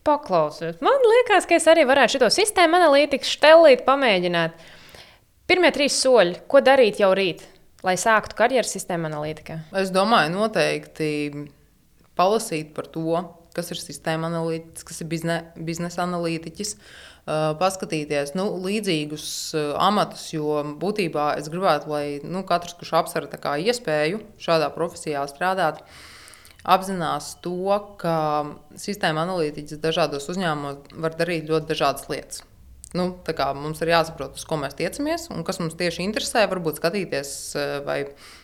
Paklausies. 0.06 0.78
Man 0.80 1.02
liekas, 1.04 1.44
ka 1.44 1.58
es 1.58 1.66
arī 1.68 1.84
varētu 1.84 2.22
šo 2.22 2.30
sistēmu 2.32 2.78
analītikas 2.78 3.34
štelīt, 3.36 3.84
pamēģināt. 3.84 4.54
Pirmie 5.50 5.68
trīs 5.76 5.98
soļi, 6.00 6.38
ko 6.48 6.62
darīt 6.64 7.02
jau 7.02 7.10
rīt, 7.12 7.42
lai 7.84 7.98
sāktu 8.00 8.38
karjeras 8.38 8.72
sistēma 8.72 9.10
analītikā? 9.10 9.58
Es 9.76 9.92
domāju, 9.92 10.32
noteikti 10.38 11.10
palasīt 12.16 12.72
par 12.76 12.88
to, 12.92 13.20
kas 13.56 13.72
ir 13.74 13.80
sistēma 13.80 14.30
analītiķis, 14.30 14.86
kas 14.86 15.00
ir 15.02 15.08
bizne, 15.10 15.38
biznesa 15.56 16.04
analītiķis. 16.06 16.74
Paskatīties 17.60 18.32
nu, 18.34 18.46
līdzīgus 18.64 19.26
amatus, 19.78 20.24
jo 20.32 20.62
būtībā 20.80 21.34
es 21.38 21.50
gribētu, 21.52 21.90
lai 21.92 22.04
nu, 22.24 22.42
katrs, 22.48 22.74
kurš 22.80 22.94
apsver 23.02 23.28
iespēju 23.30 24.22
šādā 24.40 24.70
profesijā 24.74 25.22
strādāt, 25.30 25.84
apzinās 26.64 27.36
to, 27.44 27.76
ka 28.00 28.16
sistēma 28.74 29.28
analītiķis 29.28 29.82
dažādos 29.84 30.30
uzņēmumos 30.32 30.96
var 30.96 31.18
darīt 31.20 31.50
ļoti 31.52 31.70
dažādas 31.74 32.08
lietas. 32.10 32.42
Nu, 32.90 33.04
mums 33.54 33.78
ir 33.84 33.92
jāsaprot, 33.92 34.34
uz 34.34 34.42
ko 34.50 34.56
mēs 34.58 34.74
tiecamies 34.74 35.28
un 35.30 35.44
kas 35.46 35.60
mums 35.62 35.76
tieši 35.78 36.02
interesē. 36.02 36.42
Varbūt 36.50 36.80
skatīties, 36.80 37.30
eh, 37.54 37.76
vai, 37.86 38.00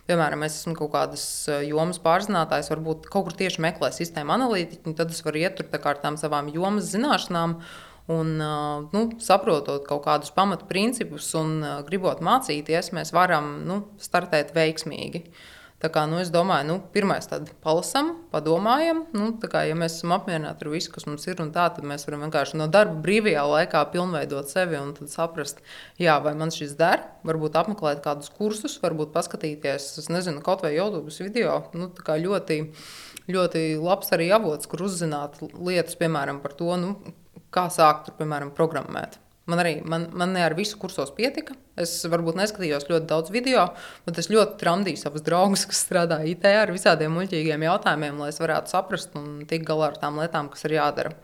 piemēram, 0.06 0.44
es 0.46 0.60
esmu 0.60 0.76
kaut 0.78 0.92
kādas 0.92 1.24
eh, 1.50 1.64
jomas 1.66 1.98
pārzinātājs, 1.98 2.70
varbūt 2.70 3.08
kaut 3.10 3.26
kur 3.26 3.34
tieši 3.40 3.64
meklē 3.64 3.90
sistēmu 3.90 4.36
analītiķu, 4.36 4.94
tad 4.94 5.10
es 5.10 5.24
varu 5.26 5.42
iet 5.42 5.58
tur 5.58 5.66
ar 5.74 5.98
tām 6.04 6.14
savām 6.20 6.52
jomas 6.54 6.92
zināšanām. 6.92 7.58
Un, 8.06 8.32
eh, 8.38 8.86
nu, 8.94 9.04
saprotot 9.18 9.82
kaut 9.88 10.04
kādus 10.06 10.30
pamatprincipus 10.30 11.32
un 11.42 11.58
gribot 11.90 12.22
mācīties, 12.22 12.94
mēs 12.94 13.10
varam 13.10 13.64
nu, 13.66 13.82
startēt 13.98 14.54
veiksmīgi. 14.54 15.26
Uh, 15.26 15.55
Tā 15.76 15.90
kā, 15.92 16.06
nu, 16.08 16.16
es 16.22 16.30
domāju, 16.32 16.64
nu, 16.70 16.74
pirmais 16.94 17.26
tad 17.28 17.50
palasam, 17.60 18.14
padomājam. 18.32 19.02
Nu, 19.12 19.26
kā, 19.42 19.66
ja 19.68 19.74
mēs 19.76 19.98
esam 19.98 20.14
apmierināti 20.16 20.64
ar 20.64 20.70
visu, 20.72 20.88
kas 20.94 21.04
mums 21.04 21.26
ir, 21.28 21.36
tā, 21.52 21.66
tad 21.76 21.84
mēs 21.84 22.06
varam 22.08 22.22
vienkārši 22.24 22.56
no 22.56 22.68
darba 22.72 22.96
brīvajā 23.04 23.42
laikā 23.50 23.82
pilnveidot 23.92 24.48
sevi 24.48 24.80
un 24.80 24.94
saprast, 25.12 25.60
jā, 26.00 26.14
vai 26.24 26.32
man 26.40 26.54
šis 26.54 26.72
der. 26.80 27.04
Varbūt 27.28 27.60
apmeklēt 27.60 28.00
kādus 28.06 28.32
kursus, 28.32 28.78
varbūt 28.80 29.12
paskatīties, 29.12 29.90
es 30.00 30.08
nezinu, 30.08 30.40
kaut 30.46 30.64
vai 30.64 30.72
YouTube 30.78 31.12
video. 31.12 31.58
Nu, 31.76 31.90
ļoti, 32.24 32.58
ļoti 33.28 33.66
labs 33.76 34.16
arī 34.16 34.30
avots, 34.32 34.72
kur 34.72 34.88
uzzināt 34.88 35.42
lietas, 35.44 36.00
piemēram, 36.00 36.40
par 36.40 36.56
to, 36.56 36.72
nu, 36.80 36.96
kā 37.52 37.68
sākt, 37.68 38.14
piemēram, 38.16 38.56
programmēt. 38.56 39.20
Man 39.46 39.62
arī 39.62 39.76
man, 39.86 40.08
man 40.10 40.32
ne 40.34 40.42
ar 40.42 40.56
visu 40.58 40.78
kursos 40.82 41.12
pietika. 41.14 41.54
Es 41.78 41.92
varbūt 42.10 42.38
neskatījos 42.38 42.88
ļoti 42.88 43.06
daudz 43.06 43.30
video, 43.30 43.68
bet 44.06 44.18
es 44.18 44.26
ļoti 44.32 44.58
tramdīju 44.58 44.98
savus 44.98 45.22
draugus, 45.26 45.66
kas 45.70 45.84
strādā 45.86 46.18
IT 46.26 46.48
ar 46.50 46.72
visādiem 46.74 47.14
muļķīgiem 47.14 47.66
jautājumiem, 47.68 48.18
lai 48.22 48.32
es 48.32 48.42
varētu 48.42 48.74
saprast 48.74 49.14
un 49.18 49.44
tikt 49.46 49.68
galā 49.68 49.92
ar 49.92 50.00
tām 50.02 50.18
lietām, 50.18 50.50
kas 50.50 50.66
ir 50.66 50.78
jādara. 50.80 51.14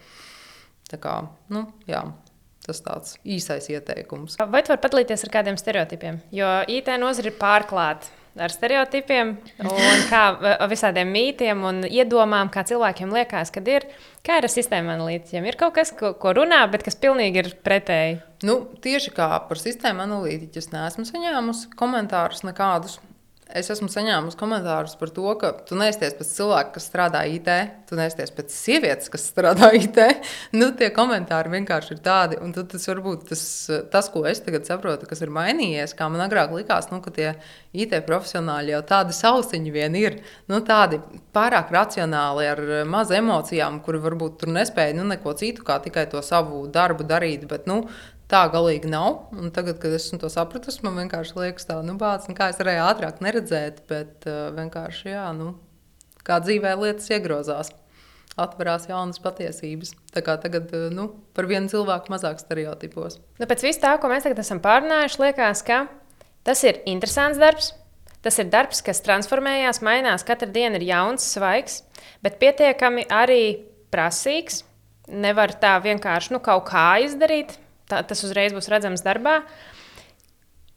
Tā 0.92 1.00
kā, 1.02 1.16
nu, 1.50 1.64
jā, 1.90 2.04
tas 2.62 2.82
tāds 2.84 3.18
īsais 3.26 3.66
ieteikums. 3.72 4.38
Vai 4.38 4.62
tu 4.62 4.70
vari 4.70 4.84
padalīties 4.84 5.26
ar 5.26 5.34
kādiem 5.40 5.58
stereotipiem? 5.58 6.22
Jo 6.36 6.60
IT 6.70 6.94
nozara 7.02 7.32
ir 7.32 7.38
pārklāta 7.40 8.21
ar 8.40 8.52
stereotipiem, 8.52 9.34
un 9.66 10.02
kā 10.08 10.22
visādiem 10.70 11.10
mītiem 11.12 11.64
un 11.68 11.82
iedomām, 11.88 12.50
kā 12.52 12.64
cilvēkiem 12.68 13.12
liekas, 13.12 13.52
kad 13.54 13.68
ir. 13.68 13.86
Kā 14.22 14.38
ir 14.38 14.46
ar 14.46 14.52
sistēmu 14.52 14.92
analītiķiem? 14.94 15.46
Ir 15.50 15.58
kaut 15.58 15.74
kas, 15.74 15.90
ko, 15.98 16.12
ko 16.14 16.32
runā, 16.38 16.62
bet 16.70 16.84
kas 16.86 16.94
pilnīgi 17.02 17.42
ir 17.42 17.48
pretēji. 17.66 18.20
Nu, 18.46 18.60
tieši 18.84 19.14
kā 19.16 19.28
par 19.48 19.58
sistēmu 19.58 20.04
analītiķu, 20.06 20.62
es 20.62 20.70
neesmu 20.74 21.06
saņēmusi 21.08 21.72
komentārus 21.78 22.44
nekādus. 22.46 23.00
Es 23.52 23.68
esmu 23.68 23.90
saņēmusi 23.92 24.38
komentārus 24.40 24.94
par 24.96 25.10
to, 25.12 25.26
ka 25.36 25.50
tu 25.68 25.76
neesties 25.76 26.14
pēc 26.16 26.28
cilvēka, 26.38 26.70
kas 26.72 26.86
strādā 26.88 27.20
IT, 27.28 27.48
tu 27.88 27.98
neesties 27.98 28.30
pēc 28.32 28.54
sievietes, 28.54 29.10
kas 29.12 29.26
strādā 29.28 29.68
IT. 29.76 29.98
Nu, 30.56 30.70
tie 30.76 30.88
komentāri 30.94 31.52
vienkārši 31.52 31.92
ir 31.92 32.00
tādi, 32.04 32.38
un 32.40 32.54
tas 32.56 32.88
varbūt 32.88 33.26
tas, 33.28 33.42
tas, 33.92 34.08
ko 34.12 34.24
es 34.30 34.40
tagad 34.44 34.64
saprotu, 34.68 35.08
kas 35.10 35.20
ir 35.24 35.34
mainījies, 35.36 35.92
kā 35.98 36.08
man 36.12 36.24
agrāk 36.24 36.54
likās, 36.56 36.88
nu, 36.94 37.02
ka 37.04 37.12
tie 37.12 37.34
IT 37.76 37.92
profesionāļi 38.08 38.72
jau 38.72 38.80
tādi 38.88 39.18
sausiņi 39.18 39.74
vien 39.74 40.00
ir, 40.00 40.18
nu, 40.48 40.62
tādi 40.64 41.02
pārāk 41.36 41.74
racionāli, 41.76 42.48
ar 42.54 42.64
maz 42.88 43.12
emocijām, 43.12 43.82
kuri 43.84 44.00
varbūt 44.00 44.40
tur 44.40 44.54
nespēja 44.56 44.96
nu, 44.96 45.04
neko 45.12 45.36
citu, 45.36 45.66
kā 45.68 45.76
tikai 45.84 46.08
to 46.08 46.24
savu 46.24 46.64
darbu 46.72 47.04
darīt. 47.04 47.44
Bet, 47.50 47.68
nu, 47.68 47.82
tā 48.32 48.42
galīgi 48.52 48.90
nav. 48.90 49.28
Un 49.36 49.52
tagad, 49.54 49.78
kad 49.82 49.92
esmu 49.96 50.18
to 50.22 50.30
sapratusi, 50.32 50.82
man 50.86 50.96
vienkārši 51.02 51.36
liekas, 51.38 51.68
tā, 51.68 51.78
nu, 51.84 51.98
bāc, 52.00 52.26
nu, 52.30 52.36
kā 52.38 52.48
es 52.52 52.60
varēju 52.60 52.86
ātrāk 52.86 53.20
neredzēt, 53.24 53.84
bet 53.90 54.26
uh, 54.30 54.48
vienkārši, 54.56 55.12
jā, 55.12 55.28
nu, 55.36 55.54
kā 56.26 56.40
dzīvē 56.44 56.74
lietas 56.80 57.10
iegrozās. 57.12 57.72
Atverās 58.40 58.86
jaunas 58.88 59.20
patiesības. 59.20 59.90
Tā 60.14 60.22
kā 60.24 60.38
tagad 60.40 60.70
uh, 60.72 60.86
nu, 60.94 61.10
par 61.36 61.44
vienu 61.50 61.68
cilvēku 61.68 62.14
mazāk 62.14 62.40
stereotipos. 62.40 63.18
Nu, 63.36 63.48
pēc 63.48 63.66
vis 63.66 63.80
tā, 63.82 63.92
ko 64.00 64.08
mēs 64.08 64.24
tagad 64.24 64.40
esam 64.40 64.62
pārunājuši, 64.64 65.20
liekas, 65.20 65.60
ka 65.68 65.84
tas 66.48 66.64
ir 66.64 66.80
interesants 66.88 67.40
darbs. 67.42 67.74
Tas 68.22 68.38
ir 68.38 68.46
darbs, 68.48 68.80
kas 68.86 69.02
transformējās, 69.02 69.82
mainās. 69.82 70.22
Katru 70.24 70.46
dienu 70.54 70.78
ir 70.78 70.86
jauns, 70.86 71.24
svaigs, 71.34 71.80
bet 72.22 72.38
pietiekami 72.40 73.04
arī 73.10 73.42
prasīgs. 73.92 74.62
Nevar 75.10 75.50
tā 75.60 75.74
vienkārši 75.82 76.32
nu, 76.32 76.38
kaut 76.40 76.68
kā 76.70 76.86
izdarīt, 77.02 77.56
tā, 77.92 78.02
tas 78.08 78.24
uzreiz 78.26 78.56
būs 78.56 78.70
redzams 78.72 79.04
darbā. 79.04 79.42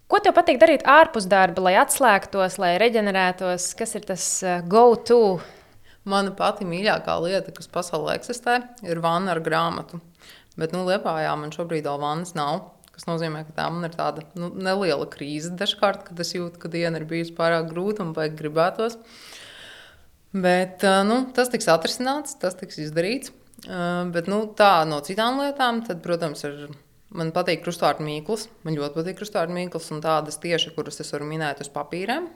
Ko 0.06 0.20
tev 0.22 0.36
patīk 0.38 0.60
darīt 0.62 0.84
ārpus 0.86 1.26
darba, 1.26 1.64
lai 1.66 1.78
atslēgtos, 1.82 2.60
lai 2.62 2.76
reģenerētos? 2.82 3.72
Kas 3.80 3.96
ir 3.98 4.06
tas 4.06 4.26
uh, 4.46 4.60
go-to? 4.70 5.40
Mana 6.06 6.30
pati 6.38 6.68
mīļākā 6.70 7.16
lieta, 7.24 7.54
kas 7.56 7.72
pasaulē 7.72 8.20
eksistē, 8.20 8.60
ir 8.86 9.02
vanna 9.02 9.34
ar 9.34 9.42
grāmatu. 9.42 9.98
Bet, 10.56 10.76
nu, 10.76 10.84
Lietpājā 10.86 11.32
man 11.40 11.50
šobrīd 11.56 11.88
vēl 11.88 11.98
vannas 12.04 12.36
nav. 12.38 12.70
Tas 12.94 13.10
nozīmē, 13.10 13.42
ka 13.48 13.56
tā 13.58 13.66
man 13.74 13.90
ir 13.90 13.96
tāda 13.98 14.24
nu, 14.40 14.52
neliela 14.54 15.08
krīze 15.12 15.50
dažkārt, 15.58 16.06
kad 16.08 16.22
es 16.22 16.32
jūtu, 16.36 16.62
ka 16.62 16.72
diena 16.72 17.02
ir 17.02 17.08
bijusi 17.10 17.34
pārāk 17.36 17.68
grūta 17.74 18.06
un 18.06 18.14
vajag 18.16 18.38
gribētos. 18.40 19.00
Bet 20.36 20.86
uh, 20.86 21.02
nu, 21.08 21.24
tas 21.36 21.50
tiks 21.52 21.68
atrisināts, 21.72 22.38
tas 22.40 22.56
tiks 22.60 22.78
izdarīts. 22.86 23.34
Uh, 23.66 24.06
bet 24.14 24.30
nu, 24.32 24.44
tā 24.54 24.86
no 24.88 25.02
citām 25.04 25.42
lietām, 25.42 25.82
tad, 25.88 26.06
protams, 26.06 26.46
ir 26.46 26.70
Man 27.16 27.32
patīk 27.36 27.62
krustvārdu 27.64 28.04
mīklas. 28.04 28.50
Man 28.66 28.76
ļoti 28.76 28.98
patīk 28.98 29.20
krustvārdu 29.22 29.56
mīklas 29.56 29.92
un 29.96 30.02
tādas 30.04 30.40
tieši, 30.44 30.74
kuras 30.76 31.00
es 31.00 31.14
varu 31.16 31.28
minēt 31.30 31.62
uz 31.64 31.70
papīriem. 31.72 32.28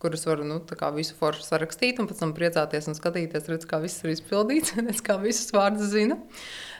Kuras 0.00 0.22
varu 0.24 0.46
nu, 0.46 0.60
visu 0.96 1.16
foršu 1.18 1.42
sarakstīt, 1.44 1.98
un 2.00 2.06
pēc 2.08 2.22
tam 2.22 2.30
priecāties 2.32 2.86
un 2.88 2.96
skatīties, 2.96 3.48
redz, 3.50 3.66
kā 3.68 3.80
viss 3.82 4.00
ir 4.04 4.14
izpildīts, 4.14 4.76
redz, 4.78 5.02
kā 5.04 5.18
visas 5.20 5.50
vārdas 5.52 5.90
zina. 5.92 6.16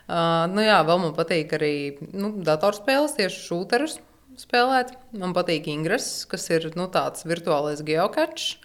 Uh, 0.07 0.47
nu, 0.53 0.63
jā, 0.65 0.79
vēl 0.87 1.03
man 1.03 1.13
patīk 1.19 1.53
arī 1.59 1.75
nu, 2.15 2.33
datorspēles, 2.47 3.19
tieši 3.19 3.43
šūterus 3.49 3.99
spēlēt. 4.41 4.95
Man 5.21 5.35
patīk 5.37 5.69
Ingress, 5.69 6.23
kas 6.31 6.49
ir 6.55 6.71
nu, 6.79 6.87
tāds 6.93 7.27
virtuālais 7.29 7.83
geocache. 7.85 8.57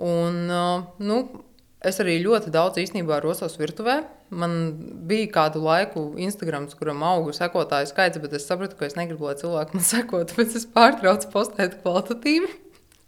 Un, 0.00 0.40
uh, 0.46 0.88
nu, 1.02 1.20
Es 1.84 2.00
arī 2.00 2.16
ļoti 2.24 2.50
daudz 2.54 2.80
īstenībā 2.80 3.18
rosos 3.20 3.58
virtuvē. 3.60 3.98
Man 4.32 4.54
bija 5.06 5.28
kādu 5.34 5.60
laiku 5.62 6.06
Instagram, 6.18 6.66
kuram 6.78 7.04
auga 7.06 7.34
sekotāju 7.36 7.90
skaits, 7.90 8.20
bet 8.22 8.32
es 8.38 8.46
sapratu, 8.48 8.78
ka 8.78 8.88
es 8.88 8.96
negribu, 8.96 9.28
lai 9.28 9.36
cilvēki 9.38 9.76
man 9.76 9.84
sekotu, 9.92 10.30
tāpēc 10.32 10.56
es 10.56 10.68
pārtraucu 10.72 11.30
postēt 11.34 11.76
kvalitatīvi. 11.82 12.48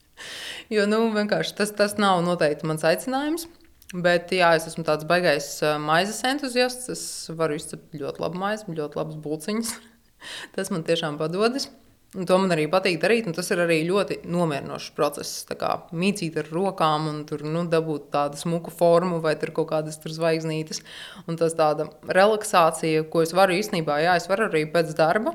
jo 0.77 0.85
nu, 0.91 1.01
tas, 1.33 1.73
tas 1.81 1.97
nav 1.99 2.21
noteikti 2.27 2.69
mans 2.69 2.85
aicinājums. 2.87 3.49
Bet 3.97 4.35
jā, 4.37 4.51
es 4.59 4.67
esmu 4.69 4.85
tāds 4.85 5.07
baisais 5.09 5.49
maizes 5.81 6.21
entuziasts. 6.29 6.91
Es 6.93 7.03
varu 7.33 7.57
izcept 7.57 7.97
ļoti 7.97 8.21
labu 8.21 8.41
maizi, 8.43 8.69
ļoti 8.69 9.01
labas 9.01 9.17
būciņas. 9.25 9.71
tas 10.55 10.73
man 10.75 10.85
tiešām 10.85 11.17
padodas. 11.21 11.71
Un 12.17 12.25
to 12.25 12.39
man 12.41 12.55
arī 12.55 12.63
patīk 12.73 12.95
darīt, 13.03 13.27
un 13.29 13.35
tas 13.37 13.51
ir 13.53 13.61
arī 13.61 13.83
ļoti 13.85 14.23
nomierinošs 14.33 14.95
process. 14.97 15.43
Kā 15.61 15.75
mīcīt 15.93 16.39
ar 16.41 16.47
rokām, 16.49 17.05
un 17.11 17.19
tur 17.29 17.43
nu, 17.45 17.67
dabūt 17.69 18.07
tādu 18.15 18.39
smuku 18.41 18.73
formu, 18.73 19.19
vai 19.21 19.35
tur 19.37 19.53
kaut 19.57 19.69
kādas 19.75 20.01
tur 20.01 20.15
zvaigznītes. 20.17 20.81
Un 21.29 21.37
tas 21.37 21.53
tāda 21.59 21.91
relaksācija, 22.09 23.03
ko 23.13 23.21
es 23.27 23.35
varu 23.37 23.59
īstenībā, 23.59 23.99
jā, 24.07 24.15
es 24.17 24.29
varu 24.31 24.47
arī 24.49 24.65
pēc 24.73 24.95
darba. 24.97 25.35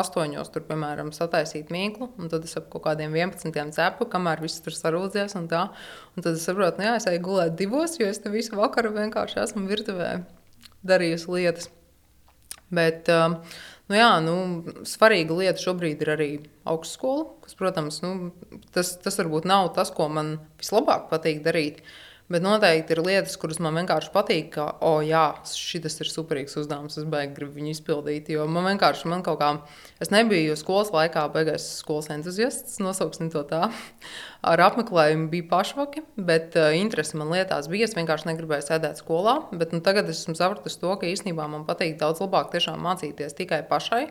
Astoņos 0.00 0.48
tur, 0.54 0.62
piemēram, 0.68 1.10
sataisīt 1.12 1.68
mīklu, 1.74 2.08
un 2.16 2.30
tad 2.32 2.46
es 2.46 2.56
ap 2.56 2.70
kaut 2.72 2.84
kādiem 2.86 3.12
11 3.18 3.74
cepu, 3.74 4.06
kamēr 4.08 4.40
viss 4.40 4.62
tur 4.64 4.72
sarūdzies. 4.76 5.34
Un, 5.36 5.50
tā. 5.50 5.66
un 6.14 6.24
tad 6.24 6.38
es 6.38 6.46
saprotu, 6.48 6.78
ka 6.78 6.86
nu 6.86 6.94
es 6.94 7.08
eju 7.10 7.20
gulēt 7.26 7.58
divos, 7.58 7.98
jo 8.00 8.08
es 8.08 8.22
te 8.22 8.32
visu 8.32 8.56
vakaru 8.56 8.94
vienkārši 8.94 9.42
esmu 9.42 9.66
virtuvē 9.68 10.14
darījusi 10.86 11.34
lietas. 11.34 11.68
Bet, 12.70 13.10
uh, 13.10 13.34
Nu, 13.90 13.96
jā, 13.98 14.10
nu, 14.22 14.34
svarīga 14.86 15.34
lieta 15.34 15.58
šobrīd 15.58 16.04
ir 16.04 16.10
arī 16.12 16.28
augstskola, 16.70 17.24
kas, 17.42 17.56
protams, 17.58 17.96
nu, 18.04 18.30
tas, 18.70 18.92
tas 19.02 19.18
varbūt 19.18 19.48
nav 19.50 19.72
tas, 19.74 19.90
ko 19.90 20.06
man 20.06 20.36
vislabāk 20.60 21.08
patīk 21.10 21.40
darīt. 21.42 21.80
Bet 22.30 22.44
noteikti 22.46 22.94
ir 22.94 23.00
lietas, 23.02 23.32
kuras 23.42 23.58
man 23.58 23.74
vienkārši 23.74 24.12
patīk, 24.14 24.52
ka, 24.54 24.68
oh, 24.86 25.00
jā, 25.02 25.24
šis 25.50 25.96
ir 26.04 26.10
superīgs 26.12 26.54
uzdevums, 26.60 26.94
es 27.00 27.06
beigās 27.10 27.34
gribu 27.34 27.56
viņu 27.58 27.72
izpildīt. 27.74 28.28
Jo 28.30 28.44
man 28.46 28.68
vienkārši, 28.68 29.08
man 29.10 29.24
kaut 29.26 29.40
kā, 29.40 29.48
es 29.98 30.12
nebiju 30.14 30.54
skolas 30.58 30.92
laikā 30.94 31.24
beigās 31.34 31.66
skolas 31.80 32.06
entuziasts, 32.14 32.78
nosauksim 32.84 33.32
to 33.34 33.42
tā. 33.50 33.64
Ar 34.46 34.62
apmeklējumu 34.68 35.26
bija 35.32 35.48
pašvaki, 35.50 36.04
bet 36.30 36.54
uh, 36.54 36.70
interese 36.78 37.18
man 37.18 37.34
lietās 37.34 37.66
bija. 37.72 37.88
Es 37.90 37.96
vienkārši 37.98 38.30
negribēju 38.30 38.68
sēdēt 38.68 39.02
skolā. 39.02 39.40
Bet 39.50 39.74
nu, 39.74 39.82
tagad 39.82 40.06
es 40.06 40.22
esmu 40.22 40.36
sapratusi 40.38 40.78
to, 40.84 40.94
ka 41.02 41.10
īstenībā 41.10 41.50
man 41.50 41.66
patīk 41.66 41.98
daudz 41.98 42.22
labāk 42.22 42.54
mācīties 42.54 43.34
tikai 43.42 43.64
pašai. 43.66 44.04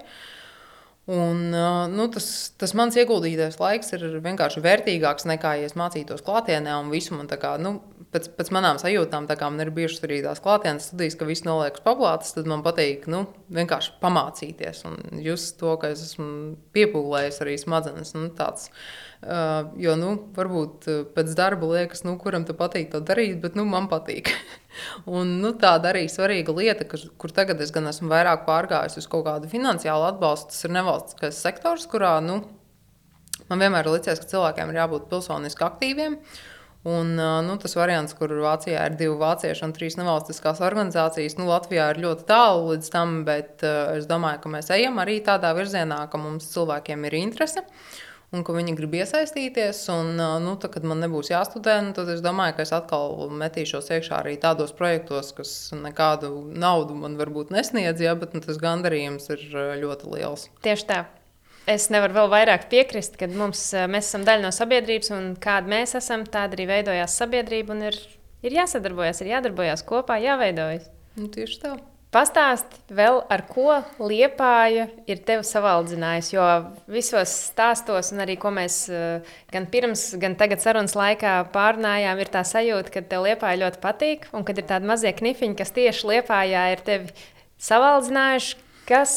Un, 1.09 1.49
nu, 1.89 2.05
tas, 2.13 2.25
tas 2.61 2.75
mans 2.77 2.93
ieguldītais 2.99 3.55
laiks 3.57 3.95
ir 3.97 4.03
vienkārši 4.21 4.61
vērtīgāks 4.61 5.25
nekā, 5.25 5.55
ja 5.57 5.65
es 5.65 5.73
mācītos 5.79 6.21
klātienē 6.21 6.75
un 6.83 6.91
visu 6.93 7.15
man 7.17 7.25
tā 7.31 7.39
kā. 7.41 7.55
Nu, 7.57 7.79
Pēc, 8.09 8.25
pēc 8.33 8.47
manām 8.49 8.79
sajūtām, 8.81 9.27
tā 9.29 9.35
kā 9.37 9.45
man 9.53 9.61
ir 9.61 9.69
bijušas 9.69 10.01
arī 10.07 10.15
tās 10.25 10.39
klātienes 10.41 10.87
studijas, 10.89 11.13
ka 11.19 11.27
viss 11.29 11.43
noliekas 11.45 11.83
paplātes, 11.85 12.31
tad 12.33 12.47
man 12.49 12.63
patīk 12.65 13.05
nu, 13.11 13.19
vienkārši 13.53 13.93
pamācīties 14.01 14.81
un 14.89 15.21
just 15.21 15.59
to, 15.59 15.75
ka 15.77 15.91
es 15.93 16.01
esmu 16.07 16.55
piepūlējis 16.73 17.37
arī 17.45 17.53
smadzenes. 17.61 18.15
Nu, 18.17 18.31
tāds, 18.33 18.71
uh, 19.21 19.69
jo, 19.77 19.93
nu, 20.01 20.15
varbūt 20.33 20.89
pēc 21.13 21.37
darba 21.37 21.69
liekas, 21.75 22.01
nu, 22.07 22.17
kuram 22.17 22.49
te 22.49 22.57
patīk 22.57 22.89
to 22.95 23.05
darīt, 23.05 23.37
bet 23.45 23.59
nu, 23.59 23.67
man 23.69 23.85
patīk. 23.93 24.33
Un, 25.19 25.37
nu, 25.43 25.53
tāda 25.61 25.93
arī 25.93 26.07
svarīga 26.09 26.53
lieta, 26.57 26.89
ka, 26.89 26.97
kur 27.21 27.33
tagad 27.35 27.61
es 27.61 27.69
gan 27.75 27.93
esmu 27.93 28.09
vairāk 28.09 28.47
pārgājis 28.49 29.03
uz 29.03 29.09
kaut 29.11 29.27
kādu 29.29 29.53
finansiālu 29.53 30.09
atbalstu, 30.09 30.55
tas 30.55 30.65
ir 30.65 30.79
nevalstiskais 30.81 31.45
sektors, 31.45 31.85
kurā 31.89 32.17
nu, 32.25 32.41
man 33.51 33.61
vienmēr 33.61 33.85
ir 33.85 33.99
licies, 33.99 34.21
ka 34.21 34.33
cilvēkiem 34.33 34.73
ir 34.73 34.81
jābūt 34.81 35.11
pilsoniski 35.13 35.67
aktīviem. 35.67 36.23
Un, 36.87 37.15
nu, 37.43 37.55
tas 37.59 37.73
variants, 37.75 38.13
kur 38.15 38.31
Vācijā 38.39 38.85
ir 38.87 38.93
divi 38.95 39.17
vācieši 39.19 39.65
un 39.67 39.73
trīs 39.75 39.97
nevalstiskās 39.99 40.61
organizācijas, 40.63 41.35
nu, 41.35 41.49
Latvijā 41.49 41.89
ir 41.91 41.99
ļoti 42.05 42.23
tālu 42.29 42.69
līdz 42.69 42.91
tam, 42.93 43.17
bet 43.27 43.65
uh, 43.67 43.97
es 43.97 44.07
domāju, 44.07 44.39
ka 44.45 44.51
mēs 44.53 44.71
ejam 44.71 45.01
arī 45.03 45.17
tādā 45.25 45.51
virzienā, 45.57 46.05
ka 46.07 46.21
mums 46.21 46.47
cilvēkiem 46.53 47.03
ir 47.09 47.19
interese. 47.19 47.65
Un 48.29 48.43
ka 48.45 48.53
viņi 48.53 48.75
grib 48.77 48.93
iesaistīties. 48.93 49.81
Un, 49.89 50.11
nu, 50.45 50.53
tad, 50.61 50.69
kad 50.75 50.83
man 50.85 51.01
nebūs 51.01 51.31
jāstudē, 51.33 51.79
nu, 51.81 51.95
tad 51.97 52.13
es 52.13 52.21
domāju, 52.21 52.59
ka 52.59 52.67
es 52.67 52.71
atkal 52.77 53.25
metīšos 53.33 53.89
iekšā 53.97 54.21
arī 54.21 54.37
tādos 54.39 54.71
projektos, 54.77 55.33
kas 55.35 55.53
nekādu 55.73 56.35
naudu 56.53 56.95
man 57.01 57.17
varbūt 57.19 57.49
nesniedz, 57.55 58.05
ja, 58.05 58.13
bet 58.13 58.37
nu, 58.37 58.45
tas 58.45 58.61
gandarījums 58.61 59.31
ir 59.33 59.47
ļoti 59.81 60.13
liels. 60.13 60.45
Tieši 60.61 60.93
tā. 60.93 61.07
Es 61.69 61.85
nevaru 61.93 62.15
vēl 62.15 62.31
vairāk 62.31 62.65
piekrist, 62.71 63.13
ka 63.19 63.27
mums, 63.29 63.61
mēs 63.91 64.07
esam 64.09 64.23
daļa 64.25 64.47
no 64.47 64.49
sabiedrības, 64.55 65.11
un 65.13 65.29
kāda 65.41 65.69
mēs 65.69 65.93
esam, 65.99 66.23
tāda 66.25 66.57
arī 66.57 66.65
veidojās 66.71 67.19
sabiedrība. 67.19 67.77
Ir, 67.91 67.99
ir 68.41 68.57
jāsadarbojas, 68.57 69.21
ir 69.21 69.35
jādarbojas 69.35 69.85
kopā, 69.85 70.17
jāveidojas. 70.23 70.89
Nu, 71.19 71.29
tieši 71.29 71.61
tā. 71.61 71.77
Pastāsti 72.09 72.95
vēl, 72.97 73.19
ar 73.29 73.43
ko 73.45 73.75
liepāja 74.01 74.87
ir 75.05 75.19
tevi 75.27 75.45
savaldzinājusi. 75.45 76.31
Jo 76.33 76.45
visos 76.89 77.35
stāstos, 77.51 78.09
un 78.15 78.23
arī 78.23 78.33
ko 78.41 78.49
mēs 78.55 78.79
eh, 78.89 79.35
gan 79.53 79.67
pirms, 79.69 80.07
gan 80.17 80.33
tagad 80.39 80.63
sarunas 80.63 80.97
laikā 80.97 81.35
pārnājām, 81.53 82.17
ir 82.17 82.31
tā 82.33 82.41
sajūta, 82.49 82.95
ka 82.95 83.03
tev 83.11 83.27
liepāja 83.27 83.61
ļoti 83.61 83.81
patīk, 83.83 84.25
un 84.33 84.47
kad 84.47 84.57
ir 84.57 84.65
tādi 84.71 84.89
mazie 84.89 85.13
knifiņi, 85.21 85.59
kas 85.59 85.75
tieši 85.75 86.09
liepājā 86.15 86.65
ir 86.73 86.81
tevi 86.87 87.13
savaldzinājuši. 87.61 88.57
Kas, 88.89 89.11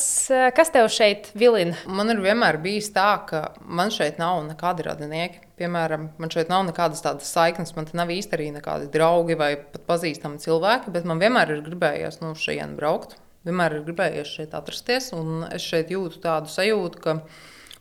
kas 0.52 0.68
tev 0.68 0.90
šeit 0.92 1.30
vilina? 1.32 1.78
Man 1.88 2.12
ir 2.12 2.18
vienmēr 2.20 2.58
bijis 2.60 2.90
tā, 2.92 3.06
ka 3.24 3.38
man 3.64 3.88
šeit 3.94 4.18
nav 4.20 4.42
nekādi 4.44 4.84
radinieki. 4.84 5.40
Piemēram, 5.56 6.10
man 6.20 6.32
šeit 6.34 6.50
nav 6.52 6.66
nekādas 6.66 7.00
tādas 7.00 7.30
saiknes, 7.32 7.72
man 7.72 7.88
te 7.88 7.96
nav 7.96 8.12
īsti 8.12 8.36
arī 8.36 8.50
nekādi 8.52 8.90
draugi 8.92 9.38
vai 9.40 9.54
pat 9.56 9.86
pazīstami 9.88 10.42
cilvēki, 10.44 10.92
bet 10.92 11.08
man 11.08 11.22
vienmēr 11.22 11.54
ir 11.54 11.64
gribējies 11.64 12.20
no 12.20 12.34
nu, 12.34 12.40
šejienes 12.42 12.76
braukt. 12.76 13.16
Vienmēr 13.48 13.78
ir 13.78 13.86
gribējies 13.86 14.34
šeit 14.36 14.52
atrasties, 14.58 15.08
un 15.16 15.46
es 15.48 15.64
šeit 15.64 15.94
jūtu 15.94 16.20
tādu 16.20 16.52
sajūtu, 16.52 17.00
ka 17.06 17.16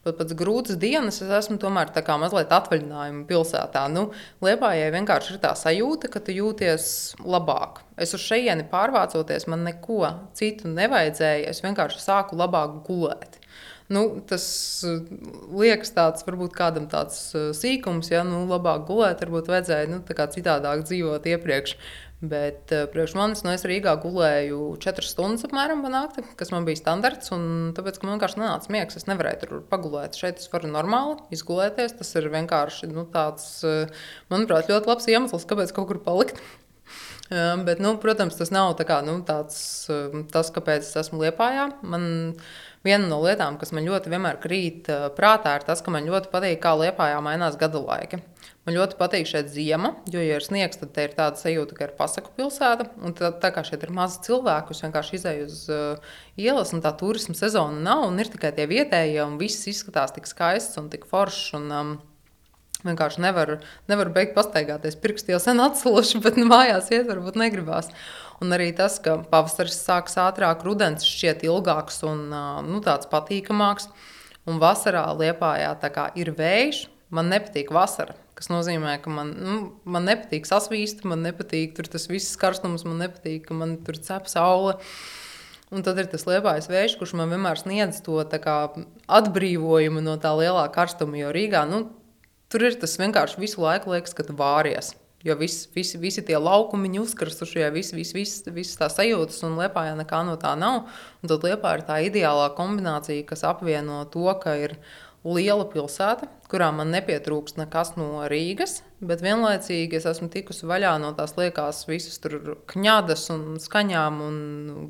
pat 0.06 0.18
pēc 0.20 0.34
grūtas 0.38 0.80
dienas 0.82 1.22
es 1.22 1.32
esmu 1.42 1.60
tomēr 1.62 1.92
tā 1.94 2.04
kā 2.06 2.18
mazliet 2.22 2.54
atvaļinājuma 2.56 3.26
pilsētā. 3.30 3.86
Nu, 3.94 4.08
Liepājai 4.44 4.90
vienkārši 4.96 5.36
ir 5.36 5.42
tā 5.44 5.54
sajūta, 5.58 6.10
ka 6.14 6.22
tu 6.26 6.36
jūties 6.36 6.88
labāk. 7.22 7.84
Es 8.02 8.16
uz 8.18 8.24
šejieni 8.26 8.66
pārvācoties, 8.72 9.48
man 9.52 9.68
neko 9.68 10.02
citu 10.38 10.72
nevajadzēja. 10.72 11.52
Es 11.54 11.62
vienkārši 11.66 12.02
sāku 12.02 12.40
labāk 12.40 12.82
gulēt. 12.88 13.38
Nu, 13.92 14.06
tas 14.24 14.46
uh, 14.88 15.02
liekas 15.60 15.92
tāds, 15.92 16.24
varbūt 16.24 16.54
kādam 16.56 16.86
tāds 16.92 17.18
uh, 17.36 17.50
sīkums, 17.56 18.08
ja 18.14 18.22
nu, 18.24 18.46
labāk 18.48 18.86
gulēt, 18.88 19.20
varbūt 19.26 19.52
vajadzēja 19.52 19.90
nu, 19.92 20.00
citādāk 20.08 20.86
dzīvot 20.88 21.28
iepriekš. 21.34 21.76
Bet 22.22 22.70
uh, 22.70 22.84
priekš 22.94 23.16
manis, 23.18 23.40
nu, 23.42 23.50
es 23.56 23.64
Rīgā 23.66 23.96
gulēju 24.04 24.76
4 24.84 25.08
stundas 25.10 25.48
apmēram 25.48 25.80
panākti, 25.82 26.22
kas 26.38 26.52
man 26.54 26.68
bija 26.68 26.78
standarts. 26.78 27.32
Tāpēc, 27.34 27.98
man 28.04 28.14
vienkārši 28.14 28.38
nenāca 28.38 28.74
miegs, 28.74 29.00
es 29.00 29.08
nevarēju 29.10 29.40
tur 29.42 29.64
pagulēt. 29.72 30.20
Šeit 30.22 30.38
es 30.38 30.52
varu 30.54 30.70
normāli 30.70 31.18
izgulēties. 31.34 31.96
Tas 31.98 32.14
ir 32.22 32.30
vienkārši 32.30 32.92
nu, 32.94 33.08
tāds, 33.10 33.48
manuprāt, 34.30 34.70
ļoti 34.70 34.92
labs 34.92 35.10
iemesls, 35.10 35.48
kāpēc 35.50 35.74
kaut 35.74 35.90
kur 35.90 36.02
palikt. 36.06 36.38
Bet, 37.66 37.80
nu, 37.82 37.96
protams, 38.04 38.36
tas 38.38 38.52
nav 38.54 38.74
tā 38.78 38.86
kā, 38.86 39.00
nu, 39.08 39.16
tāds, 39.26 39.58
tas, 40.34 40.52
kāpēc 40.54 40.84
es 40.84 40.98
esmu 41.02 41.24
Liepājā. 41.24 41.70
Man 41.82 42.04
viena 42.86 43.08
no 43.08 43.22
lietām, 43.24 43.58
kas 43.58 43.72
man 43.74 43.88
ļoti 43.88 44.12
vienmēr 44.12 44.38
krīt 44.44 44.92
prātā, 45.18 45.56
ir 45.58 45.66
tas, 45.66 45.82
ka 45.82 45.94
man 45.96 46.10
ļoti 46.12 46.30
patīk, 46.34 46.60
kā 46.62 46.76
Liepājā 46.84 47.24
mainās 47.24 47.58
gadu 47.62 47.82
laiki. 47.88 48.22
Man 48.62 48.76
ļoti 48.76 48.98
patīk 49.00 49.26
šeit 49.26 49.48
zima, 49.50 49.96
jo, 50.14 50.22
ja 50.22 50.36
ir 50.38 50.44
sniegs, 50.46 50.78
tad 50.78 50.98
ir 51.02 51.16
tāda 51.18 51.40
sajūta, 51.40 51.74
ka 51.74 51.88
ir 51.88 51.96
pasaku 51.98 52.30
pilsēta. 52.38 52.86
Un 53.02 53.16
tā, 53.18 53.32
tā 53.42 53.50
kā 53.56 53.64
šeit 53.66 53.82
ir 53.88 53.94
maz 53.96 54.20
cilvēku, 54.22 54.76
es 54.76 54.84
vienkārši 54.86 55.18
izēju 55.18 55.48
uz 55.48 55.64
uh, 55.74 56.12
ielas, 56.38 56.70
un 56.78 56.84
tā 56.86 56.92
turisma 57.00 57.34
sezona 57.40 57.82
nav, 57.82 58.06
un 58.12 58.22
ir 58.22 58.30
tikai 58.30 58.52
tie 58.54 58.68
vietējie, 58.70 59.18
un 59.26 59.40
viss 59.42 59.66
izskatās 59.72 60.14
tik 60.14 60.30
skaists 60.30 60.78
un 60.78 60.92
tik 60.94 61.10
foršs. 61.10 61.52
Un, 61.58 61.68
um, 61.74 62.00
Vienkārši 62.82 63.22
nevaru 63.22 63.60
nevar 63.92 64.10
beigt 64.10 64.32
pastaigāties. 64.34 64.96
Pirksti 64.98 65.36
jau 65.36 65.38
sen 65.42 65.62
atsaluši, 65.62 66.18
bet 66.24 66.40
nu, 66.40 66.48
mājās 66.50 66.88
iet 66.90 67.06
varbūt 67.10 67.38
negribās. 67.38 67.92
Un 68.42 68.56
arī 68.56 68.72
tas, 68.74 68.96
ka 69.06 69.20
pavasaris 69.30 69.78
sākas 69.86 70.18
ātrāk, 70.18 70.64
rudens 70.66 71.06
šķiet 71.06 71.46
ilgāks 71.46 72.02
un 72.10 72.24
nu, 72.66 72.82
tāds 72.82 73.10
patīkamāks. 73.12 73.86
Un 74.50 74.58
vasarā 74.62 75.06
liepājā 75.14 75.76
ir 76.18 76.34
vējš. 76.34 76.88
Man 77.14 77.30
nepatīk 77.30 77.70
vasara, 77.76 78.16
kas 78.42 78.52
nozīmē, 78.52 78.98
ka 79.04 79.14
man, 79.14 79.32
nu, 79.38 79.62
man 79.86 80.10
nepatīk 80.10 80.50
sasvīst, 80.50 81.06
man 81.08 81.24
nepatīk 81.24 81.78
tas 81.78 82.10
viss 82.10 82.36
karstums, 82.42 82.84
man 82.90 83.00
nepatīk, 83.06 83.46
ka 83.48 83.58
man 83.58 83.78
tur 83.86 84.02
cep 84.02 84.28
saule. 84.32 84.80
Un 85.72 85.86
tad 85.88 86.02
ir 86.02 86.10
tas 86.12 86.26
liepais 86.28 86.66
vējš, 86.68 86.98
kurš 87.00 87.16
man 87.16 87.32
vienmēr 87.32 87.62
sniedz 87.62 88.02
to 88.04 88.20
kā, 88.44 88.58
atbrīvojumu 89.08 90.04
no 90.04 90.18
tā 90.20 90.34
lielā 90.36 90.66
karstuma. 90.74 91.22
Jo 91.22 91.30
Rīgā 91.32 91.64
nu, 91.70 91.86
Tur 92.52 92.66
ir 92.68 92.76
tas 92.76 92.98
vienkārši 93.00 93.40
visu 93.40 93.62
laiku 93.64 93.94
liekas, 93.94 94.12
ka 94.12 94.26
tu 94.28 94.34
vāries. 94.36 94.90
Jo 95.24 95.38
vis, 95.40 95.62
visi, 95.72 95.96
visi 96.02 96.24
tie 96.28 96.36
laukumi 96.36 97.00
uzkarstušie, 97.00 97.64
visi, 97.72 97.96
visi, 97.96 98.16
visi, 98.18 98.52
visi 98.52 98.76
tās 98.76 98.98
sajūtas, 98.98 99.38
un 99.48 99.56
liepā 99.62 99.86
jau 99.88 99.94
nekā 99.96 100.20
no 100.28 100.34
tā 100.42 100.52
nav. 100.60 100.90
Un 101.24 101.32
tad 101.32 101.46
liepā 101.48 101.78
ir 101.78 101.86
tā 101.88 102.02
ideālā 102.10 102.50
kombinācija, 102.58 103.24
kas 103.30 103.46
apvieno 103.48 104.02
to, 104.12 104.26
ka 104.44 104.58
ir 104.60 104.76
liela 105.28 105.66
pilsēta, 105.70 106.28
kurā 106.50 106.72
man 106.74 106.92
nepietrūkst 106.96 107.60
nekas 107.60 107.94
no 107.98 108.24
Rīgas, 108.32 108.80
bet 109.06 109.22
vienlaicīgi 109.24 110.00
es 110.00 110.08
esmu 110.10 110.32
tikusi 110.34 110.68
vaļā 110.70 110.96
no 111.02 111.12
tās 111.18 111.36
liekas 111.38 111.84
visas 111.90 112.18
tur 112.24 112.56
kņādas 112.72 113.28
un 113.36 113.46
skaņām 113.62 114.22
un 114.26 114.38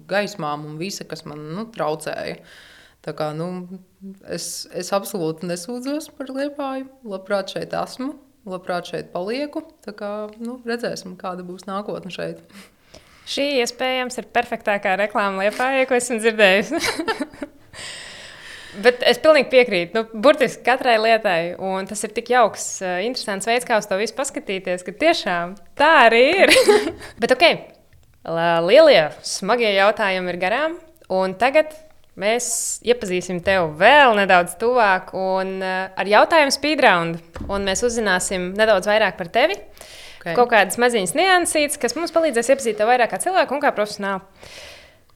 gaismām 0.09 0.65
un 0.69 0.77
visa, 0.79 1.07
kas 1.07 1.25
man 1.27 1.43
nu, 1.55 1.67
traucēja. 1.75 2.39
Tā 3.01 3.15
kā, 3.17 3.31
nu, 3.33 3.79
es, 4.29 4.67
es 4.77 4.91
absolūti 4.93 5.49
nesūdzos 5.49 6.11
par 6.17 6.29
liepāju. 6.29 6.85
Labprāt 7.09 7.55
šeit 7.55 7.73
esmu, 7.73 8.13
labprāt 8.45 8.91
šeit 8.91 9.09
palieku. 9.13 9.63
Tā 9.81 9.95
kā, 9.97 10.11
nu, 10.37 10.59
redzēsim, 10.69 11.17
kāda 11.19 11.45
būs 11.47 11.65
nākotne 11.65 12.13
šeit. 12.13 12.43
Šī 13.31 13.47
iespējams 13.63 14.21
ir 14.21 14.29
perfektākā 14.33 14.93
reklāma 15.01 15.47
liepājai, 15.47 15.87
ko 15.89 15.97
esmu 15.97 16.19
dzirdējusi. 16.21 16.81
Bet 18.85 19.03
es 19.03 19.19
pilnīgi 19.19 19.49
piekrītu. 19.51 19.97
Nu, 19.97 20.21
burtiski 20.23 20.63
katrai 20.63 20.95
lietai, 21.01 21.39
un 21.59 21.89
tas 21.89 22.01
ir 22.07 22.13
tik 22.15 22.31
jauks, 22.31 22.65
uh, 22.85 23.01
interesants 23.03 23.49
veids, 23.49 23.67
kā 23.67 23.81
uz 23.81 23.89
to 23.89 23.99
visu 23.99 24.15
paskatīties, 24.15 24.85
ka 24.87 24.95
tiešām 25.03 25.55
tā 25.79 25.91
arī 26.07 26.25
ir. 26.45 26.55
Bet 27.21 27.35
ok, 27.35 27.47
lielie, 28.67 29.05
smagie 29.27 29.73
jautājumi 29.75 30.31
ir 30.31 30.43
garām, 30.45 30.77
un 31.11 31.35
tagad 31.39 31.75
Mēs 32.19 32.45
iepazīsim 32.83 33.37
tevi 33.39 33.69
vēl 33.79 34.17
nedaudz 34.17 34.57
tuvāk 34.59 35.13
un 35.15 35.61
uh, 35.63 35.87
ar 35.95 36.09
jautājumu 36.11 36.51
speedround. 36.51 37.21
Un 37.47 37.63
mēs 37.63 37.85
uzzināsim 37.87 38.49
nedaudz 38.57 38.89
vairāk 38.89 39.15
par 39.15 39.29
tevi. 39.31 39.55
Okay. 40.19 40.35
Kaut 40.35 40.51
kādas 40.51 40.77
maziņas 40.81 41.15
niansītas, 41.17 41.79
kas 41.81 41.95
mums 41.97 42.11
palīdzēs 42.13 42.51
iepazīt 42.51 42.77
tevi 42.77 42.91
vairāk 42.91 43.13
kā 43.13 43.21
cilvēku 43.23 43.55
un 43.55 43.63
kā 43.63 43.71
profesionāli. 43.73 44.21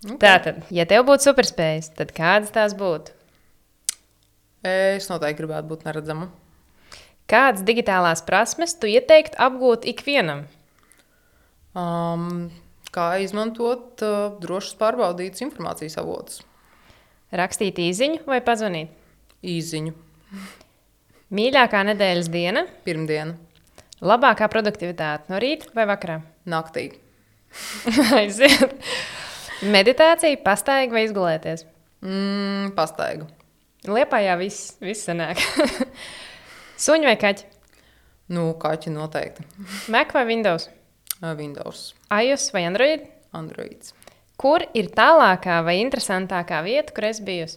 Okay. 0.06 0.18
Tātad, 0.24 0.64
ja 0.74 0.88
tev 0.88 1.04
būtu 1.10 1.28
superspējas, 1.28 1.92
tad 2.00 2.16
kādas 2.16 2.56
tās 2.56 2.74
būtu? 2.80 3.12
Es 4.66 5.10
noteikti 5.12 5.44
gribētu 5.44 5.70
būt 5.70 5.86
neredzama. 5.86 6.32
Kādas 7.30 7.66
digitālās 7.66 8.22
prasmes 8.26 8.76
tu 8.78 8.90
ieteiktu 8.90 9.38
apgūt 9.42 9.86
ikvienam? 9.90 10.46
Um, 11.78 12.50
kā 12.94 13.16
izmantot 13.22 14.02
uh, 14.06 14.36
drošus 14.42 14.78
pārbaudītus 14.80 15.44
informācijas 15.46 15.98
avotus. 16.02 16.44
Rakstīt 17.36 17.82
īsiņu 17.82 18.24
vai 18.30 18.40
pazvanīt? 18.46 18.94
Īsiņu. 19.46 19.94
Mīļākā 21.36 21.82
nedēļas 21.90 22.30
diena? 22.32 22.66
Pirmdiena. 22.86 23.36
Labākā 24.06 24.48
produktivitāte 24.52 25.32
no 25.34 25.40
rīta 25.42 25.72
vai 25.76 25.88
vakarā? 25.90 26.20
Naktī. 26.50 26.90
Aiziet. 28.20 28.78
Meditācija, 29.66 30.38
pastaiga 30.46 30.98
vai 30.98 31.06
izgulēties? 31.08 31.66
Mm, 32.06 32.76
pastaiga. 32.78 33.28
Liepājā 33.92 34.38
viss, 34.40 34.76
viss 34.84 35.08
sanāk. 35.08 35.42
Suņi 36.86 37.08
vai 37.08 37.18
kaķi? 37.20 37.52
Nu, 38.36 38.48
kaķi 38.62 38.94
noteikti. 38.94 39.46
Mac 39.94 40.16
vai 40.16 40.26
Windows? 40.28 40.70
Windows. 41.22 41.94
iOS 42.12 42.50
vai 42.54 42.66
Android? 42.68 43.06
Androids. 43.36 43.94
Kur 44.36 44.66
ir 44.76 44.90
tālākā 44.96 45.62
vai 45.64 45.78
interesantākā 45.80 46.60
vieta, 46.66 46.94
kur 46.96 47.08
es 47.08 47.22
biju? 47.24 47.48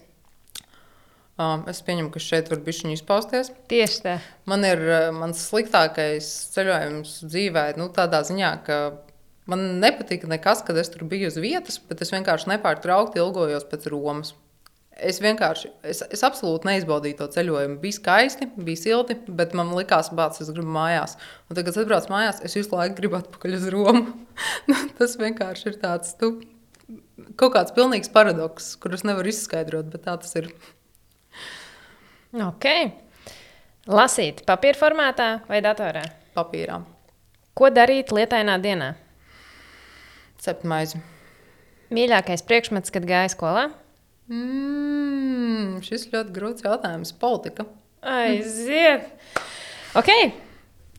Um, 1.39 1.63
es 1.71 1.81
pieņemu, 1.87 2.11
ka 2.11 2.23
šeit 2.23 2.51
var 2.51 2.61
būt 2.67 2.87
izpausties. 2.93 3.53
Tieši 3.71 4.01
tā. 4.03 4.17
Man 4.51 4.67
ir 4.67 4.83
mans 5.15 5.43
sliktākais 5.51 6.27
ceļojums 6.55 7.21
dzīvē, 7.31 7.65
nu, 7.79 7.87
tādā 7.95 8.25
ziņā, 8.27 8.51
ka 8.67 8.79
man 9.51 9.65
nepatika 9.83 10.31
nekas, 10.31 10.65
kad 10.67 10.79
es 10.79 10.91
tur 10.91 11.07
biju 11.09 11.31
uz 11.31 11.39
vietas, 11.39 11.79
bet 11.79 12.03
es 12.03 12.11
vienkārši 12.15 12.51
nepārtraukti 12.55 13.23
ilgojos 13.23 13.67
pēc 13.71 13.87
Romas. 13.93 14.35
Es 14.99 15.21
vienkārši, 15.23 15.69
es, 15.87 16.01
es 16.11 16.25
absolūti 16.27 16.67
neizbaudīju 16.67 17.21
to 17.21 17.29
ceļojumu. 17.31 17.77
Bija 17.79 17.95
skaisti, 18.01 18.49
bija 18.57 18.81
silti, 18.81 19.15
bet 19.31 19.53
man 19.55 19.71
likās, 19.77 20.11
ka 20.11 20.27
es 20.35 20.51
gribu 20.51 20.73
mājās. 20.75 21.15
Un 21.47 21.55
tagad, 21.55 21.69
kad 21.69 21.77
es 21.77 21.83
atbraucu 21.85 22.11
mājās, 22.11 22.41
es 22.43 22.57
visu 22.59 22.75
laiku 22.75 22.97
gribu 22.99 23.21
atpakaļ 23.21 23.55
uz 23.61 23.69
Romu. 23.75 24.07
Nu, 24.71 24.75
tas 24.99 25.15
vienkārši 25.19 25.71
ir 25.71 25.79
tāds. 25.83 26.13
Tu, 26.19 26.33
kaut 27.39 27.55
kāds 27.55 27.75
pilnīgs 27.75 28.11
paradoks, 28.15 28.73
kurus 28.83 29.07
nevar 29.07 29.27
izskaidrot, 29.31 29.89
bet 29.93 30.07
tā 30.07 30.15
tas 30.19 30.35
ir. 30.39 30.51
Ok. 32.35 32.69
Lasīt 33.89 34.43
papīra 34.47 34.79
formātā 34.79 35.29
vai 35.49 35.63
datorā? 35.65 36.03
Papīrā. 36.35 36.83
Ko 37.59 37.71
darīt 37.75 38.11
lietainā 38.15 38.59
dienā? 38.63 38.93
Cept 40.43 40.67
maizi. 40.69 41.01
Mīļākais 41.95 42.45
priekšmets, 42.47 42.93
kad 42.95 43.07
gāja 43.09 43.31
skolā? 43.33 43.71
Mm, 44.29 45.79
šis 45.85 46.09
ļoti 46.13 46.35
grūts 46.35 46.65
jautājums. 46.67 47.15
Politika. 47.17 47.65
Aiziet! 48.05 49.09
Ok, 49.97 50.11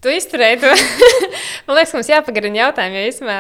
tu 0.02 0.12
izturēji 0.12 0.64
to. 0.64 0.72
Man 1.68 1.78
liekas, 1.78 1.94
mums 1.96 2.10
jāpagarina 2.10 2.64
jautājumi, 2.64 2.98
jo 2.98 3.12
īstenībā 3.12 3.38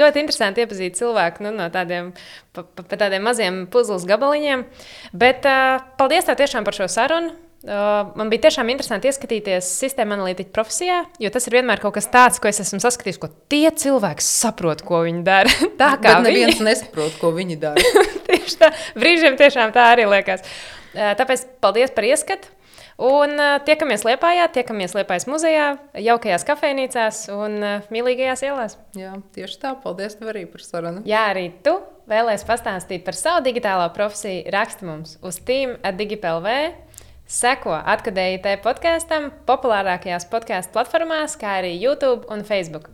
ļoti 0.00 0.22
interesanti 0.24 0.64
iepazīt 0.64 0.96
cilvēku 0.96 1.44
nu, 1.44 1.52
no 1.58 1.68
tādiem, 1.72 2.14
pa, 2.56 2.64
pa, 2.64 2.86
pa 2.88 2.98
tādiem 3.04 3.24
maziem 3.26 3.64
puzles 3.70 4.06
gabaliņiem. 4.08 4.64
Bet 5.12 5.44
uh, 5.48 5.84
paldies 6.00 6.24
tev 6.28 6.40
tiešām 6.40 6.64
par 6.64 6.76
šo 6.76 6.88
sarunu. 6.88 7.34
Uh, 7.64 8.10
man 8.12 8.28
bija 8.28 8.42
tiešām 8.44 8.68
interesanti 8.68 9.08
ieskatīties 9.08 9.64
sistēma 9.80 10.18
analītiķa 10.18 10.50
profesijā, 10.52 10.98
jo 11.16 11.30
tas 11.32 11.46
ir 11.48 11.54
vienmēr 11.56 11.80
kaut 11.80 11.94
kas 11.96 12.10
tāds, 12.12 12.36
ko 12.36 12.50
es 12.50 12.60
esmu 12.60 12.76
saskatījis, 12.84 13.16
ko 13.22 13.30
tie 13.48 13.70
cilvēki 13.72 14.20
saprot, 14.26 14.82
ko 14.84 15.00
viņi 15.06 15.22
dara. 15.24 15.54
tā 15.80 15.94
kā 15.96 16.18
Bet 16.18 16.26
neviens 16.26 16.58
viņi... 16.58 16.66
nesaprot, 16.68 17.16
ko 17.22 17.30
viņi 17.32 17.56
dara. 17.62 17.80
Tieši 18.28 18.60
tā, 18.60 18.68
brīžiem 19.00 19.40
tiešām 19.40 19.72
tā 19.72 19.86
arī 19.94 20.04
liekas. 20.12 20.44
Uh, 20.92 21.14
tāpēc 21.16 21.46
paldies 21.64 21.96
par 21.96 22.10
ieskatu. 22.10 22.52
Un 23.00 23.32
uh, 23.32 23.56
tiekamies 23.64 24.04
Lietpājā, 24.10 24.44
tiekamies 24.60 24.92
Lietpājas 24.98 25.24
muzejā, 25.32 25.72
jaukajās 26.04 26.44
kafejnīcās 26.44 27.24
un 27.32 27.56
mīlīgajās 27.88 28.44
ielās. 28.44 28.76
Jā, 28.92 29.16
tieši 29.32 29.60
tā. 29.64 29.72
Paldies 29.80 30.20
tev 30.20 30.36
arī 30.36 30.44
par 30.52 30.68
sarunu. 30.68 31.00
Jā, 31.08 31.30
arī 31.32 31.48
tu 31.64 31.78
vēlēsies 32.12 32.44
pastāstīt 32.44 33.08
par 33.08 33.16
savu 33.16 33.48
digitālo 33.48 33.88
profesiju. 33.96 34.44
Raksti 34.52 34.92
mums 34.92 35.16
uz 35.24 35.40
Team 35.48 35.78
atDigipLV. 35.80 36.83
Seko 37.24 37.72
atkadējot 37.72 38.60
podkāstam, 38.64 39.30
populārākajās 39.48 40.28
podkāstu 40.28 40.76
platformās, 40.76 41.38
kā 41.40 41.58
arī 41.62 41.72
YouTube 41.80 42.28
un 42.28 42.44
Facebook. 42.44 42.90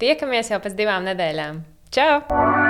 Tiekamies 0.00 0.50
jau 0.50 0.62
pēc 0.64 0.78
divām 0.78 1.04
nedēļām. 1.10 1.60
Čau! 1.94 2.63